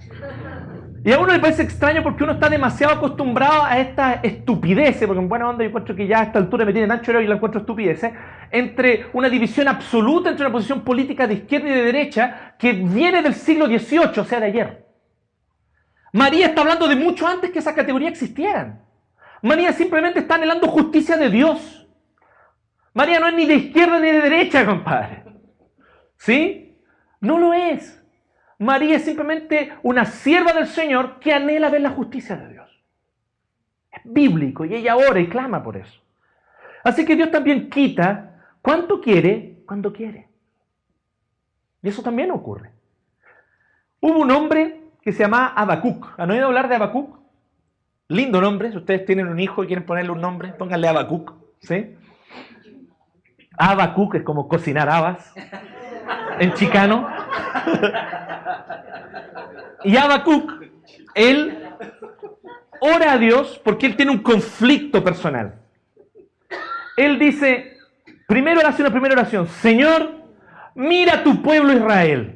Y 1.06 1.14
a 1.14 1.20
uno 1.20 1.34
le 1.34 1.40
parece 1.40 1.62
extraño 1.62 2.02
porque 2.02 2.24
uno 2.24 2.34
está 2.34 2.50
demasiado 2.50 2.96
acostumbrado 2.96 3.64
a 3.64 3.78
esta 3.78 4.22
estupidez, 4.24 4.98
porque 5.06 5.22
en 5.22 5.30
buena 5.30 5.48
onda 5.48 5.64
yo 5.64 5.68
encuentro 5.68 5.96
que 5.96 6.08
ya 6.08 6.22
a 6.22 6.24
esta 6.24 6.40
altura 6.40 6.66
me 6.66 6.74
tiene 6.74 6.88
Nacho 6.88 7.22
y 7.22 7.28
la 7.28 7.36
encuentro 7.36 7.60
estupidez, 7.60 8.02
entre 8.50 9.06
una 9.14 9.30
división 9.30 9.68
absoluta 9.68 10.32
entre 10.32 10.48
una 10.48 10.52
posición 10.52 10.82
política 10.82 11.28
de 11.28 11.36
izquierda 11.36 11.70
y 11.70 11.74
de 11.74 11.84
derecha 11.84 12.56
que 12.58 12.74
viene 12.74 13.22
del 13.22 13.36
siglo 13.36 13.68
XVIII, 13.68 14.20
o 14.20 14.26
sea, 14.26 14.40
de 14.40 14.48
ayer. 14.48 14.88
María 16.12 16.48
está 16.48 16.62
hablando 16.62 16.88
de 16.88 16.96
mucho 16.96 17.28
antes 17.28 17.52
que 17.52 17.60
esa 17.60 17.76
categoría 17.76 18.10
existieran. 18.10 18.82
María 19.44 19.74
simplemente 19.74 20.22
está 20.22 20.36
anhelando 20.36 20.68
justicia 20.70 21.18
de 21.18 21.30
Dios. 21.30 21.88
María 22.96 23.20
no 23.20 23.28
es 23.28 23.36
ni 23.36 23.46
de 23.46 23.54
izquierda 23.54 24.00
ni 24.00 24.10
de 24.10 24.22
derecha, 24.22 24.66
compadre. 24.66 25.24
¿Sí? 26.18 26.80
No 27.20 27.38
lo 27.38 27.54
es. 27.54 28.04
María 28.60 28.98
es 28.98 29.06
simplemente 29.06 29.74
una 29.84 30.06
sierva 30.06 30.54
del 30.54 30.68
Señor 30.68 31.20
que 31.20 31.34
anhela 31.34 31.70
ver 31.70 31.82
la 31.82 31.90
justicia 31.90 32.36
de 32.36 32.54
Dios. 32.54 32.84
Es 33.92 34.02
bíblico 34.06 34.66
y 34.66 34.76
ella 34.76 34.96
ora 34.96 35.20
y 35.20 35.28
clama 35.28 35.62
por 35.64 35.78
eso. 35.78 36.02
Así 36.84 37.06
que 37.06 37.16
Dios 37.16 37.32
también 37.32 37.70
quita 37.70 38.40
cuanto 38.62 39.02
quiere 39.02 39.58
cuando 39.66 39.92
quiere. 39.92 40.30
Y 41.82 41.90
eso 41.90 42.02
también 42.02 42.32
ocurre. 42.32 42.72
Hubo 44.00 44.20
un 44.20 44.32
hombre 44.32 44.82
que 45.02 45.12
se 45.12 45.24
llamaba 45.24 45.48
Abacuc. 45.56 46.14
¿Han 46.18 46.32
oído 46.32 46.48
hablar 46.48 46.70
de 46.70 46.76
Abacuc? 46.76 47.20
Lindo 48.08 48.40
nombre. 48.40 48.72
Si 48.72 48.78
ustedes 48.78 49.06
tienen 49.06 49.28
un 49.28 49.40
hijo 49.40 49.64
y 49.64 49.68
quieren 49.68 49.86
ponerle 49.86 50.12
un 50.12 50.22
nombre, 50.22 50.54
pónganle 50.54 50.88
Abacuc. 50.88 51.34
¿sí? 51.60 51.96
Abacuc 53.58 54.16
es 54.16 54.24
como 54.24 54.48
cocinar 54.48 54.90
habas 54.90 55.34
en 56.40 56.54
chicano. 56.54 57.08
Y 59.84 59.96
Habacuc, 59.98 60.52
él 61.14 61.58
ora 62.80 63.14
a 63.14 63.18
Dios 63.18 63.60
porque 63.64 63.86
él 63.86 63.96
tiene 63.96 64.12
un 64.12 64.20
conflicto 64.20 65.04
personal. 65.04 65.56
Él 66.98 67.20
dice, 67.20 67.78
primero 68.28 68.60
oración, 68.60 68.92
primera 68.92 69.14
oración, 69.14 69.48
Señor, 69.48 70.12
mira 70.76 71.24
tu 71.24 71.42
pueblo 71.42 71.74
Israel. 71.74 72.36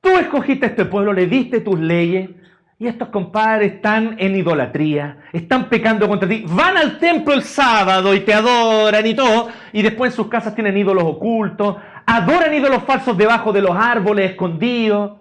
Tú 0.00 0.10
escogiste 0.10 0.66
a 0.66 0.68
este 0.68 0.84
pueblo, 0.84 1.12
le 1.12 1.26
diste 1.26 1.60
tus 1.60 1.78
leyes, 1.78 2.30
y 2.78 2.88
estos 2.88 3.08
compadres 3.08 3.74
están 3.74 4.16
en 4.18 4.34
idolatría, 4.34 5.18
están 5.32 5.68
pecando 5.68 6.08
contra 6.08 6.28
ti, 6.28 6.44
van 6.46 6.76
al 6.76 6.98
templo 6.98 7.32
el 7.32 7.42
sábado 7.42 8.14
y 8.14 8.20
te 8.20 8.34
adoran 8.34 9.06
y 9.06 9.14
todo, 9.14 9.48
y 9.72 9.80
después 9.80 10.12
en 10.12 10.16
sus 10.16 10.28
casas 10.28 10.54
tienen 10.54 10.76
ídolos 10.76 11.04
ocultos, 11.04 11.76
adoran 12.06 12.54
ídolos 12.54 12.82
falsos 12.84 13.16
debajo 13.16 13.52
de 13.52 13.62
los 13.62 13.76
árboles 13.76 14.30
escondidos. 14.30 15.20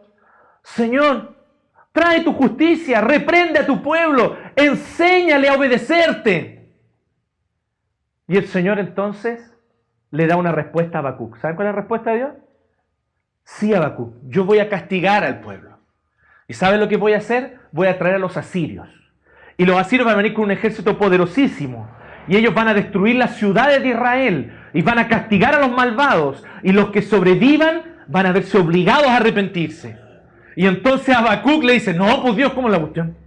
Señor, 0.63 1.33
Trae 1.93 2.21
tu 2.21 2.33
justicia, 2.33 3.01
reprende 3.01 3.59
a 3.59 3.67
tu 3.67 3.83
pueblo, 3.83 4.35
enséñale 4.55 5.47
a 5.47 5.53
obedecerte. 5.53 6.67
Y 8.27 8.35
el 8.35 8.47
Señor 8.47 8.79
entonces 8.79 9.55
le 10.09 10.25
da 10.25 10.35
una 10.35 10.51
respuesta 10.51 10.97
a 10.97 11.01
Habacuc. 11.01 11.37
¿Saben 11.37 11.55
cuál 11.55 11.67
es 11.67 11.75
la 11.75 11.79
respuesta 11.79 12.09
de 12.09 12.17
Dios? 12.17 12.31
Sí, 13.43 13.75
Habacuc, 13.75 14.15
yo 14.23 14.43
voy 14.43 14.57
a 14.57 14.69
castigar 14.69 15.23
al 15.23 15.41
pueblo. 15.41 15.77
¿Y 16.47 16.55
saben 16.55 16.79
lo 16.79 16.87
que 16.87 16.97
voy 16.97 17.13
a 17.13 17.17
hacer? 17.17 17.59
Voy 17.71 17.87
a 17.87 17.99
traer 17.99 18.15
a 18.15 18.19
los 18.19 18.37
asirios. 18.37 18.89
Y 19.57 19.65
los 19.65 19.77
asirios 19.77 20.07
van 20.07 20.15
a 20.15 20.17
venir 20.17 20.33
con 20.33 20.45
un 20.45 20.51
ejército 20.51 20.97
poderosísimo. 20.97 21.87
Y 22.27 22.37
ellos 22.37 22.55
van 22.55 22.69
a 22.69 22.73
destruir 22.73 23.17
las 23.17 23.35
ciudades 23.35 23.83
de 23.83 23.89
Israel. 23.89 24.62
Y 24.73 24.81
van 24.81 24.99
a 24.99 25.07
castigar 25.07 25.55
a 25.55 25.59
los 25.59 25.71
malvados. 25.71 26.43
Y 26.63 26.71
los 26.71 26.89
que 26.89 27.01
sobrevivan 27.01 27.83
van 28.07 28.25
a 28.25 28.31
verse 28.31 28.57
obligados 28.57 29.07
a 29.07 29.17
arrepentirse. 29.17 29.97
Y 30.55 30.67
entonces 30.67 31.15
Habacuc 31.15 31.63
le 31.63 31.73
dice, 31.73 31.93
no, 31.93 32.21
pues 32.21 32.35
Dios, 32.35 32.53
¿cómo 32.53 32.67
es 32.67 32.73
la 32.73 32.79
cuestión? 32.79 33.17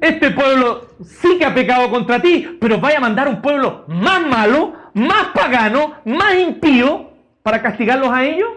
Este 0.00 0.30
pueblo 0.30 0.88
sí 1.04 1.38
que 1.38 1.44
ha 1.44 1.54
pecado 1.54 1.88
contra 1.90 2.20
ti, 2.20 2.58
pero 2.60 2.80
vaya 2.80 2.98
a 2.98 3.00
mandar 3.00 3.28
un 3.28 3.40
pueblo 3.40 3.84
más 3.86 4.26
malo, 4.26 4.74
más 4.94 5.28
pagano, 5.34 5.94
más 6.04 6.34
impío, 6.36 7.12
para 7.42 7.62
castigarlos 7.62 8.10
a 8.10 8.24
ellos. 8.24 8.48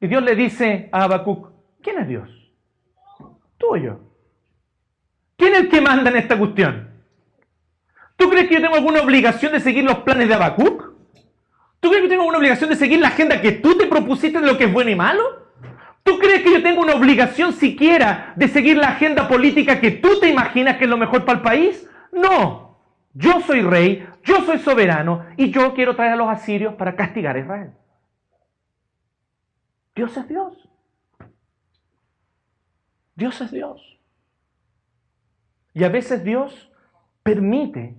Y 0.00 0.08
Dios 0.08 0.22
le 0.22 0.34
dice 0.34 0.88
a 0.90 1.04
Habacuc, 1.04 1.50
¿quién 1.80 1.98
es 1.98 2.08
Dios? 2.08 2.28
Tú 3.58 3.74
o 3.74 3.76
yo. 3.76 4.00
¿Quién 5.36 5.54
es 5.54 5.60
el 5.60 5.68
que 5.68 5.80
manda 5.80 6.10
en 6.10 6.16
esta 6.16 6.36
cuestión? 6.36 6.91
¿Tú 8.16 8.30
crees 8.30 8.48
que 8.48 8.54
yo 8.54 8.60
tengo 8.60 8.74
alguna 8.74 9.02
obligación 9.02 9.52
de 9.52 9.60
seguir 9.60 9.84
los 9.84 9.98
planes 10.00 10.28
de 10.28 10.34
Habacuc? 10.34 10.92
¿Tú 11.80 11.88
crees 11.88 12.02
que 12.02 12.02
yo 12.02 12.10
tengo 12.10 12.22
alguna 12.22 12.38
obligación 12.38 12.70
de 12.70 12.76
seguir 12.76 13.00
la 13.00 13.08
agenda 13.08 13.40
que 13.40 13.52
tú 13.52 13.76
te 13.76 13.86
propusiste 13.86 14.40
de 14.40 14.46
lo 14.46 14.56
que 14.56 14.64
es 14.64 14.72
bueno 14.72 14.90
y 14.90 14.94
malo? 14.94 15.22
¿Tú 16.02 16.18
crees 16.18 16.42
que 16.42 16.52
yo 16.52 16.62
tengo 16.62 16.80
una 16.80 16.94
obligación 16.94 17.52
siquiera 17.52 18.32
de 18.36 18.48
seguir 18.48 18.76
la 18.76 18.88
agenda 18.88 19.28
política 19.28 19.80
que 19.80 19.90
tú 19.90 20.20
te 20.20 20.28
imaginas 20.28 20.76
que 20.76 20.84
es 20.84 20.90
lo 20.90 20.96
mejor 20.96 21.24
para 21.24 21.38
el 21.38 21.42
país? 21.42 21.88
No. 22.12 22.78
Yo 23.14 23.40
soy 23.40 23.62
rey, 23.62 24.06
yo 24.24 24.44
soy 24.44 24.58
soberano 24.58 25.26
y 25.36 25.50
yo 25.50 25.74
quiero 25.74 25.94
traer 25.94 26.12
a 26.12 26.16
los 26.16 26.28
asirios 26.28 26.74
para 26.74 26.96
castigar 26.96 27.36
a 27.36 27.40
Israel. 27.40 27.72
Dios 29.94 30.16
es 30.16 30.28
Dios. 30.28 30.68
Dios 33.14 33.40
es 33.40 33.50
Dios. 33.50 33.98
Y 35.74 35.84
a 35.84 35.88
veces 35.88 36.24
Dios 36.24 36.70
permite 37.22 37.94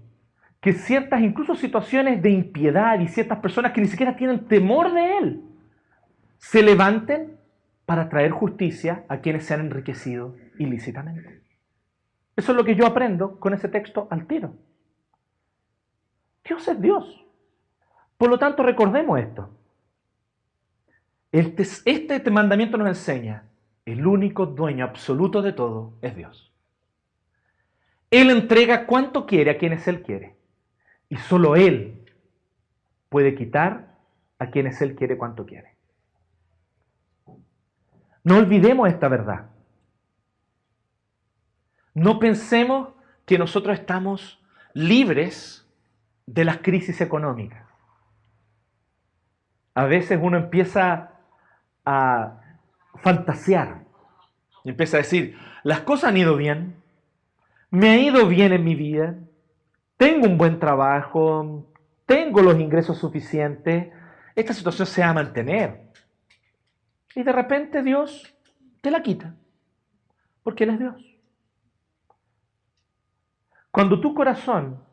que 0.63 0.71
ciertas, 0.71 1.21
incluso 1.21 1.56
situaciones 1.56 2.21
de 2.21 2.30
impiedad 2.30 2.97
y 3.02 3.10
ciertas 3.10 3.39
personas 3.39 3.73
que 3.73 3.82
ni 3.82 3.88
siquiera 3.88 4.15
tienen 4.15 4.47
temor 4.47 4.93
de 4.93 5.17
Él, 5.17 5.43
se 6.38 6.63
levanten 6.63 7.38
para 7.86 8.08
traer 8.08 8.32
justicia 8.32 9.04
a 9.10 9.17
quienes 9.17 9.45
se 9.45 9.54
han 9.54 9.60
enriquecido 9.60 10.38
ilícitamente. 10.58 11.41
Eso 12.38 12.54
es 12.54 12.58
lo 12.58 12.63
que 12.63 12.76
yo 12.76 12.88
aprendo 12.88 13.41
con 13.41 13.54
ese 13.54 13.67
texto 13.67 14.08
al 14.10 14.26
tiro. 14.26 14.56
Dios 16.45 16.65
es 16.65 16.80
Dios. 16.80 17.26
Por 18.17 18.30
lo 18.30 18.39
tanto, 18.39 18.63
recordemos 18.63 19.19
esto. 19.19 19.49
Este, 21.34 21.63
este 21.63 22.32
mandamiento 22.32 22.78
nos 22.78 22.88
enseña, 22.88 23.49
el 23.86 24.08
único 24.08 24.45
dueño 24.45 24.86
absoluto 24.86 25.41
de 25.41 25.52
todo 25.52 25.97
es 26.02 26.15
Dios. 26.15 26.54
Él 28.10 28.30
entrega 28.30 28.86
cuanto 28.86 29.26
quiere 29.26 29.52
a 29.52 29.58
quienes 29.58 29.86
Él 29.89 30.04
quiere. 30.04 30.38
Y 31.13 31.17
solo 31.17 31.56
Él 31.56 32.02
puede 33.10 33.36
quitar 33.36 33.99
a 34.39 34.49
quienes 34.49 34.82
Él 34.82 34.95
quiere 34.95 35.15
cuanto 35.15 35.45
quiere. 35.45 35.76
No 38.23 38.38
olvidemos 38.38 38.89
esta 38.89 39.10
verdad. 39.10 39.52
No 41.93 42.17
pensemos 42.17 42.95
que 43.28 43.38
nosotros 43.38 43.78
estamos 43.78 44.43
libres 44.73 45.69
de 46.26 46.45
las 46.45 46.58
crisis 46.58 46.99
económicas. 46.99 47.63
A 49.76 49.86
veces 49.86 50.17
uno 50.19 50.38
empieza 50.38 51.12
a 51.86 52.41
fantasear 52.95 53.84
y 54.63 54.69
empieza 54.69 54.97
a 54.97 55.02
decir, 55.02 55.38
las 55.62 55.82
cosas 55.82 56.10
han 56.10 56.17
ido 56.17 56.36
bien, 56.38 56.82
me 57.69 57.91
ha 57.91 57.97
ido 57.99 58.28
bien 58.28 58.52
en 58.52 58.63
mi 58.63 58.73
vida, 58.73 59.15
tengo 59.97 60.27
un 60.27 60.38
buen 60.38 60.60
trabajo, 60.60 61.67
tengo 62.06 62.41
los 62.41 62.60
ingresos 62.60 62.97
suficientes, 62.97 63.91
esta 64.36 64.53
situación 64.53 64.88
se 64.88 65.01
va 65.01 65.10
a 65.10 65.13
mantener. 65.13 65.82
Y 67.15 67.23
de 67.23 67.32
repente 67.32 67.84
Dios 67.84 68.36
te 68.82 68.91
la 68.91 69.01
quita, 69.01 69.36
porque 70.43 70.63
Él 70.63 70.71
es 70.71 70.79
Dios. 70.79 71.13
Cuando 73.71 73.99
tu 74.01 74.13
corazón 74.13 74.84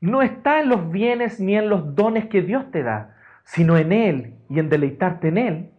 no 0.00 0.22
está 0.22 0.60
en 0.60 0.68
los 0.70 0.90
bienes 0.90 1.40
ni 1.40 1.56
en 1.56 1.68
los 1.68 1.94
dones 1.94 2.26
que 2.28 2.42
Dios 2.42 2.70
te 2.70 2.82
da, 2.82 3.16
sino 3.44 3.76
en 3.76 3.92
Él 3.92 4.38
y 4.48 4.58
en 4.58 4.68
deleitarte 4.68 5.28
en 5.28 5.38
Él, 5.38 5.70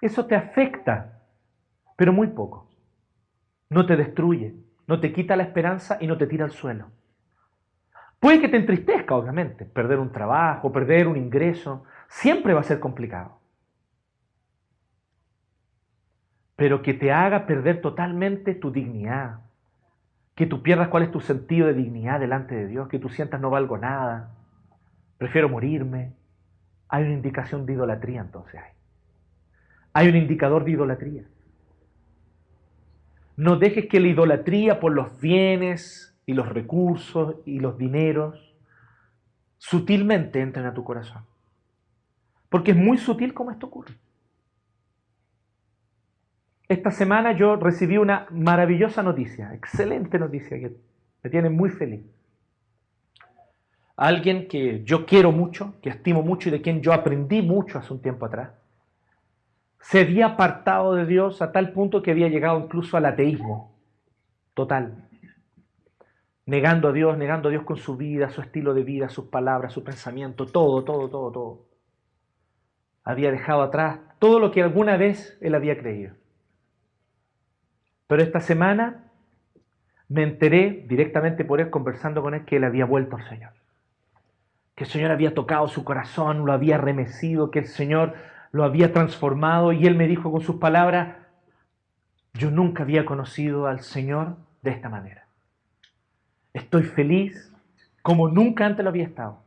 eso 0.00 0.26
te 0.26 0.34
afecta, 0.34 1.22
pero 1.96 2.12
muy 2.12 2.28
poco. 2.28 2.68
No 3.70 3.86
te 3.86 3.96
destruye, 3.96 4.54
no 4.86 5.00
te 5.00 5.12
quita 5.12 5.36
la 5.36 5.44
esperanza 5.44 5.96
y 6.00 6.06
no 6.06 6.18
te 6.18 6.26
tira 6.26 6.44
al 6.44 6.50
suelo. 6.50 6.90
Puede 8.24 8.40
que 8.40 8.48
te 8.48 8.56
entristezca, 8.56 9.14
obviamente, 9.14 9.66
perder 9.66 9.98
un 9.98 10.10
trabajo, 10.10 10.72
perder 10.72 11.08
un 11.08 11.18
ingreso, 11.18 11.84
siempre 12.08 12.54
va 12.54 12.60
a 12.60 12.62
ser 12.62 12.80
complicado. 12.80 13.38
pero 16.56 16.80
que 16.80 16.94
te 16.94 17.12
haga 17.12 17.44
perder 17.44 17.82
totalmente 17.82 18.54
tu 18.54 18.70
dignidad. 18.70 19.40
Que 20.34 20.46
tú 20.46 20.62
pierdas 20.62 20.88
cuál 20.88 21.02
es 21.02 21.10
tu 21.10 21.20
sentido 21.20 21.66
de 21.66 21.74
dignidad 21.74 22.18
delante 22.18 22.54
de 22.54 22.66
Dios, 22.66 22.88
que 22.88 22.98
tú 22.98 23.10
sientas 23.10 23.38
no 23.38 23.50
valgo 23.50 23.76
nada, 23.76 24.30
prefiero 25.18 25.50
morirme. 25.50 26.14
Hay 26.88 27.04
una 27.04 27.12
indicación 27.12 27.66
de 27.66 27.74
idolatría 27.74 28.22
entonces 28.22 28.62
hay. 28.64 28.72
Hay 29.92 30.08
un 30.08 30.16
indicador 30.16 30.64
de 30.64 30.70
idolatría. 30.70 31.24
No 33.36 33.56
dejes 33.56 33.86
que 33.86 34.00
la 34.00 34.08
idolatría 34.08 34.80
por 34.80 34.92
los 34.92 35.20
bienes 35.20 36.13
y 36.26 36.32
los 36.32 36.48
recursos 36.48 37.36
y 37.44 37.60
los 37.60 37.76
dineros 37.76 38.54
sutilmente 39.58 40.40
entren 40.40 40.66
a 40.66 40.74
tu 40.74 40.84
corazón. 40.84 41.22
Porque 42.48 42.72
es 42.72 42.76
muy 42.76 42.98
sutil 42.98 43.34
como 43.34 43.50
esto 43.50 43.66
ocurre. 43.66 43.94
Esta 46.68 46.90
semana 46.90 47.32
yo 47.32 47.56
recibí 47.56 47.98
una 47.98 48.26
maravillosa 48.30 49.02
noticia, 49.02 49.52
excelente 49.54 50.18
noticia 50.18 50.58
que 50.58 50.76
me 51.22 51.30
tiene 51.30 51.50
muy 51.50 51.70
feliz. 51.70 52.02
Alguien 53.96 54.48
que 54.48 54.82
yo 54.84 55.06
quiero 55.06 55.30
mucho, 55.30 55.74
que 55.80 55.90
estimo 55.90 56.22
mucho 56.22 56.48
y 56.48 56.52
de 56.52 56.62
quien 56.62 56.80
yo 56.80 56.92
aprendí 56.92 57.42
mucho 57.42 57.78
hace 57.78 57.92
un 57.92 58.00
tiempo 58.00 58.26
atrás, 58.26 58.50
se 59.80 60.00
había 60.00 60.26
apartado 60.26 60.94
de 60.94 61.04
Dios 61.04 61.42
a 61.42 61.52
tal 61.52 61.72
punto 61.72 62.02
que 62.02 62.10
había 62.10 62.28
llegado 62.28 62.58
incluso 62.58 62.96
al 62.96 63.04
ateísmo 63.04 63.74
total, 64.54 65.08
negando 66.46 66.88
a 66.88 66.92
Dios, 66.92 67.16
negando 67.16 67.48
a 67.48 67.50
Dios 67.50 67.64
con 67.64 67.76
su 67.76 67.96
vida, 67.96 68.30
su 68.30 68.40
estilo 68.40 68.74
de 68.74 68.84
vida, 68.84 69.08
sus 69.08 69.26
palabras, 69.26 69.72
su 69.72 69.82
pensamiento, 69.82 70.46
todo, 70.46 70.84
todo, 70.84 71.08
todo, 71.08 71.32
todo. 71.32 71.66
Había 73.02 73.30
dejado 73.30 73.62
atrás 73.62 74.00
todo 74.18 74.38
lo 74.38 74.50
que 74.50 74.62
alguna 74.62 74.96
vez 74.96 75.38
él 75.40 75.54
había 75.54 75.78
creído. 75.78 76.14
Pero 78.06 78.22
esta 78.22 78.40
semana 78.40 79.10
me 80.08 80.22
enteré 80.22 80.84
directamente 80.86 81.44
por 81.44 81.60
él 81.60 81.70
conversando 81.70 82.22
con 82.22 82.34
él 82.34 82.44
que 82.44 82.56
él 82.56 82.64
había 82.64 82.84
vuelto 82.84 83.16
al 83.16 83.28
Señor. 83.28 83.52
Que 84.74 84.84
el 84.84 84.90
Señor 84.90 85.10
había 85.10 85.34
tocado 85.34 85.68
su 85.68 85.84
corazón, 85.84 86.44
lo 86.44 86.52
había 86.52 86.78
remecido, 86.78 87.50
que 87.50 87.60
el 87.60 87.66
Señor 87.66 88.14
lo 88.52 88.64
había 88.64 88.92
transformado 88.92 89.72
y 89.72 89.86
él 89.86 89.96
me 89.96 90.06
dijo 90.06 90.30
con 90.30 90.40
sus 90.40 90.56
palabras, 90.56 91.16
yo 92.34 92.50
nunca 92.50 92.82
había 92.82 93.04
conocido 93.04 93.66
al 93.66 93.80
Señor 93.80 94.36
de 94.62 94.70
esta 94.70 94.88
manera. 94.88 95.23
Estoy 96.54 96.84
feliz 96.84 97.52
como 98.00 98.28
nunca 98.28 98.64
antes 98.64 98.82
lo 98.82 98.90
había 98.90 99.04
estado. 99.04 99.42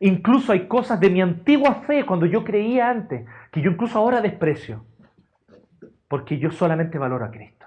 Incluso 0.00 0.52
hay 0.52 0.66
cosas 0.66 0.98
de 0.98 1.08
mi 1.08 1.20
antigua 1.22 1.76
fe, 1.86 2.04
cuando 2.04 2.26
yo 2.26 2.42
creía 2.42 2.90
antes, 2.90 3.24
que 3.52 3.62
yo 3.62 3.70
incluso 3.70 3.98
ahora 3.98 4.20
desprecio, 4.20 4.84
porque 6.08 6.38
yo 6.38 6.50
solamente 6.50 6.98
valoro 6.98 7.24
a 7.24 7.30
Cristo. 7.30 7.66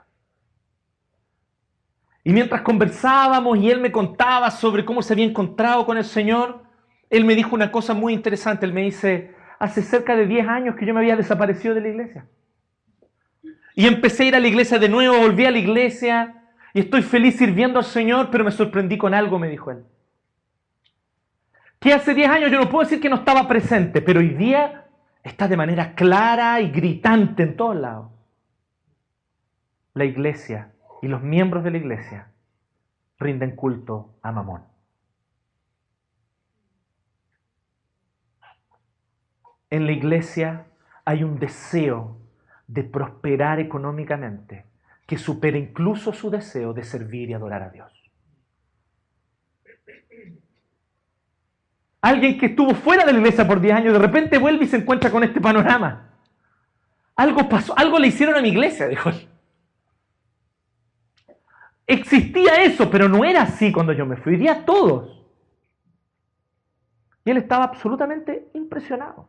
Y 2.26 2.34
mientras 2.34 2.62
conversábamos 2.64 3.58
y 3.60 3.70
él 3.70 3.80
me 3.80 3.92
contaba 3.92 4.52
sobre 4.52 4.84
cómo 4.84 5.02
se 5.02 5.14
había 5.14 5.26
encontrado 5.26 5.86
con 5.86 5.98
el 5.98 6.04
Señor, 6.04 6.64
él 7.10 7.24
me 7.24 7.36
dijo 7.36 7.56
una 7.56 7.72
cosa 7.72 7.94
muy 7.94 8.14
interesante. 8.14 8.66
Él 8.66 8.74
me 8.74 8.82
dice, 8.82 9.34
hace 9.60 9.82
cerca 9.82 10.16
de 10.16 10.26
10 10.26 10.48
años 10.48 10.76
que 10.76 10.86
yo 10.86 10.94
me 10.94 11.00
había 11.00 11.16
desaparecido 11.16 11.76
de 11.76 11.82
la 11.82 11.88
iglesia. 11.90 12.26
Y 13.76 13.86
empecé 13.86 14.24
a 14.24 14.26
ir 14.28 14.36
a 14.36 14.40
la 14.40 14.48
iglesia 14.48 14.80
de 14.80 14.90
nuevo, 14.90 15.20
volví 15.20 15.46
a 15.46 15.52
la 15.52 15.60
iglesia 15.60 16.45
y 16.76 16.82
estoy 16.82 17.04
feliz 17.04 17.38
sirviendo 17.38 17.80
al 17.80 17.86
Señor, 17.86 18.30
pero 18.30 18.44
me 18.44 18.52
sorprendí 18.52 18.98
con 18.98 19.14
algo, 19.14 19.40
me 19.40 19.48
dijo 19.48 19.72
él. 19.72 19.86
Que 21.80 21.94
hace 21.94 22.14
10 22.14 22.30
años 22.30 22.52
yo 22.52 22.60
no 22.60 22.70
puedo 22.70 22.84
decir 22.84 23.00
que 23.00 23.08
no 23.08 23.16
estaba 23.16 23.48
presente, 23.48 24.02
pero 24.02 24.20
hoy 24.20 24.32
día 24.32 24.86
está 25.24 25.48
de 25.48 25.56
manera 25.56 25.96
clara 25.96 26.60
y 26.60 26.72
gritante 26.72 27.44
en 27.44 27.56
todos 27.56 27.78
lados. 27.78 28.12
La 29.94 30.04
iglesia 30.04 30.74
y 31.02 31.08
los 31.08 31.22
miembros 31.22 31.64
de 31.64 31.72
la 31.72 31.78
iglesia 31.78 32.34
rinden 33.20 33.56
culto 33.56 34.18
a 34.22 34.34
Mamón. 34.34 34.66
En 39.70 39.86
la 39.86 39.94
iglesia 39.94 40.66
hay 41.06 41.24
un 41.24 41.40
deseo 41.40 42.18
de 42.68 42.84
prosperar 42.84 43.62
económicamente 43.62 44.75
que 45.06 45.18
supera 45.18 45.58
incluso 45.58 46.14
su 46.14 46.30
deseo 46.30 46.74
de 46.74 46.84
servir 46.84 47.30
y 47.30 47.34
adorar 47.34 47.64
a 47.64 47.70
Dios. 47.70 47.92
Alguien 52.02 52.38
que 52.38 52.48
estuvo 52.48 52.76
fuera 52.76 53.04
de 53.06 53.14
la 53.14 53.20
iglesia 53.20 53.48
por 53.48 53.60
10 53.60 53.76
años, 53.76 53.94
de 53.94 54.00
repente 54.00 54.38
vuelve 54.38 54.66
y 54.66 54.68
se 54.68 54.78
encuentra 54.78 55.10
con 55.10 55.24
este 55.24 55.42
panorama. 55.42 56.12
Algo 57.16 57.50
pasó, 57.50 57.78
algo 57.78 57.98
le 57.98 58.08
hicieron 58.08 58.36
a 58.36 58.42
mi 58.42 58.50
iglesia, 58.50 58.88
dijo 58.88 59.10
él. 59.10 59.28
Existía 61.88 62.64
eso, 62.64 62.90
pero 62.90 63.08
no 63.08 63.24
era 63.24 63.44
así 63.44 63.72
cuando 63.72 63.94
yo 63.94 64.06
me 64.06 64.18
fui, 64.18 64.34
iría 64.34 64.52
a 64.52 64.66
todos. 64.66 65.24
Y 67.24 67.32
él 67.32 67.38
estaba 67.38 67.66
absolutamente 67.66 68.50
impresionado. 68.54 69.28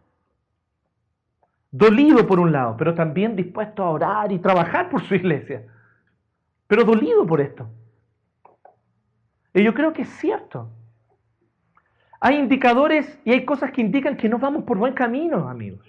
Dolido 1.77 2.27
por 2.27 2.41
un 2.41 2.53
lado, 2.53 2.75
pero 2.79 2.95
también 2.95 3.37
dispuesto 3.37 3.85
a 3.85 3.91
orar 3.91 4.33
y 4.33 4.39
trabajar 4.39 4.89
por 4.89 5.03
su 5.03 5.15
iglesia. 5.21 5.63
Pero 6.67 6.85
dolido 6.85 7.27
por 7.27 7.43
esto. 7.43 7.69
Y 9.53 9.63
yo 9.63 9.75
creo 9.75 9.93
que 9.93 10.03
es 10.03 10.09
cierto. 10.09 10.71
Hay 12.19 12.37
indicadores 12.37 13.21
y 13.27 13.33
hay 13.33 13.45
cosas 13.45 13.73
que 13.73 13.83
indican 13.83 14.17
que 14.17 14.27
no 14.27 14.39
vamos 14.39 14.65
por 14.65 14.79
buen 14.79 14.95
camino, 14.95 15.51
amigos. 15.51 15.87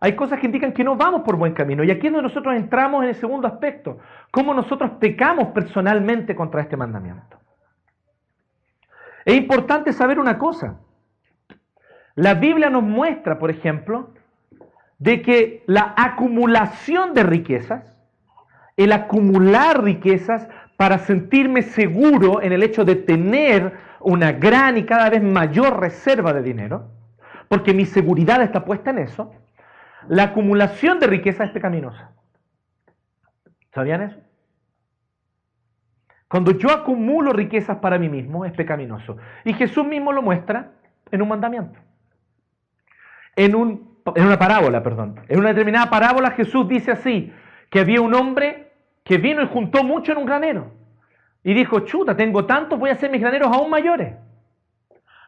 Hay 0.00 0.14
cosas 0.14 0.38
que 0.38 0.46
indican 0.46 0.74
que 0.74 0.84
no 0.84 0.96
vamos 0.96 1.22
por 1.22 1.36
buen 1.36 1.54
camino. 1.54 1.82
Y 1.82 1.90
aquí 1.90 2.08
es 2.08 2.12
donde 2.12 2.28
nosotros 2.28 2.54
entramos 2.54 3.02
en 3.02 3.08
el 3.08 3.14
segundo 3.14 3.48
aspecto. 3.48 3.98
Cómo 4.30 4.52
nosotros 4.52 4.90
pecamos 5.00 5.48
personalmente 5.48 6.36
contra 6.36 6.60
este 6.60 6.76
mandamiento. 6.76 7.38
Es 9.24 9.34
importante 9.34 9.94
saber 9.94 10.18
una 10.18 10.36
cosa. 10.36 10.78
La 12.16 12.34
Biblia 12.34 12.68
nos 12.68 12.82
muestra, 12.82 13.38
por 13.38 13.50
ejemplo, 13.50 14.10
de 14.98 15.22
que 15.22 15.64
la 15.66 15.94
acumulación 15.96 17.14
de 17.14 17.22
riquezas, 17.22 17.92
el 18.76 18.92
acumular 18.92 19.82
riquezas 19.82 20.48
para 20.76 20.98
sentirme 20.98 21.62
seguro 21.62 22.42
en 22.42 22.52
el 22.52 22.62
hecho 22.62 22.84
de 22.84 22.96
tener 22.96 23.74
una 24.00 24.32
gran 24.32 24.76
y 24.76 24.84
cada 24.84 25.10
vez 25.10 25.22
mayor 25.22 25.80
reserva 25.80 26.32
de 26.32 26.42
dinero, 26.42 26.90
porque 27.48 27.74
mi 27.74 27.86
seguridad 27.86 28.42
está 28.42 28.64
puesta 28.64 28.90
en 28.90 28.98
eso, 28.98 29.32
la 30.08 30.24
acumulación 30.24 31.00
de 31.00 31.06
riqueza 31.06 31.44
es 31.44 31.50
pecaminosa. 31.50 32.12
¿Sabían 33.72 34.02
eso? 34.02 34.16
Cuando 36.28 36.52
yo 36.52 36.70
acumulo 36.70 37.32
riquezas 37.32 37.78
para 37.78 37.98
mí 37.98 38.08
mismo 38.08 38.44
es 38.44 38.52
pecaminoso. 38.52 39.16
Y 39.44 39.52
Jesús 39.54 39.86
mismo 39.86 40.12
lo 40.12 40.22
muestra 40.22 40.72
en 41.10 41.22
un 41.22 41.28
mandamiento. 41.28 41.78
En, 43.36 43.54
un, 43.54 43.95
en 44.14 44.26
una 44.26 44.38
parábola, 44.38 44.82
perdón. 44.82 45.20
En 45.28 45.38
una 45.38 45.48
determinada 45.48 45.90
parábola 45.90 46.30
Jesús 46.30 46.68
dice 46.68 46.92
así, 46.92 47.32
que 47.70 47.80
había 47.80 48.00
un 48.00 48.14
hombre 48.14 48.72
que 49.04 49.18
vino 49.18 49.42
y 49.42 49.48
juntó 49.48 49.82
mucho 49.84 50.12
en 50.12 50.18
un 50.18 50.26
granero. 50.26 50.72
Y 51.42 51.54
dijo, 51.54 51.80
chuta, 51.80 52.16
tengo 52.16 52.44
tanto, 52.44 52.76
voy 52.76 52.90
a 52.90 52.94
hacer 52.94 53.10
mis 53.10 53.20
graneros 53.20 53.52
aún 53.52 53.70
mayores. 53.70 54.14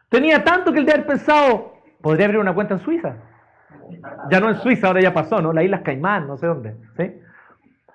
Tenía 0.09 0.43
tanto 0.43 0.73
que 0.73 0.79
el 0.79 0.85
de 0.85 0.93
haber 0.93 1.05
pensado, 1.05 1.73
podría 2.01 2.25
abrir 2.25 2.39
una 2.39 2.53
cuenta 2.53 2.73
en 2.73 2.79
Suiza. 2.81 3.15
Ya 4.29 4.39
no 4.39 4.49
en 4.49 4.55
Suiza, 4.55 4.87
ahora 4.87 5.01
ya 5.01 5.13
pasó, 5.13 5.41
¿no? 5.41 5.53
Las 5.53 5.63
Islas 5.63 5.81
Caimán, 5.81 6.27
no 6.27 6.37
sé 6.37 6.47
dónde. 6.47 6.75
¿sí? 6.97 7.13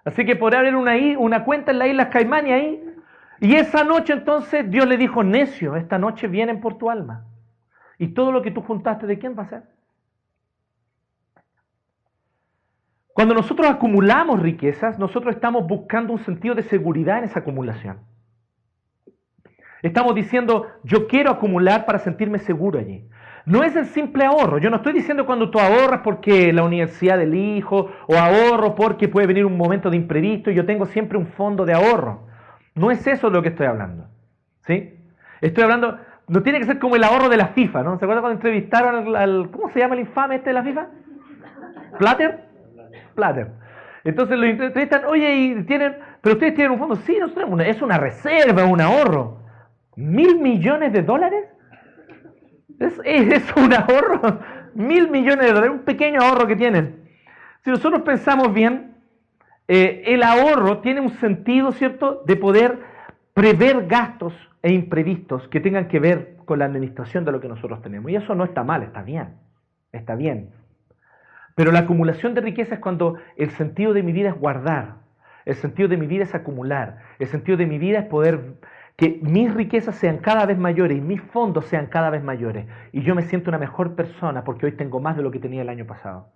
Así 0.05 0.25
que 0.25 0.37
podría 0.37 0.61
abrir 0.61 0.77
una, 0.77 0.95
una 1.19 1.45
cuenta 1.45 1.71
en 1.71 1.79
las 1.79 1.89
Islas 1.89 2.09
Caimán 2.09 2.47
y 2.47 2.53
ahí. 2.53 2.85
Y 3.41 3.55
esa 3.57 3.85
noche 3.85 4.13
entonces 4.13 4.71
Dios 4.71 4.87
le 4.87 4.97
dijo, 4.97 5.23
necio, 5.23 5.77
esta 5.77 5.99
noche 5.99 6.29
vienen 6.29 6.61
por 6.61 6.79
tu 6.79 6.91
alma. 6.91 7.25
Y 7.99 8.09
todo 8.09 8.33
lo 8.33 8.43
que 8.43 8.51
tú 8.51 8.63
juntaste, 8.63 9.07
¿de 9.07 9.19
quién 9.19 9.37
va 9.39 9.45
a 9.45 9.49
ser? 9.49 9.63
Cuando 13.15 13.33
nosotros 13.33 13.69
acumulamos 13.69 14.43
riquezas, 14.43 14.99
nosotros 14.99 15.37
estamos 15.37 15.69
buscando 15.69 16.13
un 16.13 16.19
sentido 16.19 16.57
de 16.57 16.65
seguridad 16.65 17.19
en 17.19 17.25
esa 17.25 17.41
acumulación. 17.41 18.01
Estamos 19.83 20.17
diciendo, 20.17 20.67
yo 20.83 21.07
quiero 21.07 21.31
acumular 21.31 21.87
para 21.87 22.01
sentirme 22.01 22.41
seguro 22.41 22.81
allí. 22.81 23.07
No 23.47 23.63
es 23.63 23.77
el 23.77 23.87
simple 23.87 24.25
ahorro. 24.25 24.59
Yo 24.59 24.69
no 24.69 24.77
estoy 24.77 24.95
diciendo 24.95 25.27
cuando 25.27 25.51
tú 25.51 25.61
ahorras 25.61 26.01
porque 26.03 26.53
la 26.53 26.65
universidad 26.65 27.17
del 27.17 27.35
hijo 27.35 27.89
o 28.09 28.17
ahorro 28.17 28.75
porque 28.75 29.07
puede 29.07 29.29
venir 29.29 29.45
un 29.45 29.57
momento 29.57 29.91
de 29.91 29.97
imprevisto 29.97 30.51
y 30.51 30.55
yo 30.55 30.67
tengo 30.67 30.87
siempre 30.87 31.17
un 31.17 31.27
fondo 31.27 31.65
de 31.65 31.75
ahorro. 31.75 32.27
No 32.75 32.91
es 32.91 33.07
eso 33.07 33.31
lo 33.31 33.43
que 33.43 33.51
estoy 33.51 33.67
hablando. 33.67 34.09
¿Sí? 34.67 34.99
Estoy 35.41 35.63
hablando, 35.63 35.99
no 36.27 36.43
tiene 36.43 36.59
que 36.59 36.65
ser 36.65 36.81
como 36.81 36.97
el 36.97 37.05
ahorro 37.05 37.29
de 37.29 37.37
la 37.37 37.49
FIFA, 37.49 37.85
¿no? 37.85 37.99
¿Se 37.99 38.07
acuerdan 38.07 38.23
cuando 38.23 38.39
entrevistaron 38.39 39.15
al, 39.15 39.51
¿cómo 39.53 39.69
se 39.69 39.79
llama 39.79 39.95
el 39.95 40.01
infame 40.01 40.37
este 40.37 40.51
de 40.51 40.55
la 40.55 40.65
FIFA? 40.65 40.87
¿Platter? 41.99 42.54
Platter. 43.15 43.49
Entonces 44.05 44.39
lo 44.39 44.45
entrevistan, 44.45 45.07
oye, 45.07 45.35
y 45.35 45.63
tienen, 45.65 45.97
pero 46.21 46.35
ustedes 46.35 46.55
tienen 46.55 46.73
un 46.73 46.79
fondo, 46.79 46.97
sí, 46.97 47.17
no 47.19 47.31
tenemos 47.31 47.61
es 47.61 47.81
una 47.81 47.97
reserva, 47.97 48.65
un 48.65 48.81
ahorro. 48.81 49.39
¿Mil 49.97 50.39
millones 50.41 50.93
de 50.93 51.03
dólares? 51.03 51.47
Es, 52.79 53.45
un 53.57 53.73
ahorro, 53.73 54.41
mil 54.75 55.09
millones 55.09 55.47
de 55.47 55.53
dólares, 55.53 55.71
un 55.71 55.85
pequeño 55.85 56.21
ahorro 56.21 56.47
que 56.47 56.57
tienen. 56.57 57.09
Si 57.63 57.71
nosotros 57.71 58.03
pensamos 58.03 58.53
bien, 58.53 58.97
eh, 59.69 60.03
el 60.07 60.23
ahorro 60.23 60.81
tiene 60.81 61.01
un 61.01 61.11
sentido, 61.21 61.73
¿cierto?, 61.73 62.23
de 62.27 62.37
poder 62.37 62.81
prever 63.33 63.87
gastos 63.87 64.35
e 64.63 64.73
imprevistos 64.73 65.49
que 65.49 65.61
tengan 65.61 65.89
que 65.89 66.01
ver 66.01 66.37
con 66.45 66.59
la 66.59 66.67
administración 66.67 67.25
de 67.25 67.33
lo 67.33 67.41
que 67.41 67.49
nosotros 67.49 67.81
tenemos. 67.81 68.11
Y 68.11 68.17
eso 68.17 68.35
no 68.35 68.45
está 68.45 68.65
mal, 68.65 68.83
está 68.83 69.03
bien, 69.03 69.37
está 69.93 70.15
bien. 70.15 70.51
Pero 71.55 71.73
la 71.73 71.81
acumulación 71.81 72.35
de 72.35 72.41
riqueza 72.41 72.75
es 72.75 72.81
cuando 72.81 73.17
el 73.37 73.51
sentido 73.51 73.93
de 73.93 74.03
mi 74.03 74.13
vida 74.13 74.31
es 74.31 74.39
guardar, 74.39 74.97
el 75.45 75.55
sentido 75.55 75.89
de 75.89 75.97
mi 75.97 76.07
vida 76.07 76.25
es 76.25 76.35
acumular, 76.35 76.99
el 77.19 77.29
sentido 77.29 77.57
de 77.59 77.67
mi 77.67 77.79
vida 77.79 78.01
es 78.01 78.07
poder 78.07 78.55
que 78.97 79.19
mis 79.23 79.53
riquezas 79.53 79.97
sean 79.97 80.19
cada 80.19 80.47
vez 80.47 80.57
mayores 80.57 80.99
y 80.99 81.01
mis 81.01 81.21
fondos 81.21 81.67
sean 81.67 81.87
cada 81.87 82.11
vez 82.11 82.23
mayores. 82.23 82.67
Y 82.93 83.03
yo 83.03 83.15
me 83.15 83.23
siento 83.23 83.51
una 83.51 83.59
mejor 83.59 83.95
persona 83.95 84.45
porque 84.45 84.67
hoy 84.67 84.73
tengo 84.73 85.01
más 85.01 85.17
de 85.17 85.23
lo 85.23 85.31
que 85.31 85.41
tenía 85.41 85.63
el 85.63 85.69
año 85.69 85.87
pasado. 85.87 86.29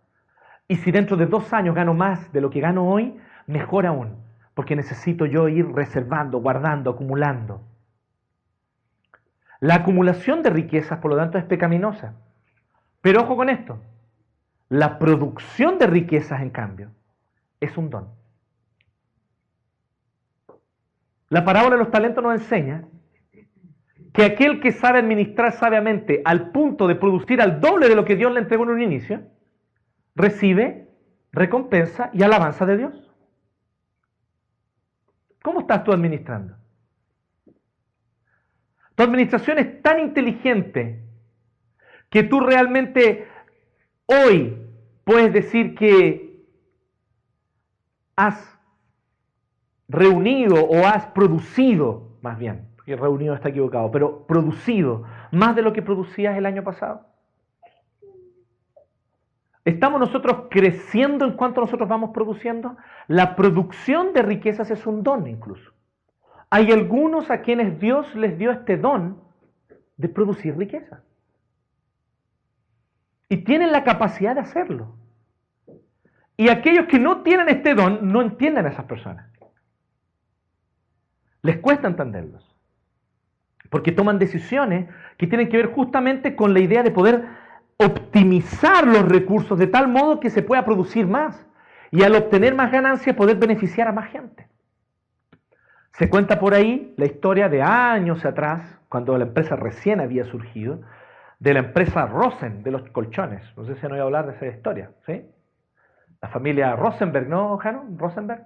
Y 0.66 0.76
si 0.76 0.90
dentro 0.90 1.16
de 1.16 1.26
dos 1.26 1.52
años 1.52 1.74
gano 1.74 1.94
más 1.94 2.32
de 2.32 2.40
lo 2.40 2.50
que 2.50 2.60
gano 2.60 2.88
hoy, 2.88 3.16
mejor 3.46 3.86
aún, 3.86 4.16
porque 4.54 4.76
necesito 4.76 5.24
yo 5.24 5.48
ir 5.48 5.66
reservando, 5.72 6.38
guardando, 6.38 6.90
acumulando. 6.90 7.62
La 9.60 9.76
acumulación 9.76 10.42
de 10.42 10.50
riquezas, 10.50 10.98
por 10.98 11.10
lo 11.10 11.16
tanto, 11.16 11.38
es 11.38 11.44
pecaminosa. 11.44 12.14
Pero 13.00 13.22
ojo 13.22 13.36
con 13.36 13.48
esto, 13.48 13.80
la 14.68 14.98
producción 14.98 15.78
de 15.78 15.86
riquezas, 15.86 16.40
en 16.42 16.50
cambio, 16.50 16.90
es 17.60 17.76
un 17.76 17.90
don. 17.90 18.08
La 21.30 21.44
parábola 21.44 21.76
de 21.76 21.82
los 21.82 21.90
talentos 21.90 22.22
nos 22.22 22.34
enseña 22.34 22.84
que 24.12 24.24
aquel 24.24 24.60
que 24.60 24.72
sabe 24.72 24.98
administrar 24.98 25.52
sabiamente 25.52 26.22
al 26.24 26.50
punto 26.50 26.86
de 26.86 26.96
producir 26.96 27.40
al 27.40 27.60
doble 27.60 27.88
de 27.88 27.94
lo 27.94 28.04
que 28.04 28.16
Dios 28.16 28.32
le 28.32 28.40
entregó 28.40 28.64
en 28.64 28.70
un 28.70 28.82
inicio, 28.82 29.22
recibe 30.14 30.88
recompensa 31.32 32.10
y 32.12 32.22
alabanza 32.22 32.66
de 32.66 32.76
Dios. 32.78 33.14
¿Cómo 35.42 35.60
estás 35.60 35.84
tú 35.84 35.92
administrando? 35.92 36.56
Tu 38.94 39.02
administración 39.02 39.58
es 39.58 39.82
tan 39.82 40.00
inteligente 40.00 41.04
que 42.10 42.24
tú 42.24 42.40
realmente 42.40 43.28
hoy 44.08 44.56
puedes 45.04 45.32
decir 45.32 45.74
que 45.74 46.44
has 48.16 48.58
reunido 49.88 50.64
o 50.64 50.84
has 50.86 51.06
producido, 51.06 52.18
más 52.20 52.38
bien, 52.38 52.68
porque 52.76 52.96
reunido 52.96 53.34
está 53.34 53.50
equivocado, 53.50 53.90
pero 53.90 54.26
producido 54.26 55.04
más 55.30 55.54
de 55.54 55.62
lo 55.62 55.72
que 55.72 55.82
producías 55.82 56.36
el 56.36 56.46
año 56.46 56.64
pasado? 56.64 57.06
¿Estamos 59.64 60.00
nosotros 60.00 60.46
creciendo 60.50 61.26
en 61.26 61.34
cuanto 61.34 61.60
nosotros 61.60 61.88
vamos 61.88 62.10
produciendo? 62.10 62.76
La 63.06 63.36
producción 63.36 64.14
de 64.14 64.22
riquezas 64.22 64.70
es 64.70 64.86
un 64.86 65.02
don 65.02 65.26
incluso. 65.26 65.72
Hay 66.50 66.72
algunos 66.72 67.30
a 67.30 67.42
quienes 67.42 67.78
Dios 67.78 68.14
les 68.14 68.38
dio 68.38 68.50
este 68.50 68.78
don 68.78 69.20
de 69.98 70.08
producir 70.08 70.56
riqueza. 70.56 71.02
Y 73.28 73.38
tienen 73.38 73.72
la 73.72 73.84
capacidad 73.84 74.34
de 74.34 74.40
hacerlo. 74.40 74.96
Y 76.36 76.48
aquellos 76.48 76.86
que 76.86 76.98
no 76.98 77.22
tienen 77.22 77.48
este 77.48 77.74
don 77.74 78.12
no 78.12 78.22
entienden 78.22 78.66
a 78.66 78.70
esas 78.70 78.84
personas. 78.84 79.26
Les 81.42 81.58
cuesta 81.58 81.88
entenderlos. 81.88 82.44
Porque 83.70 83.92
toman 83.92 84.18
decisiones 84.18 84.88
que 85.18 85.26
tienen 85.26 85.48
que 85.48 85.56
ver 85.56 85.66
justamente 85.66 86.36
con 86.36 86.54
la 86.54 86.60
idea 86.60 86.82
de 86.82 86.90
poder 86.90 87.24
optimizar 87.76 88.86
los 88.86 89.06
recursos 89.06 89.58
de 89.58 89.66
tal 89.66 89.88
modo 89.88 90.20
que 90.20 90.30
se 90.30 90.42
pueda 90.42 90.64
producir 90.64 91.06
más. 91.06 91.46
Y 91.90 92.02
al 92.02 92.14
obtener 92.14 92.54
más 92.54 92.70
ganancias 92.70 93.16
poder 93.16 93.36
beneficiar 93.36 93.88
a 93.88 93.92
más 93.92 94.10
gente. 94.10 94.48
Se 95.98 96.08
cuenta 96.08 96.38
por 96.38 96.54
ahí 96.54 96.94
la 96.96 97.06
historia 97.06 97.48
de 97.48 97.62
años 97.62 98.24
atrás, 98.24 98.78
cuando 98.88 99.18
la 99.18 99.24
empresa 99.24 99.56
recién 99.56 100.00
había 100.00 100.24
surgido, 100.24 100.80
de 101.38 101.54
la 101.54 101.60
empresa 101.60 102.06
Rosen, 102.06 102.62
de 102.62 102.70
los 102.70 102.88
colchones. 102.90 103.42
No 103.56 103.64
sé 103.64 103.76
si 103.76 103.86
voy 103.86 103.98
a 103.98 104.02
hablar 104.02 104.26
de 104.26 104.32
esa 104.34 104.46
historia, 104.46 104.90
¿sí? 105.06 105.22
La 106.20 106.28
familia 106.28 106.74
Rosenberg, 106.74 107.28
¿no, 107.28 107.56
Jano? 107.58 107.84
Rosenberg. 107.96 108.44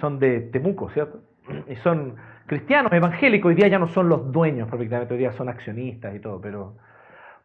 son 0.00 0.18
de 0.18 0.40
Temuco, 0.40 0.90
¿cierto? 0.90 1.20
Y 1.68 1.76
son 1.76 2.16
cristianos, 2.46 2.92
evangélicos, 2.92 3.50
hoy 3.50 3.54
día 3.54 3.68
ya 3.68 3.78
no 3.78 3.86
son 3.88 4.08
los 4.08 4.32
dueños, 4.32 4.68
prácticamente 4.68 5.14
hoy 5.14 5.20
día 5.20 5.32
son 5.32 5.48
accionistas 5.48 6.14
y 6.14 6.20
todo, 6.20 6.40
pero, 6.40 6.76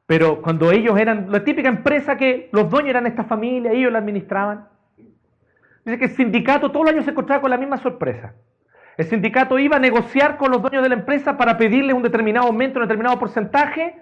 pero 0.06 0.42
cuando 0.42 0.72
ellos 0.72 1.00
eran 1.00 1.32
la 1.32 1.44
típica 1.44 1.70
empresa 1.70 2.18
que 2.18 2.50
los 2.52 2.70
dueños 2.70 2.92
eran 2.92 3.06
esta 3.06 3.24
familia, 3.24 3.72
ellos 3.72 3.92
la 3.92 4.00
administraban. 4.00 4.68
Dice 5.86 5.98
que 5.98 6.06
el 6.06 6.12
sindicato 6.12 6.72
todos 6.72 6.86
los 6.86 6.94
años 6.94 7.06
se 7.06 7.12
encontraba 7.12 7.42
con 7.42 7.50
la 7.50 7.58
misma 7.58 7.78
sorpresa. 7.78 8.34
El 8.98 9.06
sindicato 9.06 9.58
iba 9.58 9.78
a 9.78 9.80
negociar 9.80 10.38
con 10.38 10.52
los 10.52 10.62
dueños 10.62 10.84
de 10.84 10.90
la 10.90 10.96
empresa 10.96 11.38
para 11.38 11.58
pedirle 11.58 11.94
un 11.94 12.04
determinado 12.04 12.48
aumento, 12.48 12.80
un 12.80 12.86
determinado 12.86 13.18
porcentaje, 13.18 13.96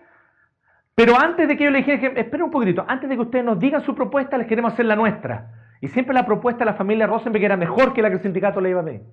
pero 1.00 1.18
antes 1.18 1.48
de 1.48 1.56
que 1.56 1.64
ellos 1.64 1.72
le 1.72 1.80
dijeran, 1.80 2.18
esperen 2.18 2.44
un 2.44 2.52
poquitito, 2.52 2.84
antes 2.86 3.10
de 3.10 3.16
que 3.16 3.22
ustedes 3.22 3.46
nos 3.46 3.58
digan 3.58 3.82
su 3.86 3.96
propuesta, 3.96 4.38
les 4.38 4.48
queremos 4.48 4.74
hacer 4.74 4.84
la 4.84 4.98
nuestra. 4.98 5.78
Y 5.80 5.88
siempre 5.88 6.14
la 6.14 6.26
propuesta 6.26 6.60
de 6.60 6.72
la 6.72 6.74
familia 6.74 7.08
Rosenberg 7.08 7.42
era 7.42 7.56
mejor 7.56 7.94
que 7.94 8.02
la 8.02 8.10
que 8.10 8.16
el 8.16 8.22
sindicato 8.22 8.60
le 8.60 8.72
iba 8.72 8.82
a 8.82 8.84
pedir. 8.84 9.04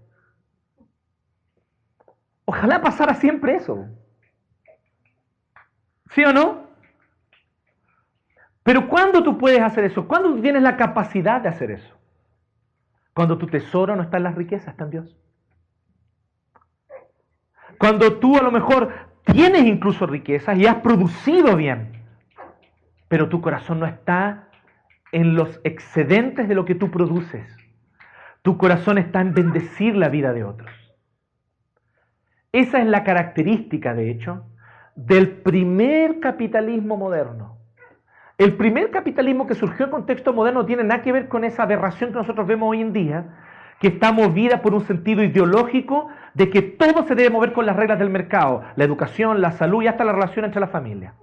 Ojalá 2.44 2.80
pasara 2.80 3.14
siempre 3.14 3.54
eso. 3.54 3.86
¿Sí 6.10 6.24
o 6.24 6.32
no? 6.32 6.66
Pero 8.64 8.88
¿cuándo 8.88 9.22
tú 9.22 9.38
puedes 9.38 9.60
hacer 9.60 9.84
eso? 9.84 10.08
¿Cuándo 10.08 10.34
tú 10.34 10.42
tienes 10.42 10.64
la 10.64 10.76
capacidad 10.76 11.40
de 11.40 11.50
hacer 11.50 11.70
eso? 11.70 11.94
Cuando 13.14 13.38
tu 13.38 13.46
tesoro 13.46 13.94
no 13.94 14.02
está 14.02 14.16
en 14.16 14.24
las 14.24 14.34
riquezas, 14.34 14.70
está 14.70 14.82
en 14.82 14.90
Dios. 14.90 15.16
Cuando 17.78 18.18
tú 18.18 18.36
a 18.36 18.42
lo 18.42 18.50
mejor 18.50 19.05
tienes 19.26 19.64
incluso 19.64 20.06
riquezas 20.06 20.58
y 20.58 20.66
has 20.66 20.76
producido 20.76 21.56
bien, 21.56 22.02
pero 23.08 23.28
tu 23.28 23.40
corazón 23.40 23.80
no 23.80 23.86
está 23.86 24.48
en 25.12 25.34
los 25.34 25.60
excedentes 25.64 26.48
de 26.48 26.54
lo 26.54 26.64
que 26.64 26.74
tú 26.74 26.90
produces. 26.90 27.46
Tu 28.42 28.56
corazón 28.56 28.98
está 28.98 29.20
en 29.20 29.34
bendecir 29.34 29.96
la 29.96 30.08
vida 30.08 30.32
de 30.32 30.44
otros. 30.44 30.70
Esa 32.52 32.80
es 32.80 32.86
la 32.86 33.04
característica, 33.04 33.94
de 33.94 34.10
hecho, 34.10 34.46
del 34.94 35.28
primer 35.28 36.20
capitalismo 36.20 36.96
moderno. 36.96 37.58
El 38.38 38.56
primer 38.56 38.90
capitalismo 38.90 39.46
que 39.46 39.54
surgió 39.54 39.86
en 39.86 39.90
contexto 39.90 40.32
moderno 40.32 40.66
tiene 40.66 40.84
nada 40.84 41.02
que 41.02 41.12
ver 41.12 41.28
con 41.28 41.44
esa 41.44 41.64
aberración 41.64 42.10
que 42.10 42.16
nosotros 42.16 42.46
vemos 42.46 42.70
hoy 42.70 42.82
en 42.82 42.92
día, 42.92 43.24
que 43.80 43.88
está 43.88 44.12
movida 44.12 44.62
por 44.62 44.74
un 44.74 44.86
sentido 44.86 45.22
ideológico 45.22 46.08
de 46.34 46.50
que 46.50 46.62
todo 46.62 47.06
se 47.06 47.14
debe 47.14 47.30
mover 47.30 47.52
con 47.52 47.66
las 47.66 47.76
reglas 47.76 47.98
del 47.98 48.10
mercado, 48.10 48.62
la 48.76 48.84
educación, 48.84 49.40
la 49.40 49.52
salud 49.52 49.82
y 49.82 49.86
hasta 49.86 50.04
la 50.04 50.12
relación 50.12 50.44
entre 50.44 50.60
la 50.60 50.68
familia. 50.68 51.14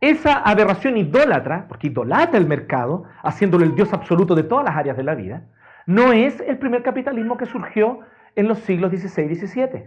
Esa 0.00 0.34
aberración 0.34 0.96
idólatra, 0.96 1.66
porque 1.68 1.86
idolatra 1.86 2.38
el 2.38 2.46
mercado, 2.46 3.04
haciéndolo 3.22 3.64
el 3.64 3.74
Dios 3.74 3.92
absoluto 3.92 4.34
de 4.34 4.42
todas 4.42 4.64
las 4.64 4.76
áreas 4.76 4.96
de 4.96 5.02
la 5.02 5.14
vida, 5.14 5.44
no 5.86 6.12
es 6.12 6.40
el 6.40 6.58
primer 6.58 6.82
capitalismo 6.82 7.36
que 7.36 7.46
surgió 7.46 8.00
en 8.36 8.48
los 8.48 8.58
siglos 8.60 8.90
XVI 8.90 9.30
y 9.30 9.34
XVII. 9.34 9.84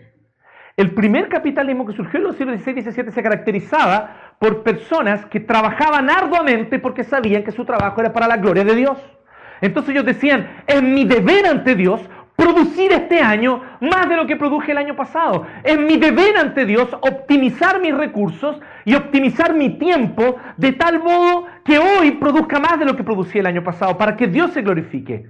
El 0.78 0.94
primer 0.94 1.28
capitalismo 1.28 1.86
que 1.86 1.94
surgió 1.94 2.20
en 2.20 2.26
los 2.26 2.36
siglos 2.36 2.60
XVI 2.62 2.80
y 2.80 2.82
XVII 2.82 3.12
se 3.12 3.24
caracterizaba 3.24 4.36
por 4.40 4.64
personas 4.64 5.26
que 5.26 5.40
trabajaban 5.40 6.10
arduamente 6.10 6.78
porque 6.78 7.04
sabían 7.04 7.44
que 7.44 7.52
su 7.52 7.66
trabajo 7.66 8.00
era 8.00 8.14
para 8.14 8.28
la 8.28 8.38
gloria 8.38 8.64
de 8.64 8.76
Dios. 8.76 9.17
Entonces 9.62 9.92
ellos 9.94 10.06
decían, 10.06 10.64
es 10.68 10.82
mi 10.82 11.06
deber 11.06 11.46
ante 11.48 11.76
Dios 11.76 12.02
producir 12.38 12.92
este 12.92 13.20
año 13.20 13.64
más 13.82 14.08
de 14.08 14.16
lo 14.16 14.28
que 14.28 14.36
produje 14.36 14.72
el 14.72 14.78
año 14.78 14.96
pasado. 14.96 15.46
Es 15.64 15.78
mi 15.78 15.98
deber 15.98 16.38
ante 16.38 16.66
Dios 16.66 16.88
optimizar 17.02 17.82
mis 17.82 17.96
recursos 17.96 18.62
y 18.86 18.94
optimizar 18.94 19.54
mi 19.56 19.78
tiempo 19.78 20.38
de 20.56 20.72
tal 20.74 21.00
modo 21.00 21.48
que 21.66 21.80
hoy 21.80 22.12
produzca 22.12 22.60
más 22.60 22.80
de 22.80 22.86
lo 22.86 22.96
que 22.96 23.04
producía 23.04 23.42
el 23.42 23.48
año 23.48 23.64
pasado, 23.64 23.98
para 23.98 24.16
que 24.16 24.28
Dios 24.28 24.52
se 24.52 24.62
glorifique. 24.62 25.28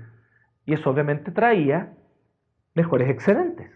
Y 0.65 0.73
eso 0.73 0.89
obviamente 0.89 1.31
traía 1.31 1.93
mejores 2.75 3.09
excedentes. 3.09 3.71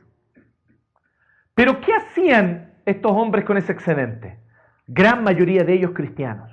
Pero 1.55 1.79
¿qué 1.79 1.93
hacían 1.93 2.73
estos 2.85 3.13
hombres 3.13 3.45
con 3.45 3.57
ese 3.57 3.71
excedente? 3.71 4.39
Gran 4.87 5.23
mayoría 5.23 5.63
de 5.63 5.73
ellos 5.73 5.91
cristianos. 5.93 6.51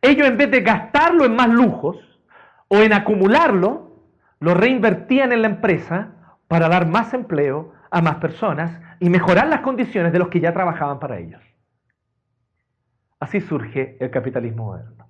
Ellos 0.00 0.28
en 0.28 0.36
vez 0.36 0.50
de 0.50 0.60
gastarlo 0.60 1.24
en 1.24 1.34
más 1.34 1.48
lujos, 1.48 2.11
o 2.74 2.80
en 2.80 2.94
acumularlo, 2.94 4.08
lo 4.40 4.54
reinvertían 4.54 5.30
en 5.32 5.42
la 5.42 5.48
empresa 5.48 6.36
para 6.48 6.70
dar 6.70 6.86
más 6.86 7.12
empleo 7.12 7.74
a 7.90 8.00
más 8.00 8.16
personas 8.16 8.80
y 8.98 9.10
mejorar 9.10 9.48
las 9.48 9.60
condiciones 9.60 10.10
de 10.10 10.18
los 10.18 10.28
que 10.28 10.40
ya 10.40 10.54
trabajaban 10.54 10.98
para 10.98 11.18
ellos. 11.18 11.42
Así 13.20 13.42
surge 13.42 13.98
el 14.00 14.10
capitalismo 14.10 14.64
moderno. 14.64 15.06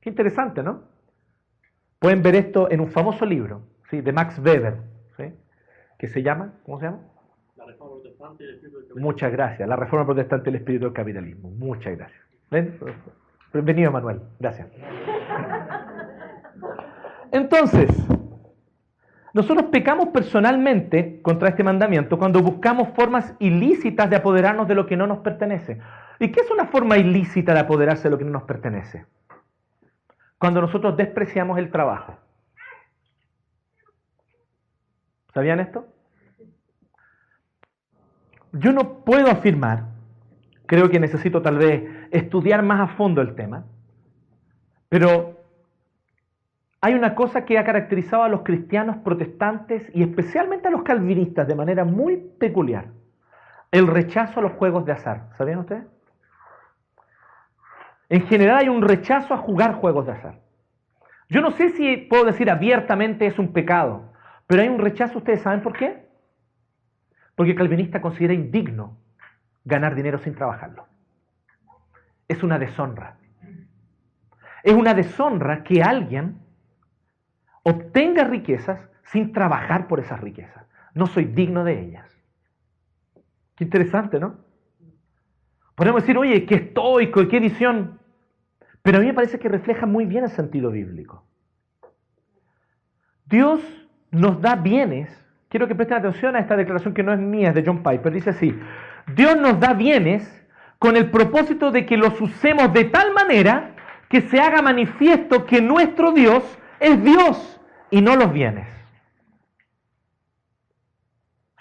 Qué 0.00 0.08
interesante, 0.08 0.62
¿no? 0.62 0.84
Pueden 1.98 2.22
ver 2.22 2.34
esto 2.34 2.70
en 2.70 2.80
un 2.80 2.88
famoso 2.88 3.26
libro 3.26 3.66
¿sí? 3.90 4.00
de 4.00 4.12
Max 4.12 4.38
Weber, 4.38 4.78
¿sí? 5.18 5.34
que 5.98 6.08
se 6.08 6.22
llama, 6.22 6.54
¿cómo 6.64 6.78
se 6.78 6.86
llama? 6.86 7.00
La 7.54 7.66
Reforma 7.66 7.96
Protestante 7.96 8.44
y 8.44 8.46
el 8.46 8.54
Espíritu 8.54 8.78
del 8.78 8.86
Capitalismo. 8.86 9.06
Muchas 9.06 9.32
gracias, 9.32 9.68
la 9.68 9.76
Reforma 9.76 10.06
Protestante 10.06 10.48
y 10.48 10.54
el 10.54 10.56
Espíritu 10.60 10.84
del 10.86 10.94
Capitalismo. 10.94 11.50
Muchas 11.50 11.98
gracias. 11.98 12.22
¿Ven? 12.50 12.78
Bienvenido, 13.52 13.90
Manuel. 13.90 14.20
Gracias. 14.38 14.68
Entonces, 17.32 17.90
nosotros 19.32 19.66
pecamos 19.70 20.08
personalmente 20.08 21.20
contra 21.22 21.48
este 21.48 21.62
mandamiento 21.62 22.18
cuando 22.18 22.42
buscamos 22.42 22.88
formas 22.94 23.34
ilícitas 23.38 24.10
de 24.10 24.16
apoderarnos 24.16 24.68
de 24.68 24.74
lo 24.74 24.86
que 24.86 24.96
no 24.96 25.06
nos 25.06 25.18
pertenece. 25.18 25.80
¿Y 26.18 26.30
qué 26.32 26.40
es 26.40 26.50
una 26.50 26.66
forma 26.66 26.96
ilícita 26.96 27.54
de 27.54 27.60
apoderarse 27.60 28.04
de 28.04 28.10
lo 28.10 28.18
que 28.18 28.24
no 28.24 28.32
nos 28.32 28.42
pertenece? 28.44 29.06
Cuando 30.38 30.60
nosotros 30.60 30.96
despreciamos 30.96 31.58
el 31.58 31.70
trabajo. 31.70 32.16
¿Sabían 35.34 35.60
esto? 35.60 35.86
Yo 38.52 38.72
no 38.72 39.04
puedo 39.04 39.30
afirmar, 39.30 39.84
creo 40.66 40.88
que 40.90 40.98
necesito 40.98 41.42
tal 41.42 41.58
vez 41.58 41.97
estudiar 42.10 42.62
más 42.62 42.80
a 42.80 42.94
fondo 42.96 43.20
el 43.20 43.34
tema, 43.34 43.64
pero 44.88 45.38
hay 46.80 46.94
una 46.94 47.14
cosa 47.14 47.44
que 47.44 47.58
ha 47.58 47.64
caracterizado 47.64 48.22
a 48.22 48.28
los 48.28 48.42
cristianos 48.42 48.98
protestantes 48.98 49.90
y 49.94 50.02
especialmente 50.02 50.68
a 50.68 50.70
los 50.70 50.82
calvinistas 50.82 51.48
de 51.48 51.54
manera 51.54 51.84
muy 51.84 52.16
peculiar, 52.16 52.86
el 53.72 53.86
rechazo 53.86 54.40
a 54.40 54.42
los 54.42 54.52
juegos 54.52 54.86
de 54.86 54.92
azar. 54.92 55.30
¿Sabían 55.36 55.58
ustedes? 55.58 55.84
En 58.08 58.22
general 58.26 58.58
hay 58.58 58.68
un 58.68 58.80
rechazo 58.80 59.34
a 59.34 59.38
jugar 59.38 59.74
juegos 59.74 60.06
de 60.06 60.12
azar. 60.12 60.40
Yo 61.28 61.42
no 61.42 61.50
sé 61.50 61.70
si 61.70 61.96
puedo 61.96 62.24
decir 62.24 62.50
abiertamente 62.50 63.26
es 63.26 63.38
un 63.38 63.52
pecado, 63.52 64.12
pero 64.46 64.62
hay 64.62 64.68
un 64.68 64.78
rechazo, 64.78 65.18
¿ustedes 65.18 65.42
saben 65.42 65.62
por 65.62 65.76
qué? 65.76 66.08
Porque 67.34 67.50
el 67.50 67.58
calvinista 67.58 68.00
considera 68.00 68.32
indigno 68.32 68.96
ganar 69.64 69.94
dinero 69.94 70.18
sin 70.18 70.34
trabajarlo 70.34 70.86
es 72.28 72.42
una 72.42 72.58
deshonra. 72.58 73.16
Es 74.62 74.74
una 74.74 74.94
deshonra 74.94 75.64
que 75.64 75.82
alguien 75.82 76.38
obtenga 77.62 78.24
riquezas 78.24 78.80
sin 79.04 79.32
trabajar 79.32 79.88
por 79.88 80.00
esas 80.00 80.20
riquezas. 80.20 80.66
No 80.94 81.06
soy 81.06 81.24
digno 81.24 81.64
de 81.64 81.80
ellas. 81.80 82.06
Qué 83.56 83.64
interesante, 83.64 84.20
¿no? 84.20 84.36
Podemos 85.74 86.02
decir, 86.02 86.18
oye, 86.18 86.44
qué 86.44 86.56
estoico 86.56 87.26
qué 87.28 87.40
visión. 87.40 87.98
Pero 88.82 88.98
a 88.98 89.00
mí 89.00 89.06
me 89.06 89.14
parece 89.14 89.38
que 89.38 89.48
refleja 89.48 89.86
muy 89.86 90.06
bien 90.06 90.24
el 90.24 90.30
sentido 90.30 90.70
bíblico. 90.70 91.24
Dios 93.26 93.60
nos 94.10 94.40
da 94.40 94.56
bienes. 94.56 95.08
Quiero 95.48 95.66
que 95.66 95.74
presten 95.74 95.98
atención 95.98 96.36
a 96.36 96.40
esta 96.40 96.56
declaración 96.56 96.94
que 96.94 97.02
no 97.02 97.12
es 97.12 97.18
mía, 97.18 97.50
es 97.50 97.54
de 97.54 97.64
John 97.64 97.82
Piper. 97.82 98.12
Dice 98.12 98.30
así, 98.30 98.58
Dios 99.14 99.36
nos 99.36 99.58
da 99.60 99.72
bienes 99.74 100.37
con 100.78 100.96
el 100.96 101.10
propósito 101.10 101.70
de 101.70 101.86
que 101.86 101.96
los 101.96 102.20
usemos 102.20 102.72
de 102.72 102.84
tal 102.84 103.12
manera 103.12 103.74
que 104.08 104.22
se 104.22 104.40
haga 104.40 104.62
manifiesto 104.62 105.44
que 105.44 105.60
nuestro 105.60 106.12
Dios 106.12 106.42
es 106.80 107.02
Dios 107.02 107.60
y 107.90 108.00
no 108.00 108.16
los 108.16 108.32
bienes. 108.32 108.68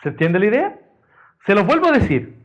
¿Se 0.04 0.10
entiende 0.10 0.40
la 0.40 0.46
idea? 0.46 0.80
Se 1.46 1.56
los 1.56 1.66
vuelvo 1.66 1.88
a 1.88 1.92
decir. 1.92 2.38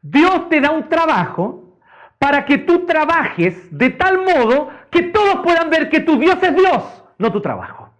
Dios 0.00 0.48
te 0.48 0.60
da 0.60 0.70
un 0.70 0.88
trabajo 0.88 1.78
para 2.18 2.44
que 2.44 2.58
tú 2.58 2.86
trabajes 2.86 3.66
de 3.76 3.90
tal 3.90 4.18
modo 4.18 4.70
que 4.90 5.02
todos 5.02 5.40
puedan 5.42 5.70
ver 5.70 5.88
que 5.90 6.00
tu 6.00 6.18
Dios 6.18 6.42
es 6.42 6.54
Dios, 6.54 7.04
no 7.18 7.32
tu 7.32 7.40
trabajo. 7.40 7.90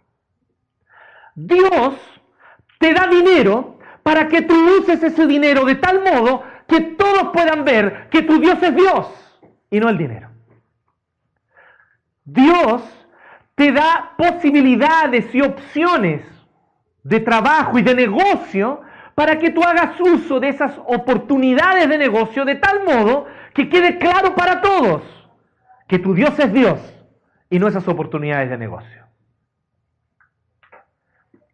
Dios 1.34 1.94
te 2.78 2.92
da 2.92 3.07
dinero 3.07 3.78
para 4.03 4.28
que 4.28 4.42
tú 4.42 4.55
uses 4.78 5.03
ese 5.03 5.26
dinero 5.26 5.64
de 5.64 5.74
tal 5.74 6.03
modo 6.03 6.42
que 6.68 6.80
todos 6.80 7.30
puedan 7.32 7.64
ver 7.64 8.08
que 8.10 8.22
tu 8.22 8.38
Dios 8.38 8.62
es 8.62 8.74
Dios 8.74 9.06
y 9.70 9.80
no 9.80 9.88
el 9.88 9.96
dinero. 9.96 10.28
Dios 12.24 12.82
te 13.54 13.72
da 13.72 14.12
posibilidades 14.16 15.34
y 15.34 15.40
opciones 15.40 16.22
de 17.02 17.20
trabajo 17.20 17.78
y 17.78 17.82
de 17.82 17.94
negocio 17.94 18.82
para 19.14 19.38
que 19.38 19.50
tú 19.50 19.64
hagas 19.64 19.98
uso 19.98 20.38
de 20.38 20.50
esas 20.50 20.78
oportunidades 20.86 21.88
de 21.88 21.98
negocio 21.98 22.44
de 22.44 22.56
tal 22.56 22.84
modo 22.84 23.26
que 23.54 23.68
quede 23.68 23.98
claro 23.98 24.34
para 24.34 24.60
todos 24.60 25.02
que 25.88 25.98
tu 25.98 26.14
Dios 26.14 26.38
es 26.38 26.52
Dios 26.52 26.78
y 27.48 27.58
no 27.58 27.66
esas 27.66 27.88
oportunidades 27.88 28.50
de 28.50 28.58
negocio. 28.58 29.06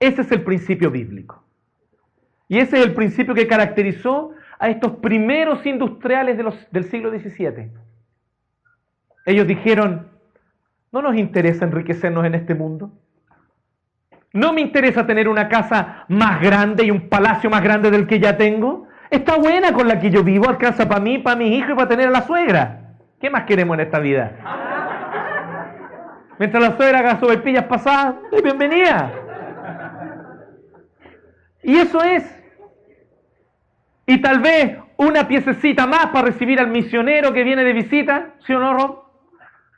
Ese 0.01 0.23
es 0.23 0.33
el 0.33 0.43
principio 0.43 0.91
bíblico. 0.91 1.45
Y 2.49 2.59
ese 2.59 2.79
es 2.79 2.85
el 2.85 2.95
principio 2.95 3.35
que 3.35 3.47
caracterizó 3.47 4.33
a 4.59 4.69
estos 4.69 4.93
primeros 4.97 5.65
industriales 5.67 6.39
del 6.71 6.85
siglo 6.85 7.11
XVII. 7.11 7.71
Ellos 9.27 9.47
dijeron, 9.47 10.09
no 10.93 11.03
nos 11.03 11.17
interesa 11.17 11.65
enriquecernos 11.65 12.25
en 12.25 12.35
este 12.35 12.55
mundo. 12.55 12.93
No 14.33 14.53
me 14.53 14.61
interesa 14.61 15.07
tener 15.07 15.29
una 15.29 15.49
casa 15.49 16.05
más 16.09 16.41
grande 16.41 16.85
y 16.85 16.91
un 16.91 17.09
palacio 17.09 17.49
más 17.49 17.63
grande 17.63 17.91
del 17.91 18.07
que 18.07 18.19
ya 18.19 18.37
tengo. 18.37 18.89
Está 19.11 19.37
buena 19.37 19.73
con 19.73 19.87
la 19.87 20.01
que 20.01 20.11
yo 20.11 20.25
vivo, 20.25 20.49
alcanza 20.49 20.89
para 20.89 21.01
mí, 21.01 21.19
para 21.19 21.37
mi 21.37 21.57
hijo 21.57 21.73
y 21.73 21.75
para 21.75 21.89
tener 21.89 22.09
a 22.09 22.11
la 22.11 22.23
suegra. 22.23 22.97
¿Qué 23.21 23.31
más 23.31 23.45
queremos 23.45 23.75
en 23.75 23.81
esta 23.81 24.01
vida? 24.01 24.33
Mientras 26.39 26.63
la 26.63 26.77
suegra 26.77 26.99
haga 26.99 27.21
sobrepillas 27.21 27.65
pasadas, 27.65 28.17
bienvenida. 28.43 29.13
Y 31.63 31.77
eso 31.77 32.03
es. 32.03 32.34
Y 34.07 34.21
tal 34.21 34.41
vez 34.41 34.79
una 34.97 35.27
piececita 35.27 35.87
más 35.87 36.07
para 36.07 36.27
recibir 36.27 36.61
al 36.61 36.69
misionero 36.69 37.33
que 37.33 37.43
viene 37.43 37.65
de 37.65 37.73
visita, 37.73 38.35
¿sí 38.47 38.53
o 38.53 38.61
no, 38.61 38.75
Rob? 38.75 39.05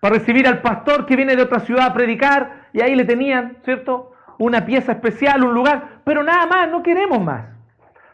Para 0.00 0.16
recibir 0.16 0.46
al 0.46 0.60
pastor 0.60 1.06
que 1.06 1.16
viene 1.16 1.36
de 1.36 1.42
otra 1.42 1.60
ciudad 1.60 1.86
a 1.86 1.94
predicar, 1.94 2.66
y 2.72 2.80
ahí 2.80 2.94
le 2.94 3.04
tenían, 3.04 3.58
¿cierto? 3.64 4.12
Una 4.38 4.66
pieza 4.66 4.92
especial, 4.92 5.44
un 5.44 5.54
lugar, 5.54 6.00
pero 6.04 6.22
nada 6.22 6.46
más, 6.46 6.68
no 6.68 6.82
queremos 6.82 7.22
más. 7.22 7.46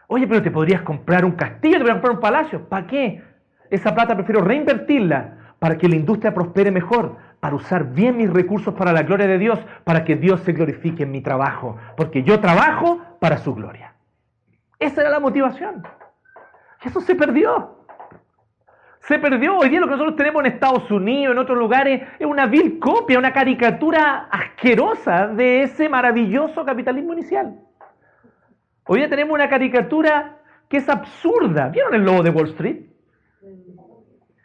Oye, 0.07 0.27
pero 0.27 0.41
te 0.41 0.51
podrías 0.51 0.81
comprar 0.83 1.25
un 1.25 1.31
castillo, 1.31 1.73
te 1.73 1.79
podrías 1.79 1.95
comprar 1.95 2.15
un 2.15 2.21
palacio. 2.21 2.69
¿Para 2.69 2.87
qué? 2.87 3.23
Esa 3.69 3.93
plata 3.93 4.15
prefiero 4.15 4.41
reinvertirla 4.41 5.37
para 5.59 5.77
que 5.77 5.89
la 5.89 5.95
industria 5.95 6.33
prospere 6.33 6.71
mejor, 6.71 7.17
para 7.39 7.55
usar 7.55 7.85
bien 7.85 8.17
mis 8.17 8.31
recursos 8.31 8.73
para 8.73 8.93
la 8.93 9.03
gloria 9.03 9.27
de 9.27 9.37
Dios, 9.37 9.59
para 9.83 10.03
que 10.03 10.15
Dios 10.15 10.41
se 10.41 10.53
glorifique 10.53 11.03
en 11.03 11.11
mi 11.11 11.21
trabajo, 11.21 11.77
porque 11.97 12.23
yo 12.23 12.39
trabajo 12.39 13.01
para 13.19 13.37
su 13.37 13.53
gloria. 13.55 13.93
Esa 14.79 15.01
era 15.01 15.09
la 15.09 15.19
motivación. 15.19 15.83
Eso 16.83 17.01
se 17.01 17.15
perdió. 17.15 17.77
Se 18.99 19.19
perdió. 19.19 19.57
Hoy 19.57 19.69
día 19.69 19.79
lo 19.79 19.87
que 19.87 19.93
nosotros 19.93 20.15
tenemos 20.15 20.45
en 20.45 20.53
Estados 20.53 20.89
Unidos, 20.89 21.33
en 21.33 21.39
otros 21.39 21.57
lugares, 21.57 22.01
es 22.19 22.25
una 22.25 22.45
vil 22.45 22.79
copia, 22.79 23.19
una 23.19 23.33
caricatura 23.33 24.27
asquerosa 24.31 25.27
de 25.27 25.63
ese 25.63 25.89
maravilloso 25.89 26.63
capitalismo 26.63 27.13
inicial. 27.13 27.59
Hoy 28.85 28.99
día 28.99 29.09
tenemos 29.09 29.33
una 29.33 29.49
caricatura 29.49 30.37
que 30.69 30.77
es 30.77 30.89
absurda. 30.89 31.69
¿Vieron 31.69 31.93
el 31.93 32.03
lobo 32.03 32.23
de 32.23 32.29
Wall 32.29 32.49
Street? 32.49 32.85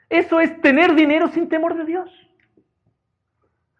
Eso 0.09 0.41
es 0.41 0.61
tener 0.61 0.95
dinero 0.95 1.29
sin 1.29 1.49
temor 1.49 1.77
de 1.77 1.85
Dios. 1.85 2.11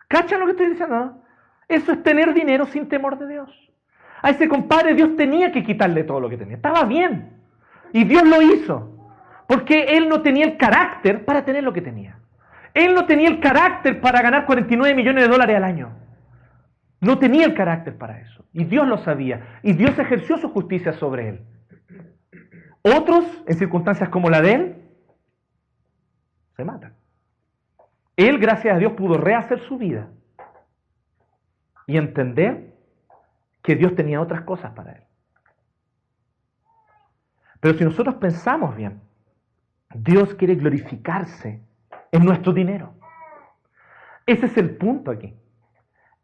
¿Cachan 0.09 0.41
lo 0.41 0.47
que 0.47 0.53
estoy 0.53 0.69
diciendo? 0.69 1.23
Eso 1.69 1.93
es 1.93 2.03
tener 2.03 2.33
dinero 2.35 2.67
sin 2.67 2.89
temor 2.89 3.19
de 3.19 3.29
Dios. 3.29 3.51
A 4.23 4.31
ese 4.31 4.49
compadre 4.49 4.95
Dios 4.95 5.17
tenía 5.17 5.53
que 5.53 5.63
quitarle 5.63 6.05
todo 6.05 6.21
lo 6.21 6.29
que 6.29 6.37
tenía. 6.37 6.57
Estaba 6.57 6.85
bien. 6.85 7.38
Y 7.93 8.05
Dios 8.05 8.27
lo 8.27 8.43
hizo. 8.43 8.95
Porque 9.47 9.97
él 9.97 10.09
no 10.09 10.23
tenía 10.23 10.45
el 10.45 10.57
carácter 10.57 11.25
para 11.25 11.45
tener 11.45 11.65
lo 11.65 11.73
que 11.73 11.81
tenía. 11.81 12.19
Él 12.75 12.95
no 12.95 13.07
tenía 13.07 13.29
el 13.29 13.41
carácter 13.41 14.01
para 14.01 14.21
ganar 14.21 14.47
49 14.47 14.95
millones 14.95 15.25
de 15.25 15.31
dólares 15.31 15.57
al 15.57 15.65
año. 15.65 15.91
No 17.01 17.19
tenía 17.19 17.47
el 17.47 17.55
carácter 17.55 17.97
para 17.97 18.21
eso. 18.21 18.45
Y 18.53 18.65
Dios 18.65 18.87
lo 18.87 18.99
sabía. 18.99 19.59
Y 19.63 19.73
Dios 19.73 19.99
ejerció 19.99 20.37
su 20.37 20.51
justicia 20.51 20.93
sobre 20.93 21.29
él. 21.29 21.41
Otros, 22.83 23.25
en 23.47 23.57
circunstancias 23.57 24.09
como 24.09 24.31
la 24.31 24.41
de 24.41 24.53
él, 24.53 24.77
se 26.57 26.65
matan. 26.65 26.95
Él, 28.17 28.39
gracias 28.39 28.75
a 28.75 28.79
Dios, 28.79 28.93
pudo 28.93 29.17
rehacer 29.17 29.61
su 29.61 29.79
vida 29.79 30.09
y 31.87 31.97
entender 31.97 32.75
que 33.63 33.77
Dios 33.77 33.95
tenía 33.95 34.21
otras 34.21 34.43
cosas 34.43 34.73
para 34.73 34.93
él. 34.93 35.03
Pero 37.61 37.77
si 37.77 37.85
nosotros 37.85 38.17
pensamos 38.17 38.77
bien, 38.77 39.01
Dios 39.95 40.35
quiere 40.35 40.55
glorificarse 40.55 41.63
en 42.13 42.25
nuestro 42.25 42.53
dinero. 42.53 42.95
Ese 44.27 44.47
es 44.47 44.57
el 44.57 44.77
punto 44.77 45.11
aquí. 45.11 45.35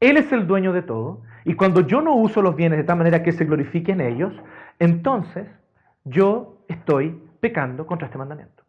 Él 0.01 0.17
es 0.17 0.31
el 0.33 0.47
dueño 0.47 0.73
de 0.73 0.83
todo 0.83 1.23
y 1.45 1.55
cuando 1.55 1.81
yo 1.81 2.03
no 2.03 2.15
uso 2.15 2.43
los 2.43 2.57
bienes 2.57 2.79
de 2.79 2.85
tal 2.85 2.99
manera 2.99 3.23
que 3.23 3.33
se 3.33 3.45
glorifiquen 3.45 4.01
ellos, 4.01 4.35
entonces 4.79 5.49
yo 6.05 6.65
estoy 6.69 7.23
pecando 7.41 7.87
contra 7.87 8.07
este 8.07 8.19
mandamiento. 8.19 8.63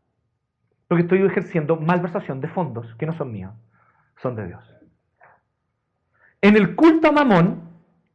Porque 0.88 1.03
estoy 1.03 1.22
ejerciendo 1.24 1.78
malversación 1.78 2.41
de 2.41 2.47
fondos 2.47 2.95
que 2.95 3.05
no 3.05 3.13
son 3.13 3.32
míos, 3.32 3.53
son 4.18 4.36
de 4.36 4.47
Dios. 4.47 4.63
En 6.41 6.55
el 6.55 6.76
culto 6.76 7.09
a 7.09 7.11
Mamón, 7.11 7.70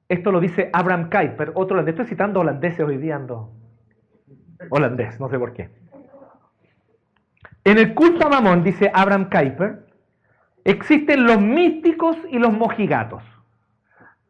esto 0.08 0.32
lo 0.32 0.40
dice 0.40 0.70
Abraham 0.72 1.10
Kuyper, 1.10 1.52
otro 1.54 1.74
holandés, 1.74 1.94
estoy 1.94 2.06
citando 2.06 2.40
holandeses 2.40 2.80
hoy 2.80 2.96
día, 2.96 3.16
ando 3.16 3.59
holandés, 4.68 5.18
no 5.18 5.28
sé 5.28 5.38
por 5.38 5.52
qué. 5.52 5.70
En 7.64 7.78
el 7.78 7.94
culto 7.94 8.26
a 8.26 8.30
Mamón, 8.30 8.62
dice 8.62 8.90
Abraham 8.92 9.28
Kuyper, 9.30 9.86
existen 10.64 11.24
los 11.24 11.40
místicos 11.40 12.16
y 12.30 12.38
los 12.38 12.52
mojigatos. 12.52 13.22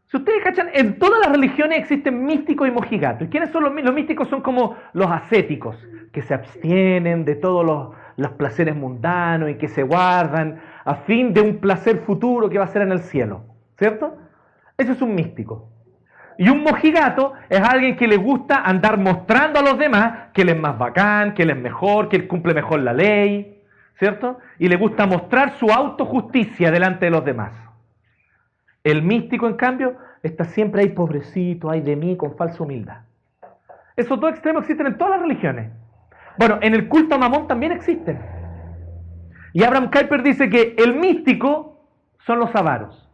Si 0.07 0.17
ustedes 0.17 0.43
cachan, 0.43 0.71
en 0.75 0.99
todas 0.99 1.21
las 1.21 1.31
religiones 1.31 1.79
existen 1.79 2.25
místicos 2.25 2.67
y 2.67 2.73
mojigatos. 2.73 3.29
¿Y 3.29 3.31
quiénes 3.31 3.51
son 3.51 3.63
los, 3.63 3.85
los 3.85 3.95
místicos? 3.95 4.29
Son 4.29 4.41
como 4.41 4.77
los 4.93 5.09
ascéticos, 5.09 5.77
que 6.13 6.23
se 6.23 6.35
abstienen 6.35 7.25
de 7.25 7.37
todos 7.37 7.65
los, 7.65 7.91
los 8.17 8.33
placeres 8.33 8.75
mundanos 8.75 9.51
y 9.51 9.55
que 9.55 9.69
se 9.69 9.85
guardan 9.85 10.61
a 10.85 10.97
fin 10.97 11.33
de 11.33 11.41
un 11.41 11.59
placer 11.59 11.99
futuro 12.01 12.51
que 12.51 12.59
va 12.59 12.65
a 12.65 12.69
ser 12.69 12.83
en 12.83 12.93
el 12.93 13.01
cielo. 13.01 13.43
¿Cierto? 13.79 14.19
Ese 14.77 14.93
es 14.93 15.01
un 15.01 15.15
místico. 15.15 15.69
Y 16.41 16.49
un 16.49 16.63
mojigato 16.63 17.35
es 17.51 17.61
alguien 17.61 17.97
que 17.97 18.09
le 18.09 18.17
gusta 18.17 18.63
andar 18.63 18.97
mostrando 18.97 19.61
a 19.61 19.63
los 19.63 19.77
demás 19.77 20.31
que 20.33 20.41
él 20.41 20.49
es 20.49 20.59
más 20.59 20.79
bacán, 20.79 21.35
que 21.35 21.43
él 21.43 21.51
es 21.51 21.57
mejor, 21.59 22.09
que 22.09 22.17
él 22.17 22.27
cumple 22.27 22.55
mejor 22.55 22.81
la 22.81 22.95
ley, 22.95 23.63
¿cierto? 23.99 24.39
Y 24.59 24.69
le 24.69 24.77
gusta 24.77 25.05
mostrar 25.05 25.59
su 25.59 25.71
autojusticia 25.71 26.71
delante 26.71 27.05
de 27.05 27.11
los 27.11 27.27
demás. 27.27 27.53
El 28.83 29.03
místico, 29.03 29.49
en 29.49 29.57
cambio, 29.57 29.99
está 30.23 30.45
siempre 30.45 30.81
ahí 30.81 30.89
pobrecito, 30.89 31.69
ay 31.69 31.83
de 31.83 31.95
mí, 31.95 32.17
con 32.17 32.35
falsa 32.39 32.63
humildad. 32.63 33.03
Esos 33.95 34.19
dos 34.19 34.31
extremos 34.31 34.63
existen 34.63 34.87
en 34.87 34.97
todas 34.97 35.11
las 35.11 35.21
religiones. 35.21 35.71
Bueno, 36.39 36.59
en 36.63 36.73
el 36.73 36.89
culto 36.89 37.19
Mamón 37.19 37.49
también 37.49 37.73
existen. 37.73 38.19
Y 39.53 39.63
Abraham 39.63 39.91
Kuyper 39.91 40.23
dice 40.23 40.49
que 40.49 40.75
el 40.79 40.95
místico 40.95 41.85
son 42.25 42.39
los 42.39 42.55
avaros. 42.55 43.10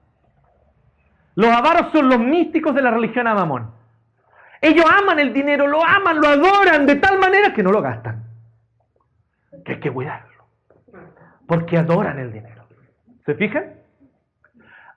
Los 1.36 1.50
avaros 1.50 1.92
son 1.92 2.08
los 2.08 2.18
místicos 2.18 2.74
de 2.74 2.82
la 2.82 2.90
religión 2.90 3.26
a 3.26 3.34
Mamón. 3.34 3.70
Ellos 4.60 4.86
aman 4.90 5.18
el 5.18 5.32
dinero, 5.34 5.66
lo 5.66 5.84
aman, 5.84 6.18
lo 6.18 6.28
adoran 6.28 6.86
de 6.86 6.96
tal 6.96 7.18
manera 7.18 7.52
que 7.52 7.62
no 7.62 7.70
lo 7.70 7.82
gastan. 7.82 8.24
Que 9.64 9.72
hay 9.72 9.80
que 9.80 9.92
cuidarlo. 9.92 10.44
Porque 11.46 11.76
adoran 11.76 12.18
el 12.18 12.32
dinero. 12.32 12.66
¿Se 13.26 13.34
fijan? 13.34 13.74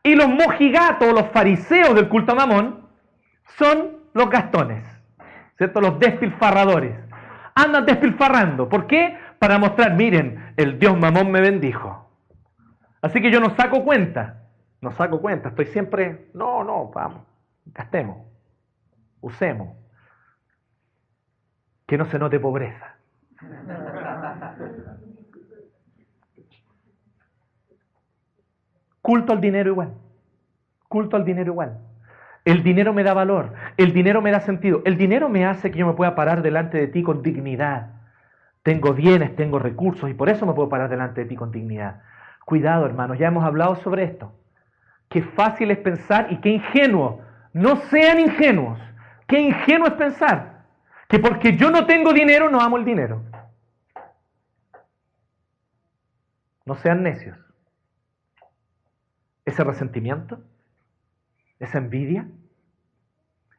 Y 0.02 0.16
los 0.16 0.30
mojigatos, 0.30 1.14
los 1.14 1.28
fariseos 1.32 1.94
del 1.94 2.08
culto 2.08 2.32
a 2.32 2.36
Mamón, 2.36 2.88
son 3.58 3.98
los 4.14 4.30
gastones. 4.30 4.86
¿Cierto? 5.58 5.82
Los 5.82 6.00
despilfarradores. 6.00 6.96
Andan 7.54 7.86
despilfarrando. 7.86 8.70
¿Por 8.70 8.88
qué? 8.88 9.18
Para 9.40 9.60
mostrar, 9.60 9.94
miren, 9.94 10.54
el 10.56 10.80
Dios 10.80 10.98
Mamón 10.98 11.32
me 11.32 11.42
bendijo. 11.42 12.10
Así 13.02 13.22
que 13.22 13.30
yo 13.30 13.42
no 13.42 13.56
saco 13.58 13.84
cuenta. 13.84 14.38
No 14.82 14.92
saco 14.94 15.20
cuenta, 15.20 15.50
estoy 15.50 15.66
siempre, 15.68 16.30
no, 16.34 16.64
no, 16.64 16.90
vamos, 16.90 17.24
gastemos, 17.66 18.26
usemos, 19.20 19.76
que 21.86 21.98
no 21.98 22.06
se 22.06 22.18
note 22.18 22.40
pobreza. 22.40 22.96
Culto 29.02 29.34
al 29.34 29.42
dinero 29.42 29.72
igual, 29.72 29.94
culto 30.88 31.18
al 31.18 31.26
dinero 31.26 31.52
igual. 31.52 31.80
El 32.46 32.64
dinero 32.64 32.94
me 32.94 33.04
da 33.04 33.14
valor, 33.14 33.54
el 33.76 33.92
dinero 33.92 34.22
me 34.22 34.32
da 34.32 34.40
sentido, 34.40 34.82
el 34.86 34.98
dinero 34.98 35.28
me 35.28 35.46
hace 35.46 35.72
que 35.72 35.80
yo 35.80 35.88
me 35.88 35.94
pueda 35.94 36.16
parar 36.16 36.42
delante 36.42 36.78
de 36.78 36.88
ti 36.88 37.04
con 37.04 37.22
dignidad. 37.22 38.00
Tengo 38.64 38.94
bienes, 38.94 39.36
tengo 39.36 39.60
recursos 39.60 40.10
y 40.10 40.14
por 40.14 40.30
eso 40.30 40.46
me 40.46 40.54
puedo 40.54 40.70
parar 40.70 40.90
delante 40.90 41.22
de 41.22 41.28
ti 41.28 41.36
con 41.36 41.52
dignidad. 41.52 42.02
Cuidado, 42.46 42.86
hermanos, 42.86 43.18
ya 43.18 43.28
hemos 43.28 43.44
hablado 43.44 43.76
sobre 43.76 44.04
esto. 44.04 44.32
Qué 45.10 45.24
fácil 45.24 45.72
es 45.72 45.80
pensar 45.80 46.32
y 46.32 46.40
qué 46.40 46.50
ingenuo. 46.50 47.22
No 47.54 47.78
sean 47.90 48.20
ingenuos. 48.20 48.80
Qué 49.28 49.40
ingenuo 49.40 49.88
es 49.88 49.94
pensar 49.94 50.66
que 51.08 51.20
porque 51.20 51.58
yo 51.58 51.72
no 51.72 51.86
tengo 51.88 52.14
dinero 52.14 52.50
no 52.50 52.62
amo 52.62 52.78
el 52.78 52.86
dinero. 52.86 53.24
No 56.66 56.76
sean 56.76 57.02
necios. 57.02 57.38
Ese 59.44 59.64
resentimiento, 59.64 60.44
esa 61.60 61.80
envidia, 61.80 62.28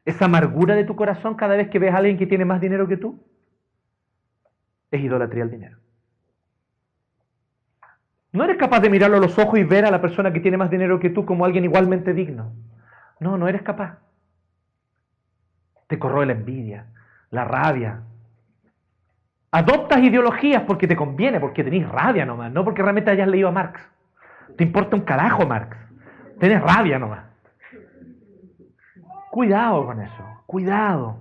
esa 0.05 0.25
amargura 0.25 0.75
de 0.75 0.85
tu 0.85 0.95
corazón 0.95 1.35
cada 1.35 1.57
vez 1.57 1.69
que 1.69 1.79
ves 1.79 1.93
a 1.93 1.97
alguien 1.97 2.17
que 2.17 2.27
tiene 2.27 2.45
más 2.45 2.61
dinero 2.61 2.87
que 2.87 2.95
tú, 2.95 3.21
es 4.89 5.01
idolatría 5.01 5.43
al 5.43 5.51
dinero. 5.51 5.77
No 8.33 8.45
eres 8.45 8.57
capaz 8.57 8.79
de 8.79 8.89
mirarlo 8.89 9.17
a 9.17 9.19
los 9.19 9.37
ojos 9.37 9.59
y 9.59 9.63
ver 9.63 9.85
a 9.85 9.91
la 9.91 10.01
persona 10.01 10.31
que 10.31 10.39
tiene 10.39 10.57
más 10.57 10.69
dinero 10.69 10.99
que 10.99 11.09
tú 11.09 11.25
como 11.25 11.43
alguien 11.43 11.65
igualmente 11.65 12.13
digno. 12.13 12.53
No, 13.19 13.37
no 13.37 13.47
eres 13.47 13.61
capaz. 13.61 13.97
te 15.87 15.99
corroe 15.99 16.25
la 16.25 16.31
envidia, 16.31 16.85
la 17.31 17.43
rabia. 17.43 18.01
Adoptas 19.51 19.99
ideologías 19.99 20.63
porque 20.63 20.87
te 20.87 20.95
conviene, 20.95 21.41
porque 21.41 21.65
tenés 21.65 21.87
rabia 21.89 22.25
nomás, 22.25 22.49
no 22.53 22.63
porque 22.63 22.81
realmente 22.81 23.11
hayas 23.11 23.27
leído 23.27 23.49
a 23.49 23.51
Marx. 23.51 23.81
Te 24.57 24.63
importa 24.63 24.95
un 24.95 25.01
carajo 25.01 25.45
Marx. 25.45 25.75
Tenés 26.39 26.61
rabia 26.61 26.97
nomás. 26.97 27.25
Cuidado 29.29 29.85
con 29.85 30.01
eso, 30.01 30.43
cuidado. 30.45 31.17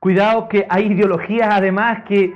Cuidado 0.00 0.48
que 0.48 0.66
hay 0.68 0.92
ideologías 0.92 1.54
además 1.54 2.02
que 2.02 2.34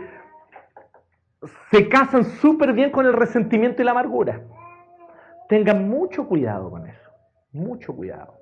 se 1.70 1.88
casan 1.88 2.24
súper 2.24 2.72
bien 2.72 2.90
con 2.90 3.06
el 3.06 3.12
resentimiento 3.12 3.82
y 3.82 3.84
la 3.84 3.92
amargura. 3.92 4.40
Tengan 5.48 5.88
mucho 5.88 6.26
cuidado 6.26 6.70
con 6.70 6.86
eso, 6.86 7.10
mucho 7.52 7.94
cuidado. 7.94 8.34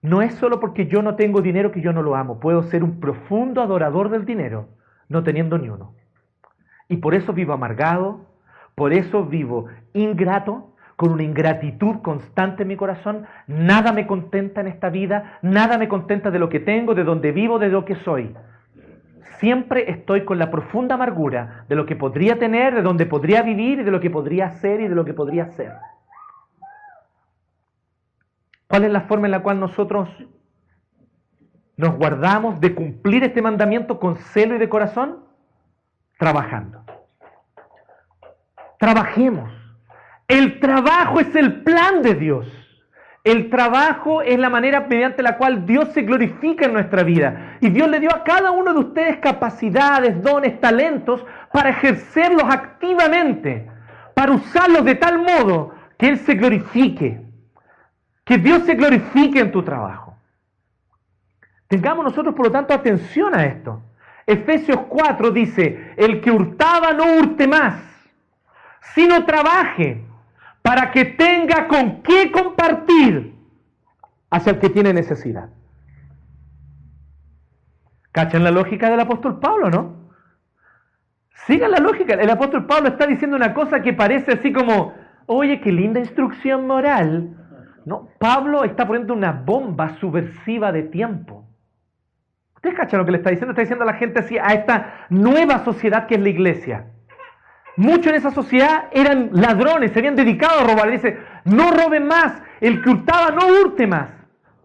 No 0.00 0.22
es 0.22 0.34
solo 0.36 0.60
porque 0.60 0.86
yo 0.86 1.02
no 1.02 1.16
tengo 1.16 1.42
dinero 1.42 1.72
que 1.72 1.80
yo 1.80 1.92
no 1.92 2.02
lo 2.02 2.14
amo. 2.14 2.38
Puedo 2.38 2.62
ser 2.62 2.84
un 2.84 3.00
profundo 3.00 3.60
adorador 3.60 4.10
del 4.10 4.24
dinero, 4.24 4.68
no 5.08 5.22
teniendo 5.22 5.58
ni 5.58 5.68
uno. 5.68 5.94
Y 6.88 6.98
por 6.98 7.14
eso 7.14 7.32
vivo 7.32 7.52
amargado, 7.52 8.20
por 8.74 8.92
eso 8.92 9.24
vivo 9.24 9.66
ingrato, 9.92 10.74
con 10.96 11.12
una 11.12 11.22
ingratitud 11.22 12.02
constante 12.02 12.62
en 12.62 12.68
mi 12.68 12.76
corazón. 12.76 13.26
Nada 13.46 13.92
me 13.92 14.06
contenta 14.06 14.60
en 14.60 14.68
esta 14.68 14.88
vida, 14.88 15.38
nada 15.42 15.78
me 15.78 15.88
contenta 15.88 16.30
de 16.30 16.38
lo 16.38 16.48
que 16.48 16.58
tengo, 16.58 16.94
de 16.94 17.04
donde 17.04 17.30
vivo, 17.30 17.58
de 17.58 17.68
lo 17.68 17.84
que 17.84 17.94
soy. 17.96 18.34
Siempre 19.38 19.90
estoy 19.90 20.24
con 20.24 20.38
la 20.38 20.50
profunda 20.50 20.96
amargura 20.96 21.64
de 21.68 21.76
lo 21.76 21.86
que 21.86 21.94
podría 21.94 22.38
tener, 22.38 22.74
de 22.74 22.82
donde 22.82 23.06
podría 23.06 23.42
vivir, 23.42 23.84
de 23.84 23.90
lo 23.90 24.00
que 24.00 24.10
podría 24.10 24.50
ser 24.50 24.80
y 24.80 24.88
de 24.88 24.94
lo 24.94 25.04
que 25.04 25.14
podría 25.14 25.46
ser. 25.52 25.74
¿Cuál 28.66 28.84
es 28.84 28.90
la 28.90 29.02
forma 29.02 29.28
en 29.28 29.30
la 29.30 29.42
cual 29.42 29.60
nosotros 29.60 30.08
nos 31.76 31.96
guardamos 31.96 32.60
de 32.60 32.74
cumplir 32.74 33.22
este 33.22 33.40
mandamiento 33.40 34.00
con 34.00 34.16
celo 34.16 34.56
y 34.56 34.58
de 34.58 34.68
corazón? 34.68 35.24
Trabajando. 36.18 36.84
Trabajemos. 38.78 39.52
El 40.26 40.58
trabajo 40.58 41.20
es 41.20 41.34
el 41.36 41.62
plan 41.62 42.02
de 42.02 42.14
Dios. 42.14 42.67
El 43.28 43.50
trabajo 43.50 44.22
es 44.22 44.38
la 44.38 44.48
manera 44.48 44.86
mediante 44.88 45.22
la 45.22 45.36
cual 45.36 45.66
Dios 45.66 45.90
se 45.92 46.00
glorifica 46.00 46.64
en 46.64 46.72
nuestra 46.72 47.02
vida. 47.02 47.58
Y 47.60 47.68
Dios 47.68 47.86
le 47.86 48.00
dio 48.00 48.10
a 48.10 48.24
cada 48.24 48.52
uno 48.52 48.72
de 48.72 48.78
ustedes 48.78 49.18
capacidades, 49.18 50.22
dones, 50.22 50.58
talentos 50.60 51.22
para 51.52 51.68
ejercerlos 51.68 52.44
activamente, 52.44 53.70
para 54.14 54.32
usarlos 54.32 54.82
de 54.82 54.94
tal 54.94 55.18
modo 55.18 55.74
que 55.98 56.08
Él 56.08 56.18
se 56.20 56.36
glorifique. 56.36 57.20
Que 58.24 58.38
Dios 58.38 58.62
se 58.62 58.76
glorifique 58.76 59.40
en 59.40 59.52
tu 59.52 59.62
trabajo. 59.62 60.16
Tengamos 61.66 62.06
nosotros, 62.06 62.34
por 62.34 62.46
lo 62.46 62.50
tanto, 62.50 62.72
atención 62.72 63.34
a 63.34 63.44
esto. 63.44 63.82
Efesios 64.26 64.80
4 64.88 65.30
dice, 65.32 65.92
el 65.98 66.22
que 66.22 66.30
hurtaba 66.30 66.94
no 66.94 67.04
hurte 67.18 67.46
más, 67.46 67.78
sino 68.94 69.26
trabaje 69.26 70.07
para 70.68 70.90
que 70.90 71.06
tenga 71.06 71.66
con 71.66 72.02
qué 72.02 72.30
compartir 72.30 73.34
hacia 74.28 74.52
el 74.52 74.58
que 74.58 74.68
tiene 74.68 74.92
necesidad. 74.92 75.48
¿Cachan 78.12 78.44
la 78.44 78.50
lógica 78.50 78.90
del 78.90 79.00
apóstol 79.00 79.40
Pablo, 79.40 79.70
no? 79.70 80.10
Sigan 81.46 81.70
la 81.70 81.78
lógica. 81.78 82.12
El 82.12 82.28
apóstol 82.28 82.66
Pablo 82.66 82.90
está 82.90 83.06
diciendo 83.06 83.34
una 83.34 83.54
cosa 83.54 83.80
que 83.80 83.94
parece 83.94 84.32
así 84.32 84.52
como, 84.52 84.92
oye, 85.24 85.58
qué 85.62 85.72
linda 85.72 86.00
instrucción 86.00 86.66
moral. 86.66 87.34
No, 87.86 88.10
Pablo 88.18 88.62
está 88.64 88.86
poniendo 88.86 89.14
una 89.14 89.32
bomba 89.32 89.96
subversiva 90.00 90.70
de 90.70 90.82
tiempo. 90.82 91.48
¿Ustedes 92.56 92.76
cachan 92.76 92.98
lo 92.98 93.06
que 93.06 93.12
le 93.12 93.16
está 93.16 93.30
diciendo? 93.30 93.52
Está 93.52 93.62
diciendo 93.62 93.84
a 93.84 93.92
la 93.92 93.94
gente 93.94 94.20
así, 94.20 94.36
a 94.36 94.52
esta 94.52 95.06
nueva 95.08 95.64
sociedad 95.64 96.06
que 96.06 96.16
es 96.16 96.20
la 96.20 96.28
iglesia. 96.28 96.88
Muchos 97.78 98.08
en 98.08 98.16
esa 98.16 98.32
sociedad 98.32 98.86
eran 98.90 99.30
ladrones, 99.32 99.92
se 99.92 100.00
habían 100.00 100.16
dedicado 100.16 100.60
a 100.60 100.64
robar. 100.64 100.90
Dice, 100.90 101.16
no 101.44 101.70
roben 101.70 102.08
más, 102.08 102.42
el 102.60 102.82
que 102.82 102.90
hurtaba 102.90 103.30
no 103.30 103.46
hurte 103.46 103.86
más, 103.86 104.08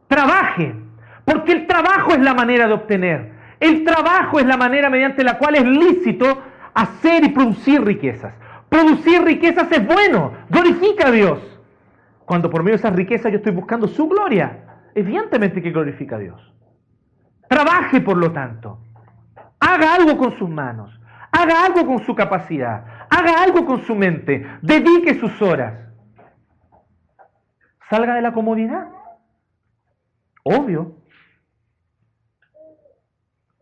trabaje, 0.07 0.76
porque 1.24 1.51
el 1.51 1.68
trabajo 1.68 2.14
es 2.14 2.20
la 2.22 2.34
manera 2.34 2.66
de 2.66 2.74
obtener. 2.74 3.32
El 3.59 3.84
trabajo 3.84 4.39
es 4.39 4.47
la 4.47 4.57
manera 4.57 4.89
mediante 4.89 5.24
la 5.24 5.38
cual 5.38 5.53
es 5.53 5.64
lícito 5.64 6.41
hacer 6.74 7.24
y 7.24 7.30
producir 7.30 7.84
riquezas. 7.84 8.34
Producir 8.68 9.22
riquezas 9.22 9.72
es 9.72 9.86
bueno, 9.86 10.34
glorifica 10.49 11.09
a 11.09 11.11
Dios. 11.11 11.39
Cuando 12.26 12.49
por 12.49 12.64
medio 12.64 12.78
de 12.78 12.80
esas 12.80 12.95
riquezas 12.95 13.32
yo 13.32 13.38
estoy 13.38 13.51
buscando 13.51 13.88
su 13.88 14.07
gloria, 14.07 14.57
evidentemente 14.95 15.61
que 15.61 15.70
glorifica 15.70 16.16
a 16.16 16.20
Dios. 16.20 16.51
Trabaje, 17.47 18.01
por 18.01 18.18
lo 18.18 18.32
tanto. 18.32 18.80
Haga 19.59 19.93
algo 19.93 20.18
con 20.18 20.32
sus 20.32 20.49
manos. 20.49 20.99
Haga 21.32 21.66
algo 21.66 21.86
con 21.86 22.03
su 22.03 22.16
capacidad. 22.16 22.86
Haga 23.16 23.43
algo 23.43 23.66
con 23.66 23.84
su 23.84 23.95
mente. 23.95 24.45
Dedique 24.61 25.20
sus 25.20 25.39
horas. 25.41 25.76
Salga 27.89 28.16
de 28.16 28.22
la 28.22 28.34
comodidad. 28.34 28.88
Obvio. 30.43 30.95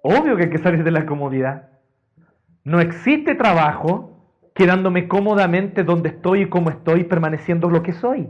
Obvio 0.04 0.38
que 0.38 0.44
hay 0.44 0.50
que 0.50 0.58
salir 0.58 0.84
de 0.84 0.92
la 0.92 1.06
comodidad. 1.06 1.70
No 2.64 2.80
existe 2.80 3.36
trabajo 3.36 4.26
quedándome 4.56 5.08
cómodamente 5.08 5.84
donde 5.84 6.10
estoy 6.10 6.44
y 6.44 6.50
cómo 6.50 6.70
estoy, 6.70 7.04
permaneciendo 7.04 7.70
lo 7.70 7.84
que 7.84 7.94
soy. 7.94 8.30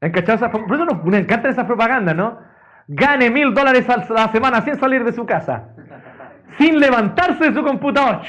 Por 0.00 0.76
eso 0.76 0.84
nos, 0.84 1.14
encanta 1.14 1.48
esa 1.48 1.66
propaganda, 1.66 2.12
¿no? 2.12 2.38
Gane 2.86 3.30
mil 3.30 3.54
dólares 3.54 3.88
a 3.88 3.96
la 3.96 4.28
semana 4.30 4.60
sin 4.60 4.76
salir 4.76 5.04
de 5.04 5.12
su 5.12 5.24
casa 5.24 5.75
sin 6.58 6.80
levantarse 6.80 7.50
de 7.50 7.54
su 7.54 7.62
computador. 7.62 8.22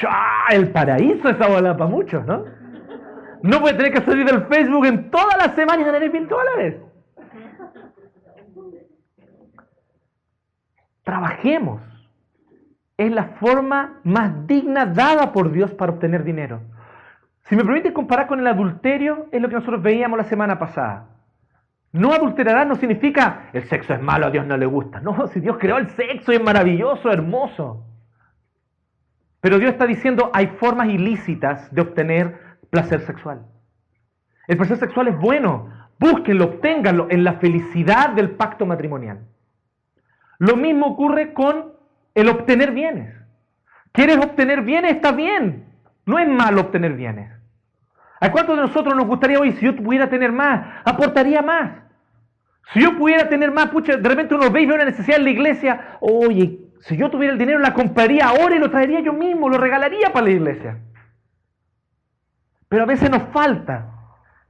El 0.49 0.71
paraíso 0.71 1.29
esa 1.29 1.47
bola 1.47 1.75
para 1.75 1.89
muchos, 1.89 2.25
¿no? 2.25 2.45
No 3.43 3.61
puede 3.61 3.75
tener 3.75 3.93
que 3.93 4.01
salir 4.01 4.25
del 4.25 4.45
Facebook 4.47 4.85
en 4.85 5.09
todas 5.11 5.37
las 5.37 5.55
semanas 5.55 5.81
y 5.81 5.83
ganar 5.85 6.11
mil 6.11 6.27
dólares. 6.27 6.75
Trabajemos. 11.03 11.81
Es 12.97 13.11
la 13.11 13.25
forma 13.39 13.99
más 14.03 14.47
digna 14.47 14.87
dada 14.87 15.31
por 15.31 15.51
Dios 15.51 15.71
para 15.73 15.93
obtener 15.93 16.23
dinero. 16.23 16.61
Si 17.43 17.55
me 17.55 17.63
permite 17.63 17.93
comparar 17.93 18.27
con 18.27 18.39
el 18.39 18.47
adulterio, 18.47 19.27
es 19.31 19.41
lo 19.41 19.47
que 19.47 19.55
nosotros 19.55 19.81
veíamos 19.81 20.17
la 20.17 20.25
semana 20.25 20.59
pasada. 20.59 21.05
No 21.93 22.11
adulterarás 22.11 22.67
no 22.67 22.75
significa 22.75 23.49
el 23.53 23.63
sexo 23.63 23.93
es 23.93 24.01
malo, 24.01 24.25
a 24.25 24.31
Dios 24.31 24.45
no 24.45 24.57
le 24.57 24.65
gusta. 24.65 24.99
No, 24.99 25.27
si 25.27 25.39
Dios 25.39 25.57
creó 25.57 25.77
el 25.77 25.87
sexo 25.89 26.31
es 26.31 26.43
maravilloso, 26.43 27.09
hermoso. 27.11 27.85
Pero 29.41 29.59
Dios 29.59 29.71
está 29.71 29.85
diciendo, 29.85 30.31
hay 30.33 30.47
formas 30.59 30.89
ilícitas 30.89 31.73
de 31.73 31.81
obtener 31.81 32.39
placer 32.69 33.01
sexual. 33.01 33.45
El 34.47 34.57
placer 34.57 34.77
sexual 34.77 35.09
es 35.09 35.17
bueno, 35.17 35.69
búsquenlo, 35.99 36.45
obténganlo 36.45 37.07
en 37.09 37.23
la 37.23 37.33
felicidad 37.33 38.09
del 38.09 38.31
pacto 38.31 38.65
matrimonial. 38.65 39.19
Lo 40.39 40.55
mismo 40.55 40.87
ocurre 40.87 41.33
con 41.33 41.73
el 42.15 42.29
obtener 42.29 42.71
bienes. 42.71 43.13
¿Quieres 43.91 44.17
obtener 44.17 44.61
bienes? 44.61 44.91
Está 44.91 45.11
bien. 45.11 45.65
No 46.05 46.19
es 46.19 46.27
malo 46.27 46.61
obtener 46.61 46.93
bienes. 46.93 47.31
¿A 48.19 48.31
cuántos 48.31 48.55
de 48.55 48.63
nosotros 48.63 48.95
nos 48.95 49.05
gustaría 49.05 49.39
hoy, 49.39 49.51
si 49.53 49.65
yo 49.65 49.75
pudiera 49.75 50.09
tener 50.09 50.31
más, 50.31 50.65
aportaría 50.85 51.41
más? 51.41 51.71
Si 52.73 52.81
yo 52.81 52.97
pudiera 52.97 53.29
tener 53.29 53.51
más, 53.51 53.67
pucha, 53.67 53.97
de 53.97 54.09
repente 54.09 54.35
uno 54.35 54.49
ve 54.51 54.61
y 54.61 54.65
ve 54.65 54.75
una 54.75 54.85
necesidad 54.85 55.17
en 55.17 55.23
la 55.23 55.29
iglesia, 55.29 55.97
oye, 55.99 56.59
si 56.87 56.95
yo 56.95 57.09
tuviera 57.09 57.33
el 57.33 57.39
dinero, 57.39 57.59
la 57.59 57.73
compraría 57.73 58.27
ahora 58.27 58.55
y 58.55 58.59
lo 58.59 58.71
traería 58.71 59.01
yo 59.01 59.11
mismo, 59.11 59.49
lo 59.49 59.57
regalaría 59.57 60.13
para 60.13 60.25
la 60.25 60.31
iglesia. 60.31 60.77
Pero 62.69 62.83
a 62.83 62.85
veces 62.85 63.11
nos 63.11 63.23
falta. 63.33 63.87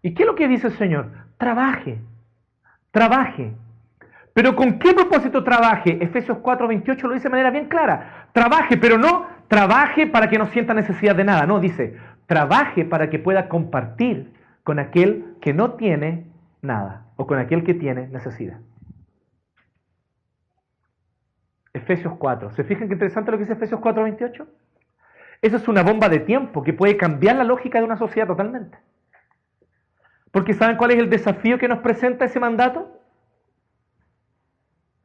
¿Y 0.03 0.13
qué 0.13 0.21
es 0.21 0.27
lo 0.27 0.35
que 0.35 0.47
dice 0.47 0.67
el 0.67 0.73
Señor? 0.73 1.09
Trabaje, 1.37 1.99
trabaje. 2.91 3.53
Pero 4.33 4.55
¿con 4.55 4.77
qué 4.77 4.93
propósito 4.93 5.43
trabaje? 5.43 5.97
Efesios 5.99 6.37
4:28 6.37 7.07
lo 7.07 7.15
dice 7.15 7.23
de 7.23 7.31
manera 7.31 7.49
bien 7.49 7.69
clara. 7.69 8.27
Trabaje, 8.33 8.77
pero 8.77 8.99
no 8.99 9.25
trabaje 9.47 10.05
para 10.05 10.29
que 10.29 10.37
no 10.37 10.45
sienta 10.45 10.75
necesidad 10.75 11.15
de 11.15 11.23
nada. 11.23 11.47
No, 11.47 11.59
dice, 11.59 11.97
trabaje 12.27 12.85
para 12.85 13.09
que 13.09 13.17
pueda 13.17 13.49
compartir 13.49 14.31
con 14.63 14.77
aquel 14.77 15.25
que 15.41 15.53
no 15.53 15.71
tiene 15.71 16.25
nada 16.61 17.07
o 17.15 17.25
con 17.25 17.39
aquel 17.39 17.63
que 17.63 17.73
tiene 17.73 18.07
necesidad. 18.09 18.59
Efesios 21.77 22.13
4. 22.17 22.51
¿Se 22.51 22.63
fijan 22.63 22.87
qué 22.87 22.93
interesante 22.93 23.31
lo 23.31 23.37
que 23.37 23.43
dice 23.43 23.53
Efesios 23.53 23.79
4, 23.79 24.03
28? 24.03 24.47
Eso 25.41 25.57
es 25.57 25.67
una 25.67 25.83
bomba 25.83 26.09
de 26.09 26.19
tiempo 26.19 26.63
que 26.63 26.73
puede 26.73 26.97
cambiar 26.97 27.35
la 27.35 27.43
lógica 27.43 27.79
de 27.79 27.85
una 27.85 27.97
sociedad 27.97 28.27
totalmente. 28.27 28.77
Porque 30.31 30.53
¿saben 30.53 30.77
cuál 30.77 30.91
es 30.91 30.99
el 30.99 31.09
desafío 31.09 31.57
que 31.57 31.67
nos 31.67 31.79
presenta 31.79 32.25
ese 32.25 32.39
mandato? 32.39 32.99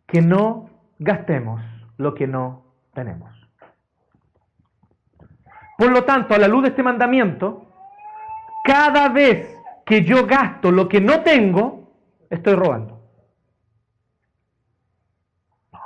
Que 0.06 0.20
no 0.20 0.68
gastemos 0.98 1.62
lo 1.96 2.14
que 2.14 2.26
no 2.26 2.64
tenemos. 2.92 3.30
Por 5.78 5.90
lo 5.90 6.04
tanto, 6.04 6.34
a 6.34 6.38
la 6.38 6.48
luz 6.48 6.62
de 6.62 6.68
este 6.68 6.82
mandamiento, 6.82 7.66
cada 8.64 9.08
vez 9.08 9.58
que 9.84 10.04
yo 10.04 10.26
gasto 10.26 10.70
lo 10.70 10.88
que 10.88 11.00
no 11.00 11.22
tengo, 11.22 11.92
estoy 12.30 12.54
robando. 12.54 12.91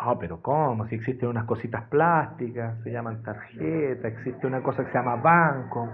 No, 0.06 0.16
pero 0.20 0.40
¿cómo? 0.40 0.86
Si 0.86 0.94
existen 0.94 1.28
unas 1.28 1.46
cositas 1.46 1.82
plásticas, 1.88 2.80
se 2.84 2.92
llaman 2.92 3.24
tarjeta, 3.24 4.06
existe 4.06 4.46
una 4.46 4.62
cosa 4.62 4.84
que 4.84 4.92
se 4.92 4.98
llama 4.98 5.16
banco. 5.16 5.90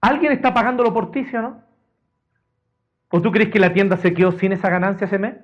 ¿Alguien 0.00 0.30
está 0.30 0.54
pagándolo 0.54 0.94
por 0.94 1.10
ti, 1.10 1.24
sí 1.24 1.34
o 1.34 1.42
no? 1.42 1.64
¿O 3.08 3.20
tú 3.20 3.32
crees 3.32 3.50
que 3.50 3.58
la 3.58 3.72
tienda 3.72 3.96
se 3.96 4.14
quedó 4.14 4.30
sin 4.30 4.52
esa 4.52 4.70
ganancia 4.70 5.06
ese 5.06 5.18
mes? 5.18 5.34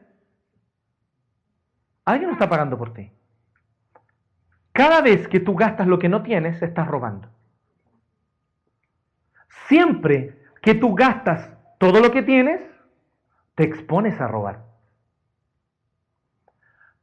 Alguien 2.04 2.28
lo 2.28 2.34
está 2.34 2.48
pagando 2.48 2.78
por 2.78 2.94
ti. 2.94 3.10
Cada 4.70 5.00
vez 5.00 5.26
que 5.26 5.40
tú 5.40 5.56
gastas 5.56 5.88
lo 5.88 5.98
que 5.98 6.08
no 6.08 6.22
tienes, 6.22 6.62
estás 6.62 6.86
robando. 6.86 7.28
Siempre 9.66 10.44
que 10.62 10.76
tú 10.76 10.94
gastas 10.94 11.50
todo 11.78 11.98
lo 11.98 12.12
que 12.12 12.22
tienes, 12.22 12.60
te 13.56 13.64
expones 13.64 14.20
a 14.20 14.28
robar. 14.28 14.67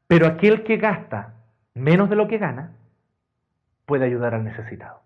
Pero 0.07 0.27
aquel 0.27 0.63
que 0.63 0.77
gasta 0.77 1.33
menos 1.73 2.09
de 2.09 2.15
lo 2.15 2.27
que 2.27 2.37
gana, 2.37 2.71
puede 3.85 4.05
ayudar 4.05 4.33
al 4.33 4.43
necesitado. 4.43 5.01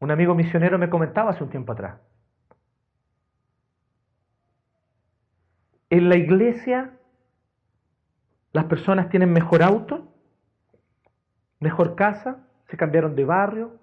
Un 0.00 0.10
amigo 0.10 0.34
misionero 0.34 0.78
me 0.78 0.90
comentaba 0.90 1.30
hace 1.30 1.44
un 1.44 1.50
tiempo 1.50 1.72
atrás. 1.72 2.00
En 5.90 6.08
la 6.08 6.16
iglesia 6.16 6.90
las 8.52 8.64
personas 8.64 9.08
tienen 9.08 9.32
mejor 9.32 9.62
auto, 9.62 10.08
mejor 11.60 11.94
casa, 11.94 12.38
se 12.68 12.76
cambiaron 12.76 13.14
de 13.14 13.24
barrio, 13.24 13.78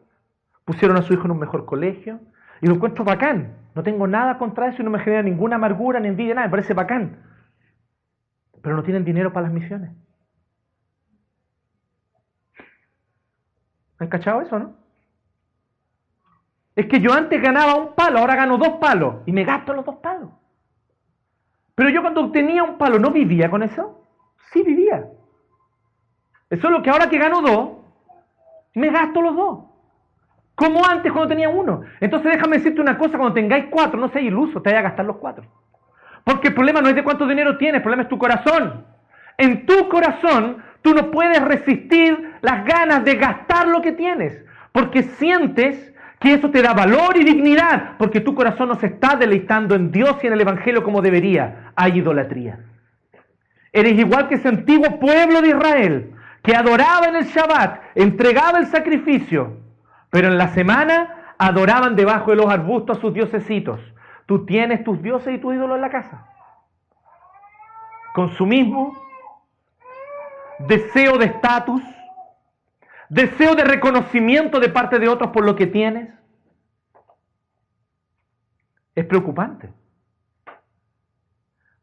pusieron 0.65 0.97
a 0.97 1.01
su 1.01 1.13
hijo 1.13 1.25
en 1.25 1.31
un 1.31 1.39
mejor 1.39 1.65
colegio, 1.65 2.19
y 2.61 2.67
lo 2.67 2.75
encuentro 2.75 3.03
bacán. 3.03 3.55
No 3.73 3.83
tengo 3.83 4.07
nada 4.07 4.37
contra 4.37 4.67
eso 4.67 4.81
y 4.81 4.85
no 4.85 4.91
me 4.91 4.99
genera 4.99 5.23
ninguna 5.23 5.55
amargura 5.55 5.99
ni 5.99 6.07
envidia, 6.07 6.35
nada, 6.35 6.47
me 6.47 6.51
parece 6.51 6.73
bacán. 6.73 7.17
Pero 8.61 8.75
no 8.75 8.83
tienen 8.83 9.05
dinero 9.05 9.31
para 9.31 9.47
las 9.47 9.53
misiones. 9.53 9.91
¿Han 13.99 14.07
cachado 14.07 14.41
eso, 14.41 14.59
no? 14.59 14.75
Es 16.75 16.87
que 16.87 17.01
yo 17.01 17.11
antes 17.11 17.41
ganaba 17.41 17.75
un 17.75 17.93
palo, 17.93 18.19
ahora 18.19 18.35
gano 18.35 18.57
dos 18.57 18.77
palos 18.79 19.15
y 19.25 19.33
me 19.33 19.43
gasto 19.43 19.73
los 19.73 19.85
dos 19.85 19.97
palos. 19.97 20.29
Pero 21.75 21.89
yo 21.89 22.01
cuando 22.01 22.31
tenía 22.31 22.63
un 22.63 22.77
palo 22.77 22.99
no 22.99 23.11
vivía 23.11 23.49
con 23.49 23.63
eso. 23.63 24.05
Sí 24.51 24.63
vivía. 24.63 25.05
Eso 26.49 26.67
es 26.67 26.73
lo 26.73 26.81
que 26.81 26.89
ahora 26.89 27.09
que 27.09 27.17
gano 27.17 27.41
dos, 27.41 27.69
me 28.75 28.89
gasto 28.89 29.21
los 29.21 29.35
dos. 29.35 29.59
Como 30.55 30.85
antes 30.85 31.11
cuando 31.11 31.29
tenía 31.29 31.49
uno. 31.49 31.81
Entonces 31.99 32.33
déjame 32.33 32.57
decirte 32.57 32.81
una 32.81 32.97
cosa, 32.97 33.17
cuando 33.17 33.33
tengáis 33.33 33.65
cuatro, 33.69 33.99
no 33.99 34.09
seas 34.09 34.25
iluso, 34.25 34.61
te 34.61 34.69
vayas 34.69 34.79
a 34.79 34.89
gastar 34.89 35.05
los 35.05 35.17
cuatro. 35.17 35.45
Porque 36.29 36.49
el 36.49 36.53
problema 36.53 36.79
no 36.79 36.89
es 36.89 36.95
de 36.95 37.03
cuánto 37.03 37.25
dinero 37.25 37.57
tienes, 37.57 37.77
el 37.77 37.81
problema 37.81 38.03
es 38.03 38.09
tu 38.09 38.19
corazón. 38.19 38.85
En 39.35 39.65
tu 39.65 39.89
corazón 39.89 40.57
tú 40.83 40.93
no 40.93 41.09
puedes 41.09 41.41
resistir 41.41 42.35
las 42.41 42.65
ganas 42.65 43.03
de 43.03 43.15
gastar 43.15 43.67
lo 43.67 43.81
que 43.81 43.93
tienes, 43.93 44.37
porque 44.71 45.01
sientes 45.01 45.91
que 46.19 46.35
eso 46.35 46.51
te 46.51 46.61
da 46.61 46.75
valor 46.75 47.17
y 47.17 47.23
dignidad, 47.23 47.97
porque 47.97 48.19
tu 48.19 48.35
corazón 48.35 48.69
no 48.69 48.75
se 48.75 48.85
está 48.85 49.15
deleitando 49.15 49.73
en 49.73 49.89
Dios 49.89 50.17
y 50.21 50.27
en 50.27 50.33
el 50.33 50.41
Evangelio 50.41 50.83
como 50.83 51.01
debería. 51.01 51.71
Hay 51.75 51.97
idolatría. 51.97 52.59
Eres 53.73 53.97
igual 53.97 54.27
que 54.27 54.35
ese 54.35 54.49
antiguo 54.49 54.99
pueblo 54.99 55.41
de 55.41 55.49
Israel, 55.49 56.13
que 56.43 56.55
adoraba 56.55 57.07
en 57.07 57.15
el 57.15 57.25
Shabbat, 57.25 57.81
entregaba 57.95 58.59
el 58.59 58.67
sacrificio, 58.67 59.57
pero 60.11 60.27
en 60.27 60.37
la 60.37 60.49
semana 60.49 61.33
adoraban 61.39 61.95
debajo 61.95 62.29
de 62.29 62.37
los 62.37 62.51
arbustos 62.51 62.99
a 62.99 63.01
sus 63.01 63.15
diosesitos. 63.15 63.79
Tú 64.29 64.45
tienes 64.45 64.83
tus 64.83 65.01
dioses 65.01 65.33
y 65.33 65.39
tu 65.39 65.51
ídolo 65.51 65.73
en 65.73 65.81
la 65.81 65.89
casa. 65.89 66.23
Consumismo, 68.13 68.95
deseo 70.59 71.17
de 71.17 71.25
estatus, 71.25 71.81
deseo 73.09 73.55
de 73.55 73.63
reconocimiento 73.63 74.59
de 74.59 74.69
parte 74.69 74.99
de 74.99 75.07
otros 75.07 75.31
por 75.31 75.43
lo 75.43 75.55
que 75.55 75.65
tienes. 75.65 76.13
Es 78.93 79.03
preocupante. 79.07 79.73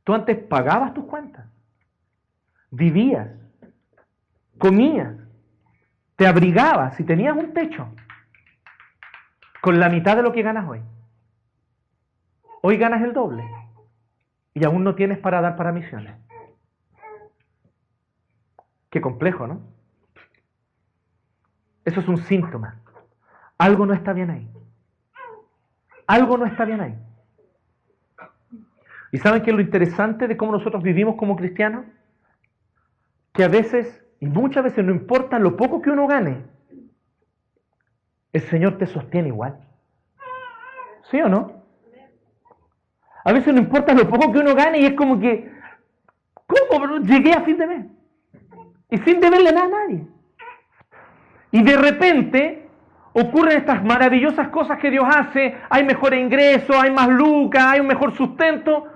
Tú 0.04 0.14
antes 0.14 0.38
pagabas 0.38 0.94
tus 0.94 1.06
cuentas, 1.06 1.46
vivías, 2.70 3.28
comías, 4.56 5.16
te 6.14 6.28
abrigabas 6.28 7.00
y 7.00 7.02
tenías 7.02 7.36
un 7.36 7.52
techo 7.52 7.88
con 9.60 9.80
la 9.80 9.88
mitad 9.88 10.14
de 10.14 10.22
lo 10.22 10.30
que 10.30 10.42
ganas 10.42 10.68
hoy. 10.68 10.80
Hoy 12.68 12.78
ganas 12.78 13.00
el 13.00 13.12
doble 13.12 13.48
y 14.52 14.64
aún 14.64 14.82
no 14.82 14.96
tienes 14.96 15.18
para 15.18 15.40
dar 15.40 15.54
para 15.54 15.70
misiones. 15.70 16.16
Qué 18.90 19.00
complejo, 19.00 19.46
¿no? 19.46 19.60
Eso 21.84 22.00
es 22.00 22.08
un 22.08 22.16
síntoma. 22.16 22.80
Algo 23.56 23.86
no 23.86 23.94
está 23.94 24.12
bien 24.12 24.30
ahí. 24.30 24.50
Algo 26.08 26.38
no 26.38 26.44
está 26.44 26.64
bien 26.64 26.80
ahí. 26.80 26.98
¿Y 29.12 29.18
saben 29.18 29.44
qué 29.44 29.50
es 29.50 29.56
lo 29.56 29.62
interesante 29.62 30.26
de 30.26 30.36
cómo 30.36 30.50
nosotros 30.50 30.82
vivimos 30.82 31.14
como 31.14 31.36
cristianos? 31.36 31.86
Que 33.32 33.44
a 33.44 33.48
veces, 33.48 34.04
y 34.18 34.26
muchas 34.26 34.64
veces 34.64 34.84
no 34.84 34.90
importa 34.90 35.38
lo 35.38 35.56
poco 35.56 35.80
que 35.80 35.90
uno 35.90 36.08
gane, 36.08 36.42
el 38.32 38.40
Señor 38.40 38.76
te 38.76 38.88
sostiene 38.88 39.28
igual. 39.28 39.56
¿Sí 41.08 41.20
o 41.20 41.28
no? 41.28 41.55
A 43.26 43.32
veces 43.32 43.52
no 43.52 43.58
importa 43.58 43.92
lo 43.92 44.08
poco 44.08 44.30
que 44.30 44.38
uno 44.38 44.54
gane 44.54 44.78
y 44.78 44.86
es 44.86 44.94
como 44.94 45.18
que, 45.18 45.52
¿cómo? 46.46 46.98
Llegué 46.98 47.32
a 47.32 47.40
fin 47.40 47.58
de 47.58 47.66
mes. 47.66 47.86
Y 48.88 48.98
sin 48.98 49.18
deberle 49.18 49.50
nada 49.50 49.66
a 49.66 49.68
nadie. 49.68 50.06
Y 51.50 51.60
de 51.64 51.76
repente 51.76 52.68
ocurren 53.14 53.58
estas 53.58 53.82
maravillosas 53.82 54.46
cosas 54.50 54.78
que 54.78 54.92
Dios 54.92 55.04
hace. 55.08 55.56
Hay 55.70 55.82
mejores 55.82 56.20
ingresos, 56.20 56.76
hay 56.76 56.92
más 56.92 57.08
lucas, 57.08 57.64
hay 57.66 57.80
un 57.80 57.88
mejor 57.88 58.14
sustento. 58.14 58.86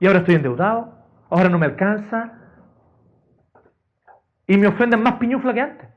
Y 0.00 0.06
ahora 0.06 0.20
estoy 0.20 0.36
endeudado. 0.36 0.94
Ahora 1.28 1.50
no 1.50 1.58
me 1.58 1.66
alcanza. 1.66 2.32
Y 4.46 4.56
me 4.56 4.68
ofenden 4.68 5.02
más 5.02 5.16
piñufla 5.16 5.52
que 5.52 5.60
antes. 5.60 5.88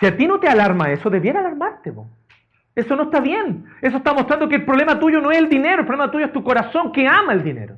Si 0.00 0.06
a 0.06 0.16
ti 0.16 0.26
no 0.26 0.40
te 0.40 0.48
alarma 0.48 0.90
eso, 0.90 1.10
debiera 1.10 1.38
alarmarte. 1.38 1.92
Eso 2.74 2.96
no 2.96 3.04
está 3.04 3.20
bien. 3.20 3.66
Eso 3.80 3.98
está 3.98 4.14
mostrando 4.14 4.48
que 4.48 4.56
el 4.56 4.64
problema 4.64 4.98
tuyo 4.98 5.20
no 5.20 5.30
es 5.30 5.38
el 5.38 5.48
dinero, 5.48 5.80
el 5.80 5.86
problema 5.86 6.10
tuyo 6.10 6.26
es 6.26 6.32
tu 6.32 6.42
corazón 6.42 6.92
que 6.92 7.06
ama 7.06 7.32
el 7.32 7.42
dinero. 7.42 7.76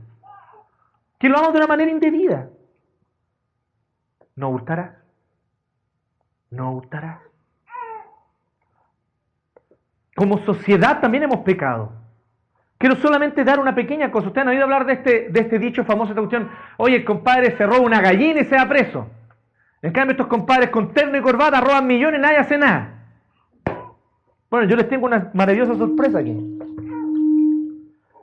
Que 1.18 1.28
lo 1.28 1.38
ama 1.38 1.50
de 1.50 1.58
una 1.58 1.66
manera 1.66 1.90
indebida. 1.90 2.48
No 4.36 4.50
hurtarás. 4.50 4.92
No 6.50 6.72
hurtarás. 6.72 7.20
Como 10.14 10.38
sociedad 10.44 11.00
también 11.00 11.24
hemos 11.24 11.40
pecado. 11.40 11.92
Quiero 12.78 12.96
solamente 12.96 13.44
dar 13.44 13.58
una 13.58 13.74
pequeña 13.74 14.10
cosa. 14.12 14.28
Ustedes 14.28 14.46
han 14.46 14.52
oído 14.52 14.64
hablar 14.64 14.86
de 14.86 14.92
este, 14.94 15.28
de 15.30 15.40
este 15.40 15.58
dicho 15.58 15.84
famoso, 15.84 16.10
esta 16.10 16.20
cuestión. 16.20 16.50
Oye, 16.76 16.96
el 16.96 17.04
compadre 17.04 17.56
se 17.56 17.66
roba 17.66 17.80
una 17.80 18.00
gallina 18.00 18.40
y 18.40 18.44
se 18.44 18.56
va 18.56 18.68
preso. 18.68 19.08
En 19.82 19.92
cambio, 19.92 20.12
estos 20.12 20.28
compadres 20.28 20.70
con 20.70 20.92
terno 20.92 21.16
y 21.16 21.20
corbata 21.20 21.60
roban 21.60 21.86
millones 21.86 22.18
y 22.18 22.22
nadie 22.22 22.38
hace 22.38 22.58
nada. 22.58 22.93
Bueno, 24.54 24.68
yo 24.68 24.76
les 24.76 24.88
tengo 24.88 25.06
una 25.06 25.32
maravillosa 25.34 25.74
sorpresa 25.74 26.20
aquí. 26.20 26.32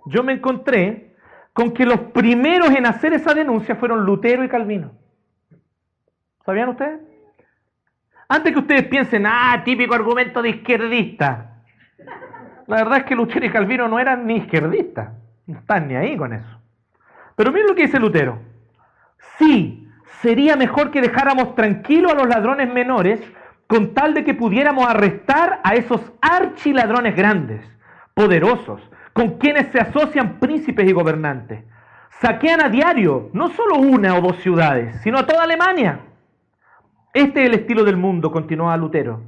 Yo 0.05 0.23
me 0.23 0.31
encontré 0.31 1.13
con 1.51 1.73
que 1.73 1.85
los 1.85 1.99
primeros 1.99 2.69
en 2.69 2.85
hacer 2.85 3.11
esa 3.11 3.33
denuncia 3.33 3.75
fueron 3.75 4.05
Lutero 4.05 4.41
y 4.41 4.47
Calvino. 4.47 4.93
¿Sabían 6.45 6.69
ustedes? 6.69 7.01
Antes 8.29 8.53
que 8.53 8.59
ustedes 8.59 8.87
piensen, 8.87 9.25
ah, 9.25 9.61
típico 9.65 9.93
argumento 9.93 10.41
de 10.41 10.51
izquierdista. 10.51 11.63
La 12.65 12.77
verdad 12.77 12.99
es 12.99 13.03
que 13.03 13.15
Lutero 13.15 13.45
y 13.45 13.49
Calvino 13.49 13.89
no 13.89 13.99
eran 13.99 14.25
ni 14.25 14.37
izquierdistas. 14.37 15.09
No 15.47 15.59
están 15.59 15.89
ni 15.89 15.95
ahí 15.95 16.15
con 16.15 16.31
eso. 16.31 16.61
Pero 17.35 17.51
miren 17.51 17.67
lo 17.67 17.75
que 17.75 17.87
dice 17.87 17.99
Lutero. 17.99 18.39
Sí, 19.37 19.85
sería 20.21 20.55
mejor 20.55 20.91
que 20.91 21.01
dejáramos 21.01 21.55
tranquilos 21.55 22.13
a 22.13 22.15
los 22.15 22.29
ladrones 22.29 22.71
menores 22.71 23.19
con 23.71 23.93
tal 23.93 24.13
de 24.13 24.25
que 24.25 24.33
pudiéramos 24.33 24.85
arrestar 24.85 25.61
a 25.63 25.75
esos 25.75 26.01
archiladrones 26.19 27.15
grandes, 27.15 27.61
poderosos, 28.13 28.81
con 29.13 29.37
quienes 29.37 29.67
se 29.67 29.79
asocian 29.79 30.41
príncipes 30.41 30.89
y 30.89 30.91
gobernantes. 30.91 31.63
Saquean 32.19 32.59
a 32.61 32.67
diario 32.67 33.29
no 33.31 33.47
solo 33.51 33.77
una 33.77 34.17
o 34.17 34.21
dos 34.21 34.35
ciudades, 34.41 34.99
sino 35.03 35.19
a 35.19 35.25
toda 35.25 35.43
Alemania. 35.43 36.01
Este 37.13 37.43
es 37.43 37.47
el 37.47 37.53
estilo 37.53 37.85
del 37.85 37.95
mundo, 37.95 38.29
continuó 38.29 38.75
Lutero, 38.75 39.21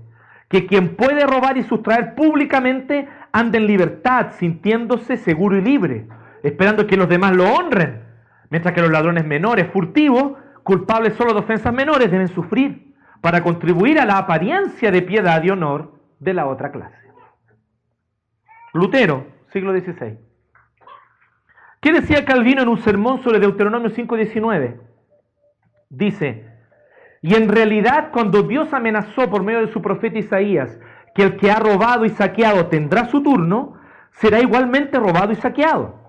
que 0.50 0.66
quien 0.66 0.98
puede 0.98 1.26
robar 1.26 1.58
y 1.58 1.64
sustraer 1.64 2.14
públicamente 2.14 3.08
anda 3.32 3.58
en 3.58 3.66
libertad, 3.66 4.34
sintiéndose 4.34 5.16
seguro 5.16 5.58
y 5.58 5.62
libre, 5.62 6.06
esperando 6.44 6.86
que 6.86 6.98
los 6.98 7.08
demás 7.08 7.34
lo 7.34 7.46
honren, 7.46 8.04
mientras 8.50 8.74
que 8.74 8.82
los 8.82 8.92
ladrones 8.92 9.26
menores, 9.26 9.72
furtivos, 9.72 10.34
culpables 10.64 11.14
solo 11.14 11.32
de 11.32 11.40
ofensas 11.40 11.74
menores 11.74 12.12
deben 12.12 12.28
sufrir 12.28 12.93
para 13.24 13.42
contribuir 13.42 14.02
a 14.02 14.06
la 14.06 14.18
apariencia 14.18 14.92
de 14.92 15.02
piedad 15.02 15.42
y 15.44 15.50
honor 15.50 15.94
de 16.20 16.34
la 16.34 16.46
otra 16.46 16.74
clase. 16.74 17.08
Lutero, 18.74 19.28
siglo 19.54 19.72
XVI. 19.72 20.18
¿Qué 21.80 21.94
decía 21.94 22.26
Calvino 22.26 22.64
en 22.64 22.68
un 22.68 22.80
sermón 22.80 23.24
sobre 23.24 23.40
Deuteronomio 23.40 23.92
5.19? 23.92 24.78
Dice, 25.90 26.52
y 27.22 27.36
en 27.36 27.48
realidad 27.48 28.10
cuando 28.12 28.44
Dios 28.44 28.74
amenazó 28.74 29.30
por 29.30 29.42
medio 29.42 29.66
de 29.66 29.72
su 29.72 29.82
profeta 29.82 30.20
Isaías 30.20 30.78
que 31.16 31.24
el 31.24 31.38
que 31.38 31.50
ha 31.50 31.60
robado 31.60 32.04
y 32.04 32.10
saqueado 32.10 32.68
tendrá 32.68 33.06
su 33.06 33.24
turno, 33.24 33.80
será 34.12 34.42
igualmente 34.42 35.00
robado 35.00 35.32
y 35.32 35.36
saqueado. 35.36 36.03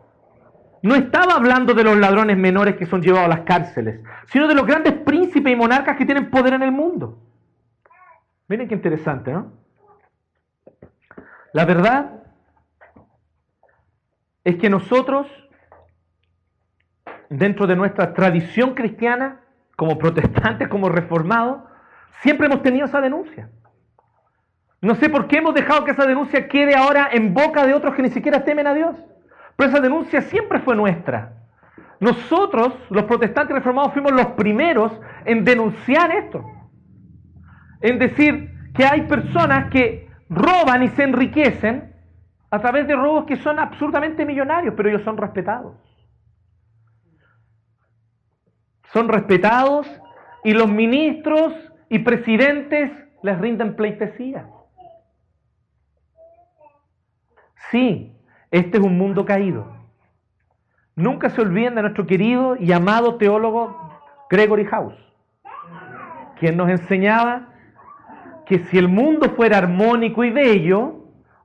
No 0.85 0.95
estaba 0.97 1.33
hablando 1.33 1.73
de 1.73 1.83
los 1.83 1.97
ladrones 1.97 2.37
menores 2.37 2.77
que 2.77 2.85
son 2.85 3.01
llevados 3.01 3.25
a 3.25 3.37
las 3.37 3.47
cárceles, 3.47 4.01
sino 4.27 4.47
de 4.47 4.55
los 4.55 4.67
grandes 4.67 4.93
príncipes 4.93 5.51
y 5.51 5.57
monarcas 5.57 5.97
que 5.97 6.05
tienen 6.05 6.29
poder 6.29 6.53
en 6.53 6.63
el 6.63 6.73
mundo. 6.73 7.23
Miren 8.49 8.69
qué 8.69 8.75
interesante, 8.75 9.33
¿no? 9.33 9.51
La 11.55 11.65
verdad 11.65 12.21
es 14.45 14.57
que 14.57 14.69
nosotros, 14.69 15.27
dentro 17.31 17.67
de 17.67 17.77
nuestra 17.77 18.13
tradición 18.13 18.75
cristiana, 18.75 19.41
como 19.77 19.97
protestantes, 19.97 20.69
como 20.69 20.91
reformados, 20.91 21.63
siempre 22.21 22.47
hemos 22.47 22.63
tenido 22.63 22.85
esa 22.85 23.01
denuncia. 23.01 23.49
No 24.83 24.97
sé 24.97 25.09
por 25.09 25.29
qué 25.29 25.39
hemos 25.39 25.55
dejado 25.55 25.87
que 25.87 25.93
esa 25.93 26.05
denuncia 26.05 26.47
quede 26.47 26.75
ahora 26.75 27.09
en 27.11 27.33
boca 27.33 27.67
de 27.67 27.73
otros 27.73 27.95
que 27.95 28.03
ni 28.03 28.11
siquiera 28.11 28.45
temen 28.45 28.67
a 28.67 28.75
Dios. 28.75 28.95
Pero 29.57 29.71
esa 29.71 29.81
denuncia 29.81 30.23
siempre 30.23 30.61
fue 30.61 30.75
nuestra. 30.75 31.33
Nosotros, 32.01 32.75
los 32.91 33.05
protestantes 33.05 33.55
reformados, 33.55 33.93
fuimos 33.93 34.13
los 34.13 34.27
primeros 34.29 34.93
en 35.25 35.45
denunciar 35.45 36.11
esto. 36.11 36.45
En 37.81 37.99
decir 37.99 38.53
que 38.75 38.85
hay 38.85 39.03
personas 39.03 39.71
que 39.71 40.09
roban 40.29 40.83
y 40.83 40.89
se 40.89 41.05
enriquecen 41.05 41.95
a 42.51 42.59
través 42.61 42.87
de 42.87 42.95
robos 42.95 43.25
que 43.25 43.37
son 43.37 43.59
absolutamente 43.59 44.25
millonarios, 44.25 44.75
pero 44.77 44.89
ellos 44.89 45.03
son 45.03 45.17
respetados. 45.17 45.77
Son 48.93 49.09
respetados 49.09 49.89
y 50.45 50.53
los 50.53 50.69
ministros 50.69 51.53
y 51.89 52.01
presidentes 52.01 52.91
les 53.23 53.39
rinden 53.41 53.75
pleitesía. 53.75 54.47
Sí, 57.71 58.15
este 58.55 58.79
es 58.79 58.85
un 58.85 58.97
mundo 58.97 59.25
caído. 59.25 59.67
Nunca 60.95 61.29
se 61.29 61.41
olviden 61.41 61.75
de 61.75 61.83
nuestro 61.83 62.07
querido 62.07 62.57
y 62.57 62.71
amado 62.71 63.17
teólogo 63.17 63.77
Gregory 64.31 64.65
House, 64.67 64.95
quien 66.39 66.57
nos 66.57 66.71
enseñaba 66.71 67.49
que 68.47 68.61
si 68.61 68.79
el 68.79 68.87
mundo 68.87 69.31
fuera 69.31 69.59
armónico 69.59 70.23
y 70.23 70.31
bello, 70.31 71.01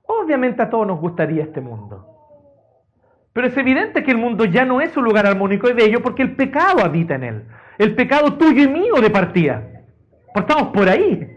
obviamente 0.05 0.62
a 0.62 0.70
todos 0.70 0.86
nos 0.86 0.99
gustaría 0.99 1.41
este 1.41 1.62
mundo. 1.62 2.05
Pero 3.34 3.47
es 3.47 3.57
evidente 3.57 4.03
que 4.03 4.12
el 4.12 4.18
mundo 4.20 4.45
ya 4.45 4.64
no 4.64 4.80
es 4.80 4.95
un 4.95 5.03
lugar 5.03 5.26
armónico 5.26 5.68
y 5.68 5.74
bello 5.74 6.03
porque 6.03 6.22
el 6.22 6.36
pecado 6.36 6.86
habita 6.86 7.16
en 7.16 7.24
él. 7.24 7.43
El 7.80 7.95
pecado 7.95 8.36
tuyo 8.36 8.62
y 8.62 8.68
mío 8.68 9.01
de 9.01 9.10
partida. 9.10 9.64
estamos 10.36 10.68
por 10.68 10.88
ahí. 10.88 11.28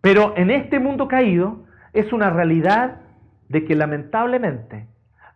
Pero 0.00 0.32
en 0.38 0.50
este 0.50 0.78
mundo 0.78 1.06
caído 1.06 1.66
es 1.92 2.14
una 2.14 2.30
realidad 2.30 3.03
de 3.48 3.64
que 3.64 3.74
lamentablemente 3.74 4.86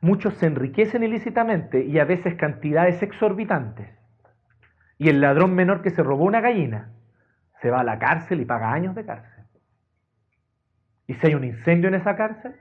muchos 0.01 0.35
se 0.35 0.47
enriquecen 0.47 1.03
ilícitamente 1.03 1.85
y 1.85 1.99
a 1.99 2.05
veces 2.05 2.35
cantidades 2.37 3.03
exorbitantes. 3.03 3.89
Y 4.99 5.09
el 5.09 5.21
ladrón 5.21 5.55
menor 5.55 5.83
que 5.83 5.91
se 5.91 6.03
robó 6.03 6.25
una 6.25 6.41
gallina 6.41 6.93
se 7.61 7.71
va 7.71 7.81
a 7.81 7.85
la 7.85 7.99
cárcel 7.99 8.41
y 8.41 8.45
paga 8.45 8.73
años 8.73 8.95
de 8.95 9.05
cárcel. 9.05 9.45
Y 11.07 11.15
si 11.15 11.27
hay 11.27 11.35
un 11.35 11.45
incendio 11.45 11.89
en 11.89 11.95
esa 11.95 12.17
cárcel, 12.17 12.55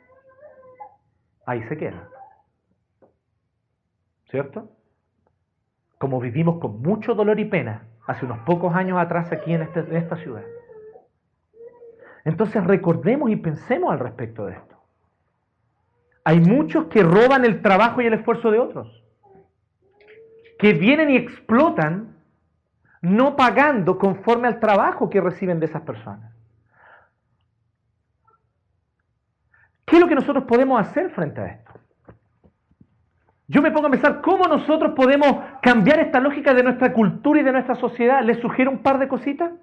ahí 1.45 1.63
se 1.63 1.77
queda. 1.77 2.07
¿Cierto? 4.29 4.71
Como 5.97 6.19
vivimos 6.19 6.59
con 6.59 6.81
mucho 6.81 7.15
dolor 7.15 7.39
y 7.39 7.45
pena 7.45 7.87
hace 8.07 8.25
unos 8.25 8.39
pocos 8.39 8.75
años 8.75 8.99
atrás 8.99 9.31
aquí 9.31 9.53
en, 9.53 9.63
este, 9.63 9.81
en 9.81 9.95
esta 9.95 10.15
ciudad. 10.17 10.43
Entonces 12.23 12.63
recordemos 12.63 13.29
y 13.29 13.35
pensemos 13.35 13.91
al 13.91 13.99
respecto 13.99 14.45
de 14.45 14.53
esto. 14.53 14.76
Hay 16.27 16.41
muchos 16.41 16.87
que 16.87 17.03
roban 17.03 17.45
el 17.45 17.61
trabajo 17.61 18.01
y 18.01 18.05
el 18.05 18.13
esfuerzo 18.15 18.51
de 18.51 18.59
otros, 18.59 19.01
que 20.59 20.73
vienen 20.73 21.09
y 21.09 21.15
explotan 21.15 22.17
no 23.01 23.37
pagando 23.37 23.97
conforme 23.97 24.49
al 24.49 24.59
trabajo 24.59 25.09
que 25.09 25.21
reciben 25.21 25.61
de 25.61 25.67
esas 25.67 25.83
personas. 25.83 26.33
¿Qué 29.85 29.95
es 29.95 30.01
lo 30.01 30.09
que 30.09 30.15
nosotros 30.15 30.43
podemos 30.43 30.81
hacer 30.81 31.11
frente 31.11 31.39
a 31.39 31.45
esto? 31.47 31.71
Yo 33.47 33.61
me 33.61 33.71
pongo 33.71 33.87
a 33.87 33.91
pensar 33.91 34.19
cómo 34.19 34.49
nosotros 34.49 34.95
podemos 34.97 35.33
cambiar 35.61 36.01
esta 36.01 36.19
lógica 36.19 36.53
de 36.53 36.63
nuestra 36.63 36.91
cultura 36.91 37.39
y 37.39 37.43
de 37.43 37.53
nuestra 37.53 37.75
sociedad. 37.75 38.21
¿Les 38.21 38.37
sugiero 38.41 38.69
un 38.69 38.79
par 38.79 38.99
de 38.99 39.07
cositas? 39.07 39.53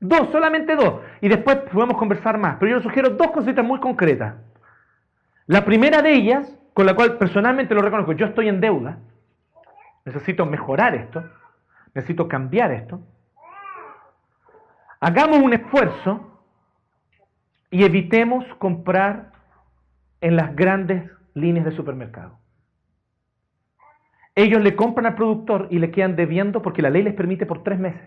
Dos, 0.00 0.28
solamente 0.32 0.74
dos. 0.74 1.02
Y 1.20 1.28
después 1.28 1.58
podemos 1.72 1.96
conversar 1.96 2.36
más. 2.36 2.56
Pero 2.58 2.70
yo 2.70 2.76
les 2.78 2.82
sugiero 2.82 3.10
dos 3.10 3.30
cositas 3.30 3.64
muy 3.64 3.78
concretas. 3.78 4.34
La 5.46 5.64
primera 5.64 6.02
de 6.02 6.12
ellas, 6.12 6.58
con 6.72 6.86
la 6.86 6.94
cual 6.94 7.18
personalmente 7.18 7.74
lo 7.74 7.82
reconozco, 7.82 8.12
yo 8.12 8.26
estoy 8.26 8.48
en 8.48 8.60
deuda, 8.60 8.98
necesito 10.04 10.46
mejorar 10.46 10.94
esto, 10.94 11.24
necesito 11.94 12.28
cambiar 12.28 12.72
esto. 12.72 13.00
Hagamos 15.00 15.38
un 15.38 15.52
esfuerzo 15.52 16.40
y 17.70 17.84
evitemos 17.84 18.44
comprar 18.58 19.32
en 20.20 20.36
las 20.36 20.54
grandes 20.54 21.10
líneas 21.34 21.64
de 21.64 21.72
supermercado. 21.72 22.38
Ellos 24.34 24.62
le 24.62 24.76
compran 24.76 25.06
al 25.06 25.14
productor 25.14 25.66
y 25.70 25.78
le 25.78 25.90
quedan 25.90 26.16
debiendo 26.16 26.62
porque 26.62 26.82
la 26.82 26.90
ley 26.90 27.02
les 27.02 27.14
permite 27.14 27.46
por 27.46 27.62
tres 27.62 27.78
meses. 27.78 28.00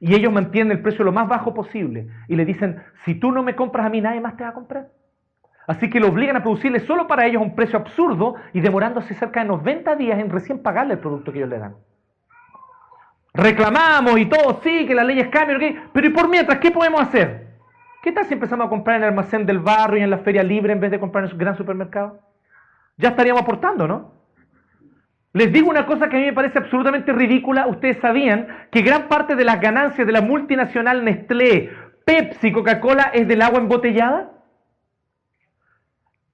Y 0.00 0.14
ellos 0.14 0.32
mantienen 0.32 0.76
el 0.76 0.82
precio 0.82 1.04
lo 1.04 1.12
más 1.12 1.28
bajo 1.28 1.54
posible 1.54 2.08
y 2.28 2.36
le 2.36 2.44
dicen, 2.44 2.82
si 3.04 3.14
tú 3.14 3.32
no 3.32 3.42
me 3.42 3.54
compras 3.54 3.86
a 3.86 3.90
mí, 3.90 4.00
nadie 4.00 4.20
más 4.20 4.36
te 4.36 4.42
va 4.42 4.50
a 4.50 4.54
comprar. 4.54 4.88
Así 5.66 5.90
que 5.90 6.00
lo 6.00 6.08
obligan 6.08 6.36
a 6.36 6.42
producirle 6.42 6.80
solo 6.80 7.06
para 7.06 7.26
ellos 7.26 7.42
un 7.42 7.54
precio 7.54 7.78
absurdo 7.78 8.36
y 8.52 8.60
demorándose 8.60 9.14
cerca 9.14 9.40
de 9.40 9.46
90 9.46 9.96
días 9.96 10.18
en 10.18 10.30
recién 10.30 10.62
pagarle 10.62 10.94
el 10.94 11.00
producto 11.00 11.32
que 11.32 11.38
ellos 11.38 11.50
le 11.50 11.58
dan. 11.58 11.76
Reclamamos 13.34 14.18
y 14.18 14.26
todo, 14.26 14.60
sí, 14.62 14.86
que 14.86 14.94
la 14.94 15.04
ley 15.04 15.20
es 15.20 15.28
cambio, 15.28 15.58
pero 15.92 16.06
¿y 16.06 16.10
por 16.10 16.28
mientras 16.28 16.58
qué 16.58 16.70
podemos 16.70 17.00
hacer? 17.02 17.46
¿Qué 18.02 18.12
tal 18.12 18.24
si 18.24 18.34
empezamos 18.34 18.66
a 18.66 18.70
comprar 18.70 18.96
en 18.96 19.02
el 19.02 19.08
almacén 19.08 19.44
del 19.44 19.58
barrio 19.58 20.00
y 20.00 20.04
en 20.04 20.10
la 20.10 20.18
feria 20.18 20.42
libre 20.42 20.72
en 20.72 20.80
vez 20.80 20.90
de 20.90 21.00
comprar 21.00 21.24
en 21.24 21.30
el 21.30 21.36
gran 21.36 21.56
supermercado? 21.56 22.20
Ya 22.96 23.10
estaríamos 23.10 23.42
aportando, 23.42 23.86
¿no? 23.86 24.12
Les 25.32 25.52
digo 25.52 25.68
una 25.68 25.84
cosa 25.84 26.08
que 26.08 26.16
a 26.16 26.20
mí 26.20 26.26
me 26.26 26.32
parece 26.32 26.58
absolutamente 26.58 27.12
ridícula. 27.12 27.66
Ustedes 27.66 27.98
sabían 28.00 28.46
que 28.70 28.80
gran 28.80 29.08
parte 29.08 29.36
de 29.36 29.44
las 29.44 29.60
ganancias 29.60 30.06
de 30.06 30.12
la 30.12 30.22
multinacional 30.22 31.04
Nestlé, 31.04 31.70
Pepsi, 32.06 32.52
Coca-Cola 32.52 33.10
es 33.12 33.28
del 33.28 33.42
agua 33.42 33.58
embotellada. 33.58 34.30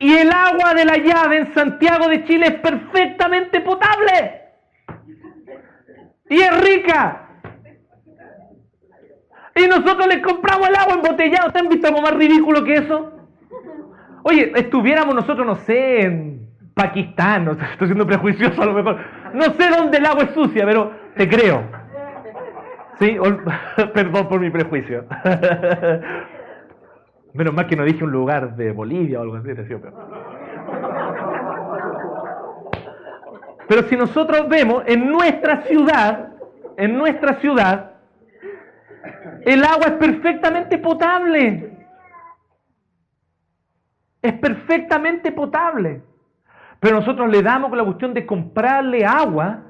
Y 0.03 0.13
el 0.15 0.33
agua 0.33 0.75
de 0.75 0.85
la 0.85 0.97
llave 0.97 1.37
en 1.37 1.55
Santiago 1.55 2.09
de 2.09 2.25
Chile 2.25 2.47
es 2.47 2.55
perfectamente 2.55 3.61
potable. 3.61 4.43
Y 6.29 6.41
es 6.41 6.61
rica. 6.61 7.29
Y 9.55 9.69
nosotros 9.69 10.09
les 10.09 10.19
compramos 10.19 10.69
el 10.69 10.75
agua 10.75 10.95
embotellada. 10.95 11.47
¿Ustedes 11.47 11.63
han 11.63 11.69
visto 11.69 11.87
algo 11.87 12.03
más 12.03 12.15
ridículo 12.15 12.65
que 12.65 12.75
eso? 12.75 13.13
Oye, 14.25 14.51
estuviéramos 14.57 15.15
nosotros, 15.15 15.47
no 15.47 15.55
sé, 15.55 16.03
en 16.03 16.49
Pakistán, 16.75 17.57
estoy 17.71 17.87
siendo 17.87 18.05
prejuicioso 18.05 18.61
a 18.61 18.67
lo 18.67 18.73
mejor. 18.73 18.99
No 19.35 19.45
sé 19.45 19.69
dónde 19.69 19.99
el 19.99 20.07
agua 20.07 20.25
es 20.25 20.35
sucia, 20.35 20.67
pero 20.67 20.91
te 21.17 21.29
creo. 21.29 21.63
Sí, 22.99 23.17
perdón 23.95 24.29
por 24.29 24.41
mi 24.41 24.51
prejuicio. 24.51 25.05
Menos 27.35 27.55
mal 27.55 27.67
que 27.67 27.77
no 27.77 27.85
dije 27.85 28.05
un 28.05 28.13
lugar 28.13 28.57
de 28.57 28.73
Bolivia 28.73 29.21
o 29.21 29.23
algo 29.23 29.37
así. 29.37 29.49
Pero 33.69 33.83
si 33.89 33.97
nosotros 33.97 34.49
vemos 34.49 34.83
en 34.87 35.11
nuestra 35.11 35.63
ciudad, 35.63 36.29
en 36.77 36.99
nuestra 36.99 37.41
ciudad, 37.41 37.93
el 39.47 39.65
agua 39.65 39.87
es 39.87 39.93
perfectamente 39.93 40.79
potable. 40.79 41.73
Es 44.21 44.35
perfectamente 44.35 45.33
potable. 45.33 46.03
Pero 46.81 46.97
nosotros 46.97 47.31
le 47.31 47.43
damos 47.43 47.75
la 47.77 47.85
cuestión 47.85 48.13
de 48.13 48.27
comprarle 48.27 49.05
agua 49.05 49.63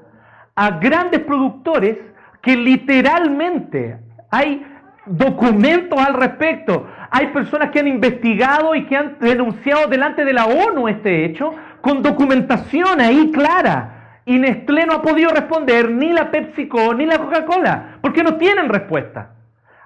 a 0.55 0.71
grandes 0.79 1.21
productores 1.21 1.97
que 2.41 2.55
literalmente 2.57 3.99
hay 4.29 4.65
documentos 5.05 5.99
al 5.99 6.13
respecto. 6.15 6.87
Hay 7.15 7.27
personas 7.27 7.69
que 7.69 7.79
han 7.79 7.87
investigado 7.87 8.73
y 8.73 8.87
que 8.87 8.97
han 8.97 9.19
denunciado 9.19 9.85
delante 9.87 10.25
de 10.25 10.33
la 10.33 10.47
ONU 10.47 10.87
este 10.87 11.25
hecho 11.25 11.53
con 11.79 12.01
documentación 12.01 12.99
ahí 12.99 13.29
clara. 13.31 14.21
Y 14.25 14.39
Nestlé 14.39 14.87
no 14.87 14.93
ha 14.93 15.01
podido 15.03 15.29
responder 15.29 15.91
ni 15.91 16.11
la 16.11 16.31
PepsiCo 16.31 16.95
ni 16.95 17.05
la 17.05 17.19
Coca-Cola, 17.19 17.97
porque 18.01 18.23
no 18.23 18.37
tienen 18.37 18.67
respuesta. 18.67 19.29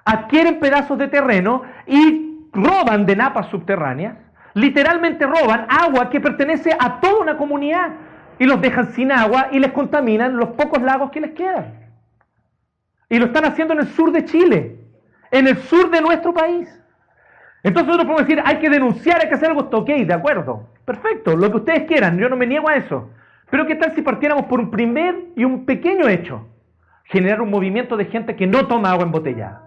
Adquieren 0.06 0.58
pedazos 0.58 0.96
de 0.96 1.08
terreno 1.08 1.64
y 1.86 2.46
roban 2.54 3.04
de 3.04 3.16
napas 3.16 3.48
subterráneas, 3.48 4.16
literalmente 4.54 5.26
roban 5.26 5.66
agua 5.68 6.08
que 6.08 6.22
pertenece 6.22 6.74
a 6.80 6.98
toda 6.98 7.20
una 7.20 7.36
comunidad 7.36 7.90
y 8.38 8.46
los 8.46 8.58
dejan 8.62 8.92
sin 8.92 9.12
agua 9.12 9.48
y 9.52 9.58
les 9.58 9.72
contaminan 9.72 10.34
los 10.34 10.48
pocos 10.50 10.80
lagos 10.80 11.10
que 11.10 11.20
les 11.20 11.32
quedan. 11.32 11.74
Y 13.10 13.18
lo 13.18 13.26
están 13.26 13.44
haciendo 13.44 13.74
en 13.74 13.80
el 13.80 13.88
sur 13.88 14.12
de 14.12 14.24
Chile, 14.24 14.78
en 15.30 15.46
el 15.46 15.58
sur 15.58 15.90
de 15.90 16.00
nuestro 16.00 16.32
país. 16.32 16.77
Entonces 17.62 17.86
nosotros 17.88 18.06
podemos 18.06 18.28
decir, 18.28 18.42
hay 18.44 18.58
que 18.58 18.70
denunciar, 18.70 19.20
hay 19.20 19.28
que 19.28 19.34
hacer 19.34 19.50
algo, 19.50 19.68
ok, 19.70 19.88
de 19.88 20.14
acuerdo, 20.14 20.68
perfecto, 20.84 21.36
lo 21.36 21.50
que 21.50 21.56
ustedes 21.56 21.82
quieran, 21.88 22.18
yo 22.18 22.28
no 22.28 22.36
me 22.36 22.46
niego 22.46 22.68
a 22.68 22.76
eso. 22.76 23.10
Pero 23.50 23.66
¿qué 23.66 23.74
tal 23.74 23.94
si 23.94 24.02
partiéramos 24.02 24.46
por 24.46 24.60
un 24.60 24.70
primer 24.70 25.16
y 25.34 25.44
un 25.44 25.64
pequeño 25.64 26.08
hecho? 26.08 26.46
Generar 27.04 27.40
un 27.40 27.50
movimiento 27.50 27.96
de 27.96 28.04
gente 28.04 28.36
que 28.36 28.46
no 28.46 28.66
toma 28.66 28.90
agua 28.90 29.04
embotellada. 29.04 29.62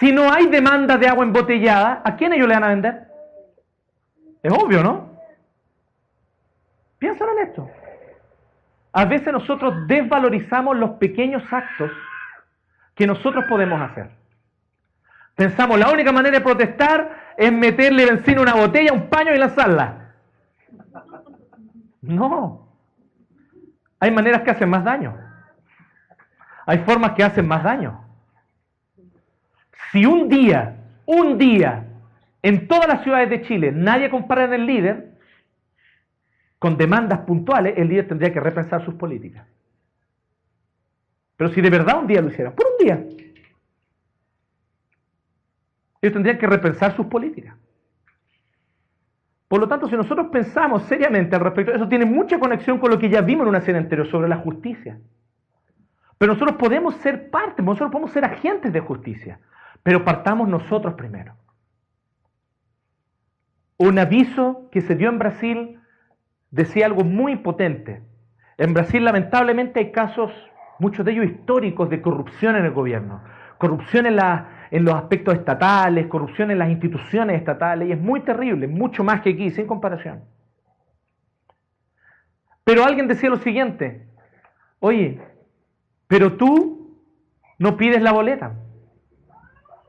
Si 0.00 0.12
no 0.12 0.32
hay 0.32 0.46
demanda 0.46 0.96
de 0.96 1.08
agua 1.08 1.24
embotellada, 1.24 2.02
¿a 2.04 2.16
quién 2.16 2.32
ellos 2.32 2.48
le 2.48 2.54
van 2.54 2.64
a 2.64 2.68
vender? 2.68 3.08
Es 4.42 4.52
obvio, 4.52 4.82
¿no? 4.82 5.08
Piénsalo 6.98 7.32
en 7.32 7.46
esto. 7.46 7.70
A 8.92 9.04
veces 9.04 9.32
nosotros 9.32 9.86
desvalorizamos 9.86 10.76
los 10.76 10.90
pequeños 10.92 11.42
actos 11.52 11.90
que 12.94 13.06
nosotros 13.06 13.44
podemos 13.48 13.80
hacer. 13.80 14.17
Pensamos, 15.38 15.78
la 15.78 15.92
única 15.92 16.10
manera 16.10 16.36
de 16.36 16.44
protestar 16.44 17.34
es 17.36 17.52
meterle 17.52 18.06
benzina 18.06 18.40
a 18.40 18.42
una 18.42 18.54
botella, 18.56 18.92
un 18.92 19.08
paño 19.08 19.32
y 19.32 19.38
lanzarla. 19.38 20.14
No. 22.02 22.68
Hay 24.00 24.10
maneras 24.10 24.42
que 24.42 24.50
hacen 24.50 24.68
más 24.68 24.82
daño. 24.82 25.16
Hay 26.66 26.78
formas 26.78 27.12
que 27.12 27.22
hacen 27.22 27.46
más 27.46 27.62
daño. 27.62 28.04
Si 29.92 30.04
un 30.04 30.28
día, 30.28 30.74
un 31.06 31.38
día, 31.38 31.86
en 32.42 32.66
todas 32.66 32.88
las 32.88 33.04
ciudades 33.04 33.30
de 33.30 33.42
Chile 33.42 33.70
nadie 33.70 34.10
compara 34.10 34.42
en 34.42 34.54
el 34.54 34.66
líder, 34.66 35.12
con 36.58 36.76
demandas 36.76 37.20
puntuales, 37.20 37.74
el 37.76 37.86
líder 37.86 38.08
tendría 38.08 38.32
que 38.32 38.40
repensar 38.40 38.84
sus 38.84 38.94
políticas. 38.94 39.46
Pero 41.36 41.50
si 41.50 41.60
de 41.60 41.70
verdad 41.70 42.00
un 42.00 42.08
día 42.08 42.20
lo 42.20 42.28
hicieran, 42.28 42.54
por 42.54 42.66
un 42.66 42.84
día, 42.84 43.27
ellos 46.00 46.12
tendrían 46.12 46.38
que 46.38 46.46
repensar 46.46 46.94
sus 46.94 47.06
políticas. 47.06 47.56
Por 49.48 49.60
lo 49.60 49.68
tanto, 49.68 49.88
si 49.88 49.96
nosotros 49.96 50.28
pensamos 50.30 50.82
seriamente 50.84 51.34
al 51.34 51.42
respecto, 51.42 51.72
eso 51.72 51.88
tiene 51.88 52.04
mucha 52.04 52.38
conexión 52.38 52.78
con 52.78 52.90
lo 52.90 52.98
que 52.98 53.08
ya 53.08 53.22
vimos 53.22 53.44
en 53.44 53.48
una 53.48 53.62
serie 53.62 53.80
anterior 53.80 54.06
sobre 54.06 54.28
la 54.28 54.36
justicia. 54.36 54.98
Pero 56.18 56.34
nosotros 56.34 56.58
podemos 56.58 56.94
ser 56.96 57.30
parte, 57.30 57.62
nosotros 57.62 57.90
podemos 57.90 58.12
ser 58.12 58.24
agentes 58.24 58.72
de 58.72 58.80
justicia, 58.80 59.40
pero 59.82 60.04
partamos 60.04 60.48
nosotros 60.48 60.94
primero. 60.94 61.34
Un 63.78 63.98
aviso 63.98 64.68
que 64.70 64.82
se 64.82 64.96
dio 64.96 65.08
en 65.08 65.18
Brasil 65.18 65.80
decía 66.50 66.86
algo 66.86 67.04
muy 67.04 67.36
potente. 67.36 68.02
En 68.58 68.74
Brasil 68.74 69.04
lamentablemente 69.04 69.78
hay 69.80 69.92
casos, 69.92 70.32
muchos 70.78 71.06
de 71.06 71.12
ellos 71.12 71.26
históricos, 71.26 71.88
de 71.88 72.02
corrupción 72.02 72.56
en 72.56 72.64
el 72.64 72.72
gobierno, 72.72 73.22
corrupción 73.56 74.06
en 74.06 74.16
la, 74.16 74.57
en 74.70 74.84
los 74.84 74.94
aspectos 74.94 75.34
estatales, 75.34 76.06
corrupción 76.06 76.50
en 76.50 76.58
las 76.58 76.70
instituciones 76.70 77.36
estatales, 77.36 77.88
y 77.88 77.92
es 77.92 78.00
muy 78.00 78.20
terrible, 78.20 78.68
mucho 78.68 79.04
más 79.04 79.20
que 79.20 79.30
aquí, 79.30 79.50
sin 79.50 79.66
comparación. 79.66 80.22
Pero 82.64 82.84
alguien 82.84 83.08
decía 83.08 83.30
lo 83.30 83.38
siguiente, 83.38 84.06
oye, 84.80 85.20
pero 86.06 86.36
tú 86.36 86.98
no 87.58 87.76
pides 87.76 88.02
la 88.02 88.12
boleta. 88.12 88.52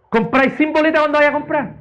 Compráis 0.09 0.53
sin 0.53 0.73
boleta 0.73 0.99
cuando 0.99 1.17
vaya 1.17 1.29
a 1.29 1.33
comprar. 1.33 1.75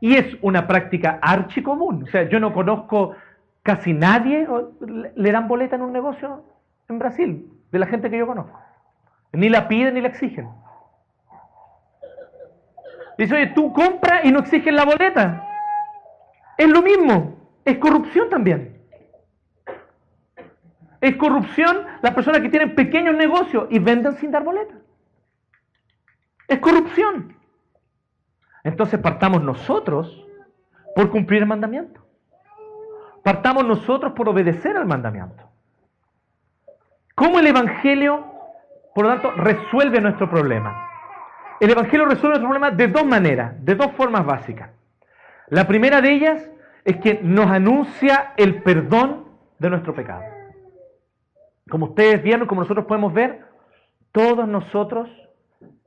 Y 0.00 0.14
es 0.16 0.36
una 0.42 0.66
práctica 0.66 1.18
archicomún. 1.20 2.04
O 2.04 2.06
sea, 2.06 2.28
yo 2.28 2.40
no 2.40 2.52
conozco 2.52 3.14
casi 3.62 3.92
nadie, 3.92 4.46
le 5.14 5.32
dan 5.32 5.46
boleta 5.46 5.76
en 5.76 5.82
un 5.82 5.92
negocio 5.92 6.42
en 6.88 6.98
Brasil, 6.98 7.52
de 7.70 7.78
la 7.78 7.86
gente 7.86 8.08
que 8.10 8.18
yo 8.18 8.26
conozco. 8.26 8.58
Ni 9.32 9.48
la 9.48 9.68
piden 9.68 9.94
ni 9.94 10.00
la 10.00 10.08
exigen. 10.08 10.48
Dice, 13.18 13.34
oye, 13.34 13.48
tú 13.48 13.72
compras 13.72 14.24
y 14.24 14.30
no 14.30 14.38
exiges 14.38 14.72
la 14.72 14.84
boleta. 14.84 15.44
Es 16.56 16.68
lo 16.68 16.82
mismo, 16.82 17.36
es 17.64 17.76
corrupción 17.78 18.30
también. 18.30 18.80
Es 21.00 21.16
corrupción 21.16 21.84
las 22.00 22.14
personas 22.14 22.40
que 22.40 22.48
tienen 22.48 22.76
pequeños 22.76 23.16
negocios 23.16 23.66
y 23.70 23.80
venden 23.80 24.16
sin 24.18 24.30
dar 24.30 24.44
boleta. 24.44 24.74
Es 26.46 26.60
corrupción. 26.60 27.36
Entonces 28.62 29.00
partamos 29.00 29.42
nosotros 29.42 30.24
por 30.94 31.10
cumplir 31.10 31.42
el 31.42 31.48
mandamiento. 31.48 32.00
Partamos 33.24 33.66
nosotros 33.66 34.12
por 34.12 34.28
obedecer 34.28 34.76
al 34.76 34.86
mandamiento. 34.86 35.44
¿Cómo 37.16 37.40
el 37.40 37.48
Evangelio, 37.48 38.24
por 38.94 39.04
lo 39.04 39.10
tanto, 39.10 39.32
resuelve 39.32 40.00
nuestro 40.00 40.30
problema? 40.30 40.87
El 41.60 41.70
Evangelio 41.70 42.06
resuelve 42.06 42.38
nuestro 42.38 42.48
problema 42.48 42.70
de 42.70 42.88
dos 42.88 43.04
maneras, 43.04 43.64
de 43.64 43.74
dos 43.74 43.92
formas 43.92 44.24
básicas. 44.24 44.70
La 45.48 45.66
primera 45.66 46.00
de 46.00 46.12
ellas 46.12 46.50
es 46.84 46.98
que 46.98 47.20
nos 47.22 47.50
anuncia 47.50 48.32
el 48.36 48.62
perdón 48.62 49.24
de 49.58 49.70
nuestro 49.70 49.94
pecado. 49.94 50.22
Como 51.68 51.86
ustedes 51.86 52.22
vieron, 52.22 52.46
como 52.46 52.62
nosotros 52.62 52.86
podemos 52.86 53.12
ver, 53.12 53.44
todos 54.12 54.46
nosotros 54.46 55.10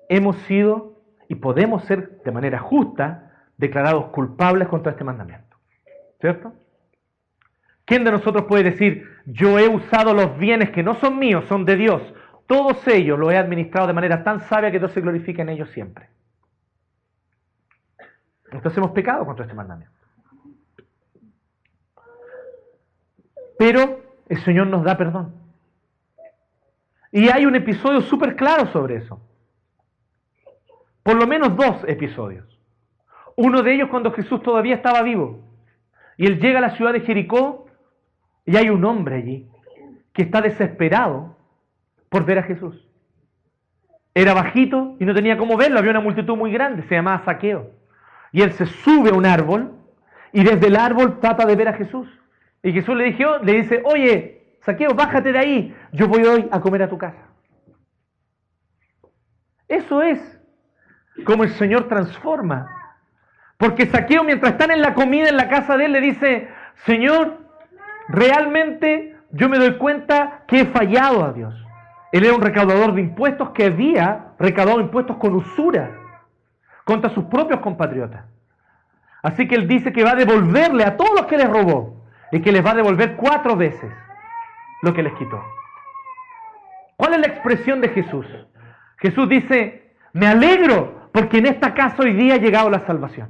hemos 0.09 0.35
sido 0.43 0.99
y 1.27 1.35
podemos 1.35 1.85
ser 1.85 2.21
de 2.23 2.31
manera 2.31 2.59
justa 2.59 3.31
declarados 3.57 4.07
culpables 4.07 4.67
contra 4.67 4.91
este 4.91 5.03
mandamiento. 5.03 5.55
¿Cierto? 6.19 6.53
¿Quién 7.85 8.03
de 8.03 8.11
nosotros 8.11 8.45
puede 8.45 8.63
decir, 8.63 9.07
yo 9.25 9.57
he 9.57 9.67
usado 9.67 10.13
los 10.13 10.37
bienes 10.37 10.71
que 10.71 10.83
no 10.83 10.95
son 10.95 11.17
míos, 11.17 11.45
son 11.47 11.65
de 11.65 11.77
Dios, 11.77 12.01
todos 12.51 12.85
ellos 12.89 13.17
lo 13.17 13.31
he 13.31 13.37
administrado 13.37 13.87
de 13.87 13.93
manera 13.93 14.25
tan 14.25 14.41
sabia 14.41 14.69
que 14.69 14.77
Dios 14.77 14.91
se 14.91 14.99
glorifica 14.99 15.41
en 15.41 15.47
ellos 15.47 15.69
siempre. 15.69 16.09
Entonces 18.51 18.77
hemos 18.77 18.91
pecado 18.91 19.25
contra 19.25 19.45
este 19.45 19.55
mandamiento. 19.55 19.95
Pero 23.57 24.01
el 24.27 24.43
Señor 24.43 24.67
nos 24.67 24.83
da 24.83 24.97
perdón. 24.97 25.33
Y 27.13 27.29
hay 27.29 27.45
un 27.45 27.55
episodio 27.55 28.01
súper 28.01 28.35
claro 28.35 28.69
sobre 28.73 28.97
eso. 28.97 29.21
Por 31.03 31.15
lo 31.15 31.25
menos 31.27 31.55
dos 31.55 31.85
episodios. 31.87 32.59
Uno 33.37 33.63
de 33.63 33.75
ellos 33.75 33.87
cuando 33.89 34.11
Jesús 34.11 34.43
todavía 34.43 34.75
estaba 34.75 35.03
vivo. 35.03 35.39
Y 36.17 36.25
él 36.25 36.37
llega 36.37 36.57
a 36.57 36.63
la 36.63 36.75
ciudad 36.75 36.91
de 36.91 36.99
Jericó 36.99 37.67
y 38.45 38.57
hay 38.57 38.69
un 38.69 38.83
hombre 38.83 39.15
allí 39.15 39.49
que 40.11 40.23
está 40.23 40.41
desesperado 40.41 41.37
por 42.11 42.25
ver 42.25 42.39
a 42.39 42.43
Jesús. 42.43 42.75
Era 44.13 44.33
bajito 44.33 44.97
y 44.99 45.05
no 45.05 45.13
tenía 45.13 45.37
cómo 45.37 45.55
verlo, 45.55 45.79
había 45.79 45.91
una 45.91 46.01
multitud 46.01 46.35
muy 46.35 46.51
grande, 46.51 46.83
se 46.89 46.95
llamaba 46.95 47.23
Saqueo. 47.23 47.71
Y 48.33 48.41
él 48.41 48.51
se 48.51 48.65
sube 48.65 49.11
a 49.11 49.13
un 49.13 49.25
árbol 49.25 49.71
y 50.33 50.43
desde 50.43 50.67
el 50.67 50.75
árbol 50.75 51.21
trata 51.21 51.45
de 51.45 51.55
ver 51.55 51.69
a 51.69 51.73
Jesús. 51.73 52.09
Y 52.61 52.73
Jesús 52.73 52.97
le, 52.97 53.05
dijo, 53.05 53.37
le 53.37 53.53
dice, 53.53 53.81
oye, 53.85 54.57
Saqueo, 54.59 54.93
bájate 54.93 55.31
de 55.31 55.39
ahí, 55.39 55.75
yo 55.93 56.09
voy 56.09 56.25
hoy 56.25 56.49
a 56.51 56.59
comer 56.59 56.83
a 56.83 56.89
tu 56.89 56.97
casa. 56.97 57.29
Eso 59.69 60.01
es 60.01 60.19
como 61.23 61.45
el 61.45 61.51
Señor 61.51 61.87
transforma. 61.87 62.67
Porque 63.55 63.85
Saqueo, 63.85 64.25
mientras 64.25 64.51
están 64.51 64.71
en 64.71 64.81
la 64.81 64.93
comida 64.95 65.29
en 65.29 65.37
la 65.37 65.47
casa 65.47 65.77
de 65.77 65.85
él, 65.85 65.93
le 65.93 66.01
dice, 66.01 66.49
Señor, 66.85 67.37
realmente 68.09 69.15
yo 69.31 69.47
me 69.47 69.57
doy 69.57 69.77
cuenta 69.77 70.43
que 70.45 70.59
he 70.59 70.65
fallado 70.65 71.23
a 71.23 71.31
Dios. 71.31 71.55
Él 72.11 72.25
era 72.25 72.35
un 72.35 72.41
recaudador 72.41 72.93
de 72.93 73.01
impuestos 73.01 73.51
que 73.51 73.65
había 73.65 74.33
recaudado 74.37 74.81
impuestos 74.81 75.17
con 75.17 75.35
usura 75.35 75.97
contra 76.83 77.09
sus 77.09 77.25
propios 77.25 77.61
compatriotas. 77.61 78.25
Así 79.23 79.47
que 79.47 79.55
él 79.55 79.67
dice 79.67 79.93
que 79.93 80.03
va 80.03 80.11
a 80.11 80.15
devolverle 80.15 80.83
a 80.83 80.97
todos 80.97 81.11
los 81.15 81.25
que 81.27 81.37
les 81.37 81.49
robó 81.49 82.03
y 82.31 82.41
que 82.41 82.51
les 82.51 82.65
va 82.65 82.71
a 82.71 82.75
devolver 82.75 83.15
cuatro 83.15 83.55
veces 83.55 83.91
lo 84.81 84.93
que 84.93 85.03
les 85.03 85.13
quitó. 85.13 85.41
¿Cuál 86.97 87.13
es 87.13 87.19
la 87.19 87.27
expresión 87.27 87.81
de 87.81 87.89
Jesús? 87.89 88.25
Jesús 88.97 89.29
dice, 89.29 89.95
me 90.13 90.27
alegro 90.27 91.09
porque 91.11 91.37
en 91.37 91.47
esta 91.47 91.73
casa 91.73 92.03
hoy 92.03 92.13
día 92.13 92.35
ha 92.35 92.37
llegado 92.37 92.69
la 92.69 92.79
salvación. 92.81 93.29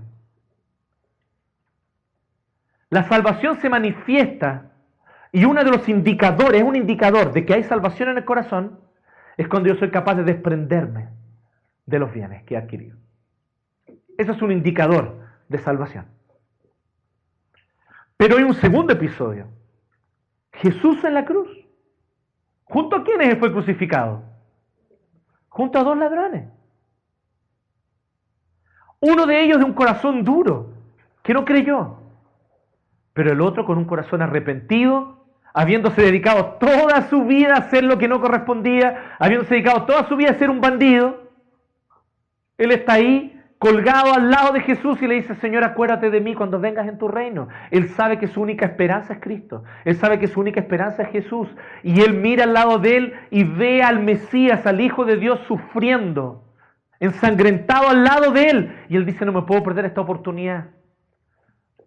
La 2.89 3.03
salvación 3.03 3.59
se 3.61 3.69
manifiesta 3.69 4.70
y 5.31 5.45
uno 5.45 5.63
de 5.63 5.71
los 5.71 5.87
indicadores, 5.87 6.63
un 6.63 6.75
indicador 6.75 7.31
de 7.31 7.45
que 7.45 7.53
hay 7.53 7.63
salvación 7.63 8.09
en 8.09 8.17
el 8.17 8.25
corazón, 8.25 8.79
es 9.37 9.47
cuando 9.47 9.69
yo 9.69 9.75
soy 9.75 9.89
capaz 9.89 10.15
de 10.15 10.23
desprenderme 10.23 11.09
de 11.85 11.99
los 11.99 12.11
bienes 12.11 12.43
que 12.43 12.55
he 12.55 12.57
adquirido. 12.57 12.97
Eso 14.17 14.33
es 14.33 14.41
un 14.41 14.51
indicador 14.51 15.19
de 15.47 15.57
salvación. 15.57 16.05
Pero 18.17 18.37
hay 18.37 18.43
un 18.43 18.53
segundo 18.53 18.93
episodio. 18.93 19.47
Jesús 20.53 21.03
en 21.03 21.13
la 21.13 21.25
cruz. 21.25 21.49
¿Junto 22.65 22.97
a 22.97 23.03
quiénes 23.03 23.37
fue 23.39 23.51
crucificado? 23.51 24.23
Junto 25.49 25.79
a 25.79 25.83
dos 25.83 25.97
ladrones. 25.97 26.49
Uno 28.99 29.25
de 29.25 29.43
ellos 29.43 29.57
de 29.57 29.65
un 29.65 29.73
corazón 29.73 30.23
duro, 30.23 30.73
que 31.23 31.33
no 31.33 31.43
creyó, 31.43 31.97
pero 33.13 33.31
el 33.31 33.41
otro 33.41 33.65
con 33.65 33.79
un 33.79 33.85
corazón 33.85 34.21
arrepentido, 34.21 35.20
habiéndose 35.53 36.01
dedicado 36.01 36.57
toda 36.59 37.09
su 37.09 37.25
vida 37.25 37.55
a 37.55 37.59
hacer 37.59 37.83
lo 37.83 37.97
que 37.97 38.07
no 38.07 38.21
correspondía, 38.21 39.15
habiéndose 39.19 39.55
dedicado 39.55 39.83
toda 39.83 40.07
su 40.07 40.15
vida 40.15 40.31
a 40.31 40.35
ser 40.35 40.49
un 40.49 40.61
bandido. 40.61 41.31
Él 42.57 42.71
está 42.71 42.93
ahí 42.93 43.41
colgado 43.61 44.15
al 44.15 44.31
lado 44.31 44.53
de 44.53 44.61
Jesús 44.61 44.99
y 45.03 45.07
le 45.07 45.13
dice, 45.13 45.35
Señor, 45.35 45.63
acuérdate 45.63 46.09
de 46.09 46.19
mí 46.19 46.33
cuando 46.33 46.59
vengas 46.59 46.87
en 46.87 46.97
tu 46.97 47.07
reino. 47.07 47.47
Él 47.69 47.89
sabe 47.89 48.17
que 48.17 48.27
su 48.27 48.41
única 48.41 48.65
esperanza 48.65 49.13
es 49.13 49.19
Cristo. 49.19 49.63
Él 49.85 49.95
sabe 49.97 50.17
que 50.17 50.27
su 50.27 50.39
única 50.39 50.59
esperanza 50.59 51.03
es 51.03 51.09
Jesús. 51.09 51.47
Y 51.83 52.01
él 52.01 52.15
mira 52.15 52.45
al 52.45 52.53
lado 52.53 52.79
de 52.79 52.97
él 52.97 53.13
y 53.29 53.43
ve 53.43 53.83
al 53.83 53.99
Mesías, 53.99 54.65
al 54.65 54.81
Hijo 54.81 55.05
de 55.05 55.17
Dios, 55.17 55.39
sufriendo, 55.47 56.43
ensangrentado 56.99 57.89
al 57.89 58.03
lado 58.03 58.31
de 58.31 58.49
él. 58.49 58.75
Y 58.89 58.95
él 58.95 59.05
dice, 59.05 59.25
no 59.25 59.31
me 59.31 59.43
puedo 59.43 59.61
perder 59.61 59.85
esta 59.85 60.01
oportunidad. 60.01 60.69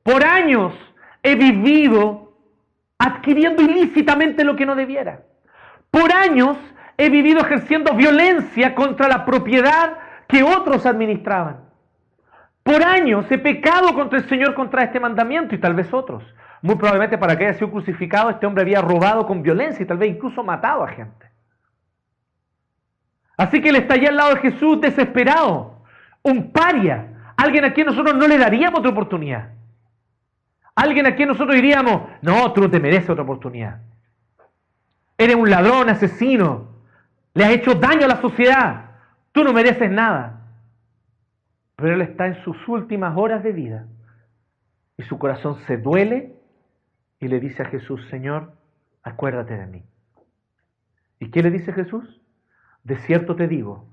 Por 0.04 0.24
años 0.24 0.74
he 1.24 1.34
vivido 1.34 2.23
adquiriendo 2.98 3.62
ilícitamente 3.62 4.44
lo 4.44 4.56
que 4.56 4.66
no 4.66 4.74
debiera. 4.74 5.22
Por 5.90 6.12
años 6.12 6.56
he 6.96 7.10
vivido 7.10 7.40
ejerciendo 7.40 7.94
violencia 7.94 8.74
contra 8.74 9.08
la 9.08 9.24
propiedad 9.24 9.98
que 10.28 10.42
otros 10.42 10.86
administraban. 10.86 11.64
Por 12.62 12.82
años 12.82 13.30
he 13.30 13.38
pecado 13.38 13.94
contra 13.94 14.18
el 14.18 14.28
Señor 14.28 14.54
contra 14.54 14.84
este 14.84 15.00
mandamiento 15.00 15.54
y 15.54 15.58
tal 15.58 15.74
vez 15.74 15.92
otros. 15.92 16.24
Muy 16.62 16.76
probablemente 16.76 17.18
para 17.18 17.36
que 17.36 17.44
haya 17.44 17.58
sido 17.58 17.70
crucificado 17.70 18.30
este 18.30 18.46
hombre 18.46 18.62
había 18.62 18.80
robado 18.80 19.26
con 19.26 19.42
violencia 19.42 19.82
y 19.82 19.86
tal 19.86 19.98
vez 19.98 20.10
incluso 20.10 20.42
matado 20.42 20.82
a 20.82 20.88
gente. 20.88 21.30
Así 23.36 23.60
que 23.60 23.68
él 23.68 23.76
está 23.76 23.94
al 23.94 24.16
lado 24.16 24.34
de 24.34 24.40
Jesús 24.40 24.80
desesperado, 24.80 25.82
un 26.22 26.52
paria, 26.52 27.32
alguien 27.36 27.64
a 27.64 27.72
quien 27.74 27.88
nosotros 27.88 28.14
no 28.14 28.26
le 28.26 28.38
daríamos 28.38 28.78
otra 28.78 28.92
oportunidad. 28.92 29.50
Alguien 30.74 31.06
a 31.06 31.14
quien 31.14 31.28
nosotros 31.28 31.54
diríamos, 31.54 32.02
no, 32.22 32.52
tú 32.52 32.60
no 32.60 32.70
te 32.70 32.80
mereces 32.80 33.10
otra 33.10 33.22
oportunidad. 33.22 33.80
Eres 35.16 35.36
un 35.36 35.48
ladrón, 35.48 35.88
asesino, 35.88 36.74
le 37.34 37.44
has 37.44 37.50
hecho 37.50 37.74
daño 37.74 38.04
a 38.04 38.08
la 38.08 38.20
sociedad, 38.20 38.90
tú 39.32 39.44
no 39.44 39.52
mereces 39.52 39.90
nada. 39.90 40.40
Pero 41.76 41.94
él 41.94 42.02
está 42.02 42.26
en 42.26 42.42
sus 42.44 42.56
últimas 42.68 43.16
horas 43.16 43.42
de 43.42 43.52
vida 43.52 43.86
y 44.96 45.02
su 45.02 45.18
corazón 45.18 45.58
se 45.66 45.76
duele 45.76 46.36
y 47.18 47.28
le 47.28 47.40
dice 47.40 47.62
a 47.62 47.66
Jesús, 47.66 48.04
Señor, 48.10 48.52
acuérdate 49.02 49.56
de 49.56 49.66
mí. 49.66 49.82
¿Y 51.18 51.30
qué 51.30 51.42
le 51.42 51.50
dice 51.50 51.72
Jesús? 51.72 52.20
De 52.84 52.96
cierto 52.98 53.34
te 53.34 53.48
digo, 53.48 53.86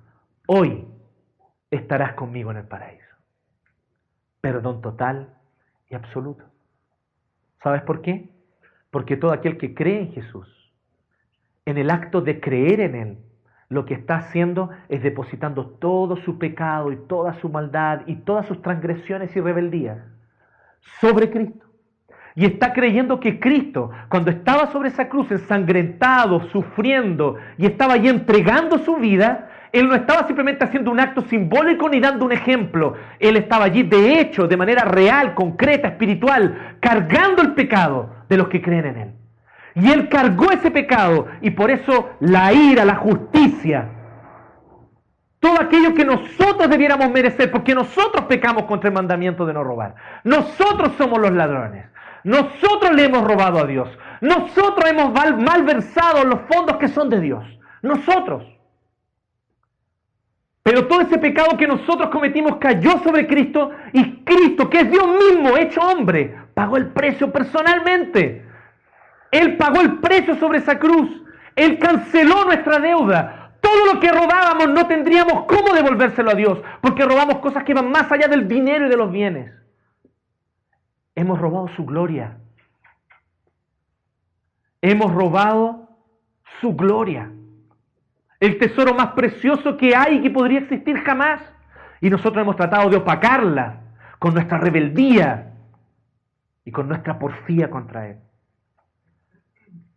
hoy 0.48 0.86
estarás 1.72 2.14
conmigo 2.14 2.52
en 2.52 2.58
el 2.58 2.68
paraíso. 2.68 3.16
Perdón 4.42 4.82
total 4.82 5.34
y 5.90 5.96
absoluto. 5.96 6.51
¿Sabes 7.64 7.82
por 7.84 8.01
qué? 8.01 8.30
Porque 8.89 9.18
todo 9.18 9.32
aquel 9.32 9.57
que 9.57 9.74
cree 9.74 10.01
en 10.01 10.12
Jesús, 10.14 10.47
en 11.66 11.78
el 11.78 11.89
acto 11.89 12.22
de 12.22 12.39
creer 12.39 12.80
en 12.82 12.95
Él, 12.95 13.18
lo 13.70 13.86
que 13.86 13.93
está 13.93 14.18
haciendo 14.18 14.70
es 14.89 15.01
depositando 15.01 15.66
todo 15.66 16.18
su 16.18 16.38
pecado 16.38 16.91
y 16.91 16.97
toda 17.07 17.39
su 17.39 17.49
maldad 17.49 18.01
y 18.05 18.16
todas 18.16 18.45
sus 18.47 18.62
transgresiones 18.62 19.34
y 19.36 19.39
rebeldías 19.39 19.99
sobre 20.99 21.30
Cristo. 21.30 21.66
Y 22.36 22.45
está 22.45 22.74
creyendo 22.74 23.20
que 23.20 23.39
Cristo, 23.39 23.91
cuando 24.09 24.32
estaba 24.32 24.72
sobre 24.72 24.89
esa 24.89 25.07
cruz 25.07 25.32
ensangrentado, 25.32 26.49
sufriendo 26.49 27.38
y 27.57 27.66
estaba 27.66 27.93
allí 27.93 28.07
entregando 28.07 28.80
su 28.80 28.95
vida, 28.97 29.51
Él 29.72 29.88
no 29.88 29.95
estaba 29.95 30.28
simplemente 30.28 30.65
haciendo 30.65 30.91
un 30.91 30.99
acto 30.99 31.22
simbólico 31.22 31.88
ni 31.88 31.99
dando 31.99 32.26
un 32.26 32.32
ejemplo. 32.32 32.95
Él 33.19 33.38
estaba 33.38 33.65
allí 33.65 33.84
de 33.84 34.19
hecho, 34.19 34.47
de 34.47 34.57
manera 34.57 34.84
real, 34.84 35.34
concreta, 35.34 35.89
espiritual, 35.89 36.76
cargando 36.80 37.41
el 37.41 37.53
pecado 37.53 38.09
de 38.28 38.38
los 38.38 38.49
que 38.49 38.61
creen 38.61 38.86
en 38.86 38.97
Él. 38.97 39.13
Y 39.76 39.91
Él 39.91 40.09
cargó 40.09 40.51
ese 40.51 40.72
pecado 40.72 41.28
y 41.41 41.51
por 41.51 41.72
eso 41.72 42.09
la 42.19 42.51
ira, 42.51 42.84
la 42.84 42.95
justicia, 42.95 43.89
todo 45.39 45.59
aquello 45.59 45.95
que 45.95 46.05
nosotros 46.05 46.69
debiéramos 46.69 47.09
merecer, 47.09 47.49
porque 47.49 47.74
nosotros 47.74 48.26
pecamos 48.26 48.65
contra 48.65 48.89
el 48.89 48.93
mandamiento 48.93 49.45
de 49.45 49.53
no 49.53 49.63
robar. 49.63 49.95
Nosotros 50.24 50.91
somos 50.97 51.19
los 51.19 51.32
ladrones. 51.32 51.88
Nosotros 52.24 52.91
le 52.93 53.05
hemos 53.05 53.24
robado 53.24 53.57
a 53.57 53.65
Dios. 53.65 53.89
Nosotros 54.22 54.88
hemos 54.88 55.11
malversado 55.11 56.24
los 56.26 56.41
fondos 56.41 56.78
que 56.78 56.88
son 56.89 57.09
de 57.09 57.19
Dios. 57.19 57.43
Nosotros. 57.82 58.43
Pero 60.64 60.88
todo 60.88 61.01
ese 61.01 61.18
pecado 61.18 61.57
que 61.57 61.68
nosotros 61.68 62.09
cometimos 62.09 62.57
cayó 62.57 62.99
sobre 62.99 63.26
Cristo 63.26 63.72
y 63.93 64.24
Cristo, 64.24 64.70
que 64.70 64.82
es 64.82 64.91
Dios 64.91 65.07
mismo, 65.07 65.57
hecho 65.57 65.82
hombre, 65.82 66.36
pagó 66.53 66.78
el 66.78 66.89
precio 66.89 67.32
personalmente. 67.32 68.45
Él 69.32 69.57
pagó 69.57 69.82
el 69.82 69.99
precio 69.99 70.36
sobre 70.36 70.59
esa 70.59 70.78
cruz. 70.78 71.09
Él 71.55 71.80
canceló 71.80 72.45
nuestra 72.45 72.80
deuda. 72.80 73.53
Todo 73.59 73.93
lo 73.93 73.99
que 73.99 74.12
robábamos 74.12 74.70
no 74.70 74.88
tendríamos 74.88 75.45
cómo 75.45 75.74
devolvérselo 75.74 76.32
a 76.32 76.36
Dios, 76.36 76.59
porque 76.82 77.05
robamos 77.05 77.39
cosas 77.39 77.64
que 77.64 77.74
van 77.74 77.89
más 77.89 78.12
allá 78.12 78.28
del 78.28 78.47
dinero 78.47 78.86
y 78.86 78.89
de 78.89 78.97
los 78.97 79.12
bienes. 79.12 79.51
Hemos 81.16 81.39
robado 81.39 81.70
su 81.70 81.86
gloria. 81.86 82.38
Hemos 84.82 85.14
robado 85.14 85.89
su 86.59 86.76
gloria. 86.76 87.32
El 88.42 88.58
tesoro 88.58 88.96
más 88.96 89.12
precioso 89.14 89.78
que 89.78 89.96
hay 89.96 90.18
y 90.18 90.22
que 90.24 90.32
podría 90.32 90.62
existir 90.62 90.98
jamás. 91.04 91.42
Y 92.02 92.10
nosotros 92.10 92.42
hemos 92.42 92.56
tratado 92.56 92.89
de 92.89 92.98
opacarla 92.98 93.82
con 94.18 94.34
nuestra 94.34 94.58
rebeldía 94.58 95.54
y 96.66 96.72
con 96.72 96.88
nuestra 96.88 97.20
porfía 97.20 97.70
contra 97.70 98.08
Él. 98.08 98.18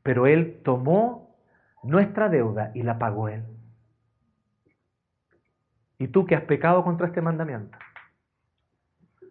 Pero 0.03 0.27
Él 0.27 0.61
tomó 0.63 1.39
nuestra 1.83 2.29
deuda 2.29 2.71
y 2.75 2.83
la 2.83 2.99
pagó 2.99 3.31
Él. 3.31 3.45
¿Y 5.99 6.09
tú 6.09 6.27
que 6.27 6.35
has 6.35 6.43
pecado 6.43 6.85
contra 6.85 7.07
este 7.07 7.23
mandamiento? 7.23 7.79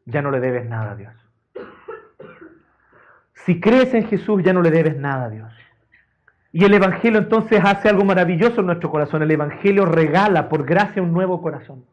Ya 0.06 0.24
no 0.24 0.32
le 0.32 0.40
debes 0.40 0.68
nada 0.68 0.94
a 0.94 0.96
Dios. 0.96 1.14
Si 3.46 3.60
crees 3.60 3.94
en 3.94 4.08
Jesús, 4.08 4.42
ya 4.44 4.54
no 4.54 4.64
le 4.64 4.72
debes 4.72 4.98
nada 4.98 5.26
a 5.26 5.30
Dios. 5.30 5.63
Y 6.56 6.64
el 6.64 6.74
Evangelio 6.76 7.18
entonces 7.18 7.60
hace 7.66 7.90
algo 7.90 8.06
maravilloso 8.06 8.60
en 8.62 8.68
nuestro 8.68 8.92
corazón. 8.92 9.24
El 9.24 9.32
Evangelio 9.32 9.86
regala 9.86 10.50
por 10.50 10.64
gracia 10.64 11.02
un 11.02 11.12
nuevo 11.12 11.42
corazón. 11.42 11.84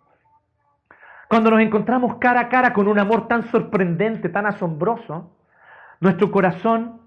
Cuando 1.31 1.51
nos 1.51 1.61
encontramos 1.61 2.19
cara 2.19 2.41
a 2.41 2.49
cara 2.51 2.75
con 2.75 2.87
un 2.87 2.99
amor 2.99 3.27
tan 3.27 3.51
sorprendente, 3.51 4.29
tan 4.29 4.45
asombroso, 4.45 5.35
nuestro 6.01 6.31
corazón 6.31 7.01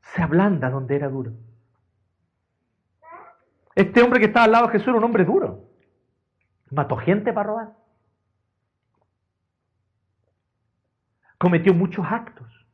se 0.00 0.20
ablanda 0.20 0.68
donde 0.68 0.96
era 0.96 1.08
duro. 1.08 1.30
Este 3.76 4.02
hombre 4.02 4.18
que 4.18 4.26
estaba 4.26 4.46
al 4.46 4.52
lado 4.52 4.66
de 4.66 4.72
Jesús 4.72 4.88
era 4.88 4.96
un 4.96 5.04
hombre 5.04 5.24
duro. 5.24 5.64
Mató 6.72 6.96
gente 6.96 7.32
para 7.32 7.48
robar. 7.48 7.72
Cometió 11.38 11.72
muchos 11.72 12.04
actos 12.04 12.66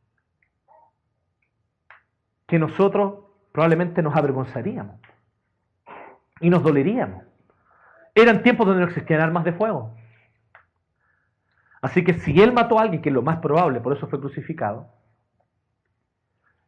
que 2.46 2.58
nosotros 2.58 3.21
probablemente 3.52 4.02
nos 4.02 4.16
avergonzaríamos 4.16 4.96
y 6.40 6.50
nos 6.50 6.62
doleríamos. 6.62 7.24
Eran 8.14 8.42
tiempos 8.42 8.66
donde 8.66 8.82
no 8.82 8.88
existían 8.88 9.20
armas 9.20 9.44
de 9.44 9.52
fuego. 9.52 9.94
Así 11.80 12.04
que 12.04 12.14
si 12.14 12.40
él 12.40 12.52
mató 12.52 12.78
a 12.78 12.82
alguien, 12.82 13.02
que 13.02 13.08
es 13.08 13.14
lo 13.14 13.22
más 13.22 13.38
probable, 13.38 13.80
por 13.80 13.96
eso 13.96 14.06
fue 14.06 14.20
crucificado, 14.20 14.88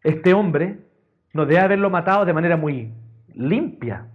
este 0.03 0.35
hombre 0.35 0.81
no 1.33 1.47
debe 1.47 1.61
haberlo 1.61 1.91
matado 1.91 2.25
de 2.25 2.33
manera 2.33 2.57
muy 2.57 2.93
limpia, 3.33 4.09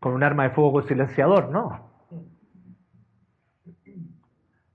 con 0.00 0.12
un 0.12 0.22
arma 0.22 0.44
de 0.44 0.50
fuego 0.50 0.72
con 0.72 0.88
silenciador, 0.88 1.50
no. 1.50 1.93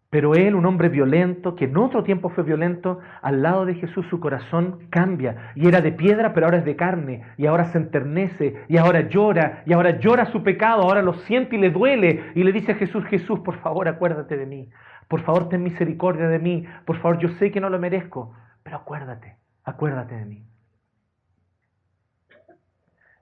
Pero 0.10 0.34
él, 0.34 0.55
un 0.55 0.66
hombre 0.66 0.89
violento, 0.89 1.55
que 1.55 1.66
en 1.66 1.78
otro 1.78 2.03
tiempo 2.03 2.30
fue 2.30 2.43
violento, 2.43 2.99
al 3.22 3.43
lado 3.43 3.66
de 3.66 3.76
Jesús 3.76 4.07
su 4.10 4.20
corazón 4.20 4.88
cambia. 4.89 5.51
Y 5.53 5.68
era 5.68 5.82
de 5.82 5.91
piedra, 5.91 6.34
pero 6.34 6.47
ahora 6.47 6.57
es 6.57 6.66
de 6.66 6.76
carne. 6.76 7.24
Y 7.38 7.45
ahora 7.45 7.66
se 7.66 7.78
enternece, 7.78 8.55
y 8.68 8.78
ahora 8.78 9.01
llora, 9.01 9.62
y 9.68 9.74
ahora 9.74 9.99
llora 9.99 10.26
su 10.26 10.41
pecado, 10.41 10.82
ahora 10.82 11.03
lo 11.03 11.14
siente 11.14 11.57
y 11.57 11.60
le 11.60 11.70
duele. 11.70 12.32
Y 12.34 12.43
le 12.43 12.51
dice 12.51 12.72
a 12.72 12.76
Jesús, 12.76 13.05
Jesús, 13.05 13.41
por 13.41 13.60
favor, 13.60 13.88
acuérdate 13.88 14.36
de 14.36 14.47
mí. 14.47 14.70
Por 15.07 15.22
favor, 15.22 15.47
ten 15.47 15.62
misericordia 15.62 16.28
de 16.28 16.39
mí. 16.39 16.66
Por 16.86 16.97
favor, 16.97 17.20
yo 17.20 17.30
sé 17.38 17.51
que 17.51 17.62
no 17.62 17.70
lo 17.70 17.78
merezco, 17.78 18.34
pero 18.64 18.78
acuérdate, 18.78 19.38
acuérdate 19.64 20.16
de 20.16 20.26
mí. 20.26 20.43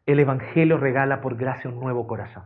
El 0.06 0.20
Evangelio 0.22 0.78
regala 0.78 1.20
por 1.20 1.36
gracia 1.36 1.70
un 1.70 1.82
nuevo 1.82 2.08
corazón. 2.08 2.44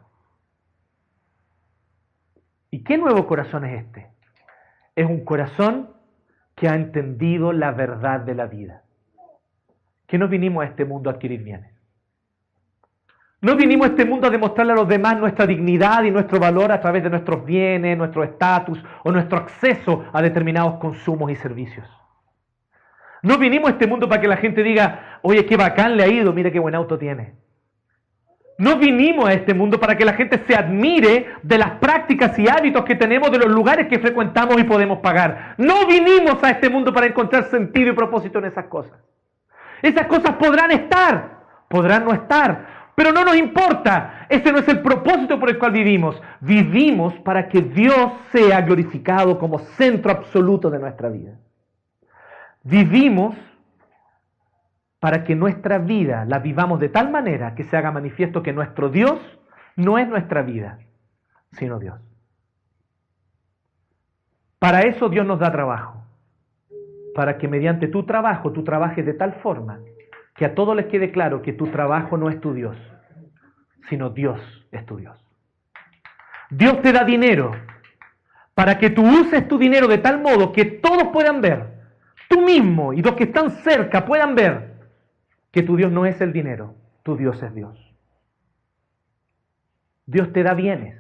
¿Y 2.72 2.84
qué 2.84 2.98
nuevo 2.98 3.28
corazón 3.28 3.66
es 3.66 3.84
este? 3.84 4.10
Es 5.02 5.10
un 5.10 5.24
corazón 5.26 5.90
que 6.56 6.68
ha 6.68 6.76
entendido 6.76 7.54
la 7.54 7.72
verdad 7.72 8.20
de 8.20 8.36
la 8.36 8.48
vida. 8.48 8.84
Que 10.08 10.18
no 10.18 10.28
vinimos 10.28 10.64
a 10.64 10.68
este 10.68 10.86
mundo 10.86 11.10
a 11.10 11.14
adquirir 11.14 11.44
bienes. 11.44 11.72
No 13.42 13.56
vinimos 13.56 13.88
a 13.88 13.90
este 13.92 14.06
mundo 14.06 14.28
a 14.28 14.30
demostrarle 14.30 14.74
a 14.74 14.76
los 14.76 14.88
demás 14.88 15.18
nuestra 15.18 15.48
dignidad 15.48 16.04
y 16.04 16.12
nuestro 16.12 16.40
valor 16.40 16.72
a 16.72 16.80
través 16.80 17.02
de 17.02 17.10
nuestros 17.10 17.44
bienes, 17.44 17.98
nuestro 17.98 18.24
estatus 18.24 18.84
o 19.04 19.12
nuestro 19.12 19.40
acceso 19.40 20.06
a 20.14 20.22
determinados 20.22 20.76
consumos 20.76 21.32
y 21.32 21.36
servicios. 21.36 21.88
No 23.24 23.38
vinimos 23.40 23.70
a 23.70 23.74
este 23.74 23.88
mundo 23.88 24.08
para 24.08 24.22
que 24.22 24.28
la 24.28 24.38
gente 24.38 24.62
diga, 24.62 25.20
oye, 25.24 25.46
qué 25.46 25.58
bacán 25.58 25.98
le 25.98 26.04
ha 26.04 26.08
ido, 26.08 26.34
mire 26.34 26.52
qué 26.52 26.60
buen 26.60 26.76
auto 26.76 27.00
tiene. 27.00 27.41
No 28.62 28.78
vinimos 28.78 29.28
a 29.28 29.34
este 29.34 29.56
mundo 29.56 29.80
para 29.80 29.98
que 29.98 30.06
la 30.06 30.14
gente 30.14 30.40
se 30.46 30.54
admire 30.54 31.34
de 31.42 31.58
las 31.58 31.72
prácticas 31.80 32.38
y 32.38 32.48
hábitos 32.48 32.86
que 32.86 32.94
tenemos, 32.94 33.32
de 33.32 33.40
los 33.40 33.48
lugares 33.48 33.88
que 33.88 33.98
frecuentamos 33.98 34.60
y 34.60 34.64
podemos 34.64 35.00
pagar. 35.00 35.56
No 35.58 35.88
vinimos 35.88 36.44
a 36.44 36.52
este 36.52 36.70
mundo 36.70 36.94
para 36.94 37.08
encontrar 37.08 37.46
sentido 37.46 37.90
y 37.90 37.96
propósito 37.96 38.38
en 38.38 38.46
esas 38.46 38.66
cosas. 38.66 39.00
Esas 39.82 40.06
cosas 40.06 40.36
podrán 40.36 40.70
estar, 40.70 41.40
podrán 41.68 42.06
no 42.06 42.14
estar, 42.14 42.92
pero 42.94 43.12
no 43.12 43.26
nos 43.26 43.36
importa. 43.36 44.28
Ese 44.30 44.52
no 44.52 44.60
es 44.60 44.68
el 44.68 44.82
propósito 44.82 45.40
por 45.40 45.50
el 45.50 45.58
cual 45.58 45.72
vivimos. 45.72 46.22
Vivimos 46.40 47.16
para 47.22 47.50
que 47.50 47.64
Dios 47.64 48.12
sea 48.32 48.62
glorificado 48.62 49.40
como 49.40 49.58
centro 49.58 50.12
absoluto 50.12 50.70
de 50.70 50.78
nuestra 50.78 51.10
vida. 51.10 51.32
Vivimos 52.62 53.36
para 55.02 55.24
que 55.24 55.36
nuestra 55.36 55.80
vida 55.80 56.26
la 56.26 56.38
vivamos 56.38 56.80
de 56.80 56.88
tal 56.88 57.10
manera 57.10 57.56
que 57.56 57.64
se 57.64 57.76
haga 57.76 57.92
manifiesto 57.92 58.44
que 58.44 58.54
nuestro 58.54 58.90
Dios 58.90 59.20
no 59.76 59.98
es 59.98 60.08
nuestra 60.08 60.44
vida, 60.44 60.78
sino 61.54 61.80
Dios. 61.80 62.00
Para 64.60 64.82
eso 64.82 65.10
Dios 65.10 65.26
nos 65.26 65.40
da 65.40 65.52
trabajo, 65.52 66.06
para 67.16 67.40
que 67.40 67.48
mediante 67.48 67.88
tu 67.88 68.06
trabajo 68.06 68.52
tú 68.52 68.64
trabajes 68.64 69.04
de 69.04 69.16
tal 69.16 69.34
forma 69.42 69.80
que 70.36 70.46
a 70.46 70.54
todos 70.54 70.76
les 70.76 70.86
quede 70.86 71.12
claro 71.12 71.42
que 71.42 71.54
tu 71.54 71.66
trabajo 71.66 72.16
no 72.16 72.30
es 72.30 72.40
tu 72.40 72.54
Dios, 72.54 72.78
sino 73.90 74.12
Dios 74.12 74.40
es 74.72 74.86
tu 74.86 74.98
Dios. 74.98 75.18
Dios 76.52 76.80
te 76.84 76.94
da 76.94 77.04
dinero 77.04 77.54
para 78.54 78.78
que 78.78 78.92
tú 78.92 79.02
uses 79.02 79.48
tu 79.48 79.58
dinero 79.58 79.88
de 79.88 79.98
tal 79.98 80.22
modo 80.22 80.52
que 80.52 80.64
todos 80.64 81.08
puedan 81.12 81.42
ver, 81.42 81.74
tú 82.30 82.42
mismo 82.42 82.94
y 82.94 83.02
los 83.02 83.16
que 83.16 83.24
están 83.24 83.50
cerca 83.50 84.06
puedan 84.06 84.36
ver 84.36 84.71
que 85.52 85.64
tu 85.64 85.76
Dios 85.76 85.92
no 85.92 86.06
es 86.06 86.20
el 86.22 86.34
dinero, 86.34 86.76
tu 87.04 87.18
Dios 87.18 87.42
es 87.44 87.54
Dios. 87.54 87.78
Dios 90.06 90.34
te 90.34 90.44
da 90.44 90.54
bienes 90.54 90.98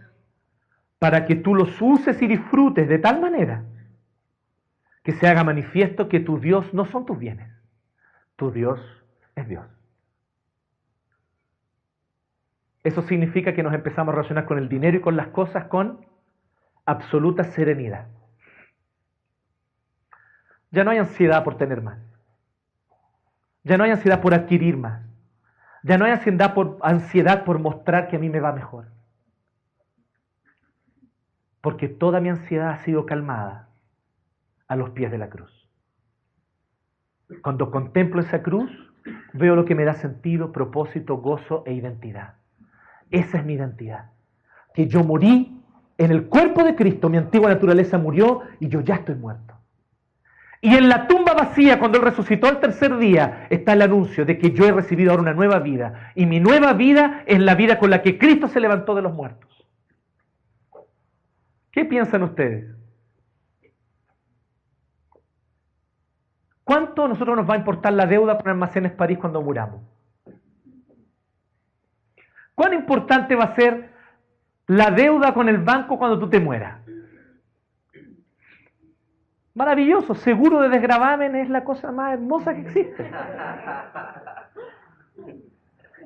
para 0.99 1.25
que 1.25 1.35
tú 1.35 1.55
los 1.55 1.81
uses 1.81 2.21
y 2.21 2.27
disfrutes 2.27 2.87
de 2.87 2.99
tal 2.99 3.19
manera 3.19 3.63
que 5.03 5.13
se 5.13 5.27
haga 5.27 5.43
manifiesto 5.43 6.07
que 6.07 6.19
tu 6.19 6.39
Dios 6.39 6.73
no 6.73 6.85
son 6.85 7.05
tus 7.05 7.17
bienes, 7.17 7.51
tu 8.35 8.51
Dios 8.51 8.79
es 9.35 9.47
Dios. 9.47 9.65
Eso 12.83 13.01
significa 13.03 13.53
que 13.53 13.63
nos 13.63 13.73
empezamos 13.73 14.11
a 14.11 14.15
relacionar 14.15 14.45
con 14.45 14.57
el 14.57 14.69
dinero 14.69 14.97
y 14.97 15.01
con 15.01 15.15
las 15.15 15.27
cosas 15.27 15.65
con 15.65 16.05
absoluta 16.85 17.43
serenidad. 17.43 18.07
Ya 20.71 20.83
no 20.83 20.91
hay 20.91 20.97
ansiedad 20.97 21.43
por 21.43 21.57
tener 21.57 21.81
más. 21.81 21.99
Ya 23.63 23.77
no 23.77 23.83
hay 23.83 23.91
ansiedad 23.91 24.21
por 24.21 24.33
adquirir 24.33 24.77
más. 24.77 25.03
Ya 25.83 25.97
no 25.97 26.05
hay 26.05 26.11
ansiedad 26.11 26.53
por, 26.53 26.77
ansiedad 26.81 27.43
por 27.43 27.59
mostrar 27.59 28.07
que 28.07 28.15
a 28.15 28.19
mí 28.19 28.29
me 28.29 28.39
va 28.39 28.51
mejor. 28.53 28.87
Porque 31.61 31.87
toda 31.87 32.19
mi 32.19 32.29
ansiedad 32.29 32.69
ha 32.69 32.83
sido 32.83 33.05
calmada 33.05 33.69
a 34.67 34.75
los 34.75 34.91
pies 34.91 35.11
de 35.11 35.17
la 35.17 35.29
cruz. 35.29 35.69
Cuando 37.43 37.71
contemplo 37.71 38.21
esa 38.21 38.41
cruz, 38.41 38.71
veo 39.33 39.55
lo 39.55 39.65
que 39.65 39.75
me 39.75 39.85
da 39.85 39.93
sentido, 39.93 40.51
propósito, 40.51 41.17
gozo 41.17 41.63
e 41.65 41.73
identidad. 41.73 42.35
Esa 43.09 43.39
es 43.39 43.45
mi 43.45 43.53
identidad. 43.53 44.11
Que 44.73 44.87
yo 44.87 45.03
morí 45.03 45.61
en 45.97 46.11
el 46.11 46.27
cuerpo 46.27 46.63
de 46.63 46.75
Cristo, 46.75 47.09
mi 47.09 47.17
antigua 47.17 47.49
naturaleza 47.49 47.97
murió 47.97 48.41
y 48.59 48.69
yo 48.69 48.81
ya 48.81 48.95
estoy 48.95 49.15
muerto. 49.15 49.60
Y 50.63 50.75
en 50.75 50.89
la 50.89 51.07
tumba 51.07 51.33
vacía, 51.33 51.79
cuando 51.79 51.97
Él 51.97 52.03
resucitó 52.03 52.47
el 52.47 52.59
tercer 52.59 52.95
día, 52.97 53.47
está 53.49 53.73
el 53.73 53.81
anuncio 53.81 54.25
de 54.25 54.37
que 54.37 54.51
yo 54.51 54.65
he 54.65 54.71
recibido 54.71 55.09
ahora 55.09 55.23
una 55.23 55.33
nueva 55.33 55.57
vida. 55.57 56.11
Y 56.13 56.27
mi 56.27 56.39
nueva 56.39 56.73
vida 56.73 57.23
es 57.25 57.39
la 57.39 57.55
vida 57.55 57.79
con 57.79 57.89
la 57.89 58.03
que 58.03 58.19
Cristo 58.19 58.47
se 58.47 58.59
levantó 58.59 58.93
de 58.93 59.01
los 59.01 59.11
muertos. 59.11 59.49
¿Qué 61.71 61.83
piensan 61.83 62.21
ustedes? 62.21 62.75
¿Cuánto 66.63 67.05
a 67.05 67.07
nosotros 67.07 67.35
nos 67.35 67.49
va 67.49 67.55
a 67.55 67.57
importar 67.57 67.93
la 67.93 68.05
deuda 68.05 68.37
por 68.37 68.49
almacenes 68.49 68.91
París 68.91 69.17
cuando 69.17 69.41
muramos? 69.41 69.81
¿Cuán 72.53 72.73
importante 72.73 73.35
va 73.35 73.45
a 73.45 73.55
ser 73.55 73.89
la 74.67 74.91
deuda 74.91 75.33
con 75.33 75.49
el 75.49 75.57
banco 75.57 75.97
cuando 75.97 76.19
tú 76.19 76.29
te 76.29 76.39
mueras? 76.39 76.80
Maravilloso, 79.61 80.15
seguro 80.15 80.59
de 80.61 80.69
desgravamen 80.69 81.35
es 81.35 81.47
la 81.47 81.63
cosa 81.63 81.91
más 81.91 82.13
hermosa 82.13 82.55
que 82.55 82.61
existe. 82.61 83.11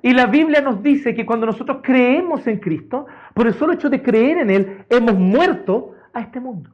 Y 0.01 0.11
la 0.11 0.25
Biblia 0.25 0.59
nos 0.59 0.83
dice 0.83 1.15
que 1.15 1.25
cuando 1.25 1.45
nosotros 1.45 1.77
creemos 1.81 2.45
en 2.47 2.59
Cristo, 2.59 3.05
por 3.33 3.47
el 3.47 3.53
solo 3.53 3.71
hecho 3.71 3.89
de 3.89 4.03
creer 4.03 4.39
en 4.39 4.49
Él, 4.49 4.85
hemos 4.89 5.15
muerto 5.15 5.93
a 6.13 6.19
este 6.19 6.41
mundo. 6.41 6.69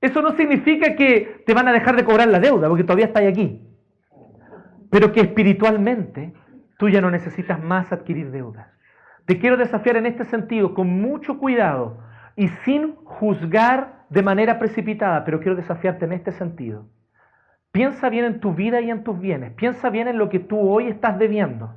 Eso 0.00 0.22
no 0.22 0.30
significa 0.36 0.94
que 0.94 1.42
te 1.44 1.54
van 1.54 1.66
a 1.66 1.72
dejar 1.72 1.96
de 1.96 2.04
cobrar 2.04 2.28
la 2.28 2.38
deuda, 2.38 2.68
porque 2.68 2.84
todavía 2.84 3.06
estás 3.06 3.24
aquí. 3.24 3.60
Pero 4.90 5.10
que 5.10 5.22
espiritualmente 5.22 6.34
tú 6.78 6.88
ya 6.88 7.00
no 7.00 7.10
necesitas 7.10 7.60
más 7.60 7.90
adquirir 7.90 8.30
deudas. 8.30 8.68
Te 9.24 9.40
quiero 9.40 9.56
desafiar 9.56 9.96
en 9.96 10.06
este 10.06 10.24
sentido, 10.26 10.72
con 10.72 10.86
mucho 10.88 11.38
cuidado 11.38 12.11
y 12.36 12.48
sin 12.64 12.94
juzgar 13.04 14.04
de 14.08 14.22
manera 14.22 14.58
precipitada, 14.58 15.24
pero 15.24 15.40
quiero 15.40 15.56
desafiarte 15.56 16.04
en 16.04 16.12
este 16.12 16.32
sentido. 16.32 16.86
Piensa 17.72 18.10
bien 18.10 18.26
en 18.26 18.40
tu 18.40 18.54
vida 18.54 18.80
y 18.80 18.90
en 18.90 19.02
tus 19.02 19.18
bienes. 19.18 19.54
Piensa 19.54 19.88
bien 19.88 20.08
en 20.08 20.18
lo 20.18 20.28
que 20.28 20.38
tú 20.38 20.60
hoy 20.60 20.88
estás 20.88 21.18
debiendo. 21.18 21.74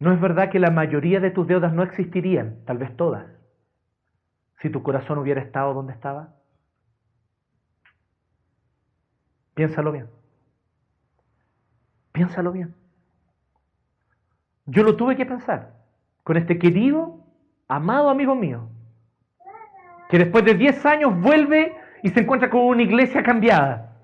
No 0.00 0.12
es 0.12 0.20
verdad 0.20 0.50
que 0.50 0.58
la 0.58 0.70
mayoría 0.70 1.20
de 1.20 1.30
tus 1.30 1.46
deudas 1.46 1.72
no 1.72 1.82
existirían, 1.82 2.64
tal 2.64 2.78
vez 2.78 2.96
todas, 2.96 3.26
si 4.60 4.70
tu 4.70 4.82
corazón 4.82 5.18
hubiera 5.18 5.42
estado 5.42 5.74
donde 5.74 5.92
estaba. 5.92 6.34
Piénsalo 9.54 9.92
bien. 9.92 10.08
Piénsalo 12.12 12.50
bien. 12.50 12.74
Yo 14.66 14.82
lo 14.82 14.96
tuve 14.96 15.16
que 15.16 15.26
pensar 15.26 15.74
con 16.22 16.36
este 16.36 16.58
querido, 16.58 17.19
amado 17.70 18.10
amigo 18.10 18.34
mío, 18.34 18.68
que 20.08 20.18
después 20.18 20.44
de 20.44 20.54
10 20.54 20.84
años 20.86 21.20
vuelve 21.20 21.76
y 22.02 22.10
se 22.10 22.20
encuentra 22.20 22.50
con 22.50 22.62
una 22.62 22.82
iglesia 22.82 23.22
cambiada. 23.22 23.96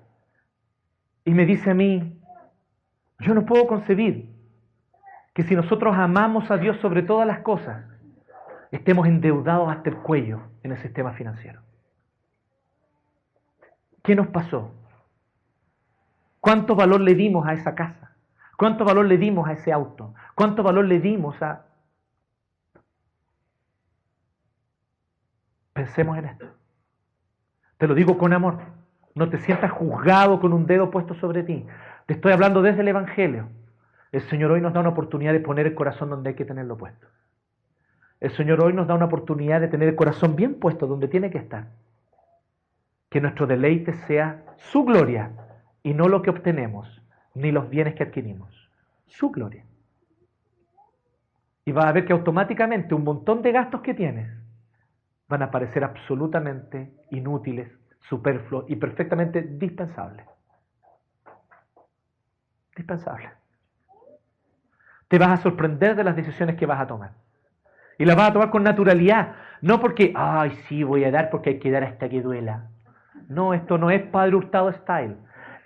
Y 1.25 1.31
me 1.31 1.45
dice 1.45 1.71
a 1.71 1.73
mí, 1.73 2.17
yo 3.19 3.33
no 3.33 3.45
puedo 3.45 3.67
concebir 3.67 4.29
que 5.33 5.43
si 5.43 5.53
nosotros 5.53 5.95
amamos 5.97 6.49
a 6.49 6.57
Dios 6.57 6.77
sobre 6.77 7.03
todas 7.03 7.27
las 7.27 7.39
cosas, 7.39 7.83
estemos 8.71 9.05
endeudados 9.05 9.69
hasta 9.69 9.89
el 9.89 9.97
cuello 9.97 10.43
en 10.63 10.71
el 10.71 10.77
sistema 10.77 11.11
financiero. 11.11 11.61
¿Qué 14.01 14.15
nos 14.15 14.27
pasó? 14.27 14.71
¿Cuánto 16.39 16.75
valor 16.75 17.01
le 17.01 17.15
dimos 17.15 17.45
a 17.45 17.51
esa 17.51 17.75
casa? 17.75 18.15
¿Cuánto 18.55 18.85
valor 18.85 19.05
le 19.05 19.17
dimos 19.17 19.45
a 19.45 19.51
ese 19.51 19.73
auto? 19.73 20.13
¿Cuánto 20.35 20.63
valor 20.63 20.85
le 20.85 21.01
dimos 21.01 21.41
a 21.41 21.66
Pensemos 25.77 26.17
en 26.17 26.25
esto. 26.25 26.47
Te 27.77 27.87
lo 27.87 27.93
digo 27.93 28.17
con 28.17 28.33
amor. 28.33 28.57
No 29.13 29.29
te 29.29 29.37
sientas 29.37 29.69
juzgado 29.69 30.39
con 30.39 30.51
un 30.51 30.65
dedo 30.65 30.89
puesto 30.89 31.13
sobre 31.13 31.43
ti. 31.43 31.67
Te 32.07 32.15
estoy 32.15 32.31
hablando 32.31 32.63
desde 32.63 32.81
el 32.81 32.87
Evangelio. 32.87 33.49
El 34.11 34.21
Señor 34.21 34.49
hoy 34.49 34.59
nos 34.59 34.73
da 34.73 34.79
una 34.79 34.89
oportunidad 34.89 35.33
de 35.33 35.39
poner 35.39 35.67
el 35.67 35.75
corazón 35.75 36.09
donde 36.09 36.29
hay 36.29 36.35
que 36.35 36.45
tenerlo 36.45 36.77
puesto. 36.77 37.05
El 38.19 38.31
Señor 38.31 38.59
hoy 38.63 38.73
nos 38.73 38.87
da 38.87 38.95
una 38.95 39.05
oportunidad 39.05 39.61
de 39.61 39.67
tener 39.67 39.87
el 39.87 39.95
corazón 39.95 40.35
bien 40.35 40.55
puesto 40.55 40.87
donde 40.87 41.07
tiene 41.07 41.29
que 41.29 41.37
estar. 41.37 41.67
Que 43.09 43.21
nuestro 43.21 43.45
deleite 43.45 43.93
sea 44.07 44.45
su 44.55 44.83
gloria 44.83 45.29
y 45.83 45.93
no 45.93 46.07
lo 46.07 46.23
que 46.23 46.31
obtenemos, 46.31 47.03
ni 47.35 47.51
los 47.51 47.69
bienes 47.69 47.93
que 47.93 48.01
adquirimos. 48.01 48.67
Su 49.05 49.29
gloria. 49.29 49.63
Y 51.65 51.71
vas 51.71 51.85
a 51.85 51.91
ver 51.91 52.05
que 52.05 52.13
automáticamente 52.13 52.95
un 52.95 53.03
montón 53.03 53.43
de 53.43 53.51
gastos 53.51 53.81
que 53.81 53.93
tienes 53.93 54.46
van 55.27 55.41
a 55.41 55.51
parecer 55.51 55.83
absolutamente 55.83 56.91
inútiles, 57.11 57.69
superfluos 58.01 58.65
y 58.67 58.75
perfectamente 58.75 59.41
dispensables. 59.41 60.25
Dispensables. 62.75 63.31
Te 65.07 65.17
vas 65.17 65.39
a 65.39 65.41
sorprender 65.41 65.95
de 65.95 66.03
las 66.03 66.15
decisiones 66.15 66.55
que 66.55 66.65
vas 66.65 66.81
a 66.81 66.87
tomar. 66.87 67.11
Y 67.97 68.05
las 68.05 68.15
vas 68.15 68.29
a 68.29 68.33
tomar 68.33 68.49
con 68.49 68.63
naturalidad. 68.63 69.35
No 69.61 69.79
porque, 69.79 70.13
ay, 70.15 70.51
sí, 70.67 70.83
voy 70.83 71.03
a 71.03 71.11
dar 71.11 71.29
porque 71.29 71.51
hay 71.51 71.59
que 71.59 71.71
dar 71.71 71.83
hasta 71.83 72.09
que 72.09 72.21
duela. 72.21 72.69
No, 73.27 73.53
esto 73.53 73.77
no 73.77 73.89
es 73.89 74.03
Padre 74.03 74.35
Hurtado 74.35 74.71
Style. 74.71 75.17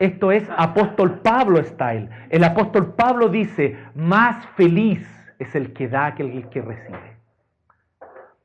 Esto 0.02 0.32
es 0.32 0.50
apóstol 0.58 1.20
Pablo 1.20 1.64
style. 1.64 2.10
El 2.32 2.44
apóstol 2.44 2.96
Pablo 2.96 3.30
dice, 3.30 3.78
más 3.94 4.48
feliz 4.56 5.08
es 5.38 5.54
el 5.54 5.74
que 5.74 5.88
da 5.88 6.16
que 6.16 6.24
el 6.24 6.50
que 6.50 6.60
recibe. 6.64 7.11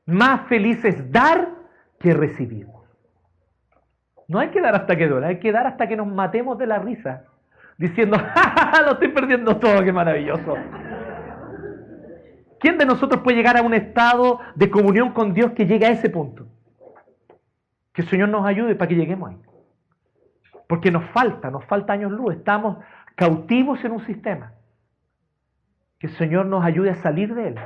Más 0.07 0.47
feliz 0.49 0.85
es 0.85 1.11
dar 1.11 1.49
que 1.99 2.15
recibir. 2.15 2.69
No 4.29 4.39
hay 4.39 4.49
que 4.49 4.61
dar 4.61 4.75
hasta 4.75 4.97
que 4.97 5.09
duele, 5.09 5.27
hay 5.27 5.39
que 5.39 5.53
dar 5.53 5.67
hasta 5.67 5.87
que 5.89 5.97
nos 5.97 6.07
matemos 6.07 6.59
de 6.59 6.67
la 6.67 6.79
risa, 6.79 7.25
diciendo, 7.77 8.19
¡Ja, 8.35 8.83
lo 8.83 8.93
estoy 8.93 9.09
perdiendo 9.09 9.57
todo, 9.59 9.83
qué 9.85 9.93
maravilloso. 9.93 10.57
¿Quién 12.59 12.79
de 12.79 12.87
nosotros 12.87 13.23
puede 13.23 13.37
llegar 13.37 13.57
a 13.57 13.63
un 13.63 13.75
estado 13.75 14.41
de 14.55 14.71
comunión 14.71 15.13
con 15.13 15.35
Dios 15.35 15.53
que 15.53 15.67
llegue 15.67 15.87
a 15.87 15.91
ese 15.91 16.09
punto? 16.09 16.47
Que 17.93 18.03
el 18.03 18.09
Señor 18.09 18.29
nos 18.29 18.47
ayude 18.47 18.75
para 18.75 18.89
que 18.89 18.97
lleguemos 18.97 19.31
ahí. 19.31 19.43
Porque 20.67 20.91
nos 20.91 21.05
falta, 21.11 21.51
nos 21.51 21.65
falta 21.67 21.93
años 21.93 22.11
luz, 22.11 22.35
estamos 22.35 22.79
cautivos 23.15 23.85
en 23.85 23.93
un 23.93 24.05
sistema. 24.07 24.53
Que 25.99 26.09
el 26.09 26.13
Señor 26.15 26.47
nos 26.47 26.65
ayude 26.65 26.91
a 26.91 26.97
salir 26.97 27.35
de 27.35 27.49
él. 27.49 27.59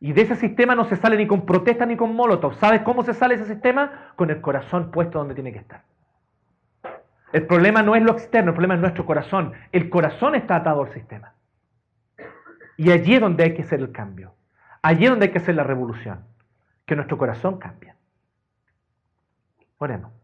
Y 0.00 0.14
de 0.14 0.22
ese 0.22 0.34
sistema 0.34 0.74
no 0.74 0.86
se 0.86 0.96
sale 0.96 1.16
ni 1.16 1.26
con 1.26 1.44
protesta 1.44 1.84
ni 1.84 1.96
con 1.96 2.14
molotov. 2.14 2.54
¿Sabes 2.54 2.80
cómo 2.80 3.02
se 3.02 3.12
sale 3.12 3.34
ese 3.34 3.44
sistema? 3.44 4.12
Con 4.16 4.30
el 4.30 4.40
corazón 4.40 4.90
puesto 4.90 5.18
donde 5.18 5.34
tiene 5.34 5.52
que 5.52 5.58
estar. 5.58 5.82
El 7.32 7.46
problema 7.46 7.82
no 7.82 7.94
es 7.94 8.02
lo 8.02 8.12
externo, 8.12 8.50
el 8.50 8.54
problema 8.54 8.74
es 8.74 8.80
nuestro 8.80 9.04
corazón. 9.04 9.52
El 9.72 9.90
corazón 9.90 10.34
está 10.34 10.56
atado 10.56 10.82
al 10.82 10.92
sistema. 10.92 11.34
Y 12.78 12.90
allí 12.90 13.14
es 13.14 13.20
donde 13.20 13.44
hay 13.44 13.54
que 13.54 13.62
hacer 13.62 13.80
el 13.80 13.92
cambio. 13.92 14.34
Allí 14.80 15.04
es 15.04 15.10
donde 15.10 15.26
hay 15.26 15.32
que 15.32 15.38
hacer 15.38 15.54
la 15.54 15.64
revolución. 15.64 16.24
Que 16.86 16.96
nuestro 16.96 17.18
corazón 17.18 17.58
cambie. 17.58 17.94
Oremos. 19.76 20.19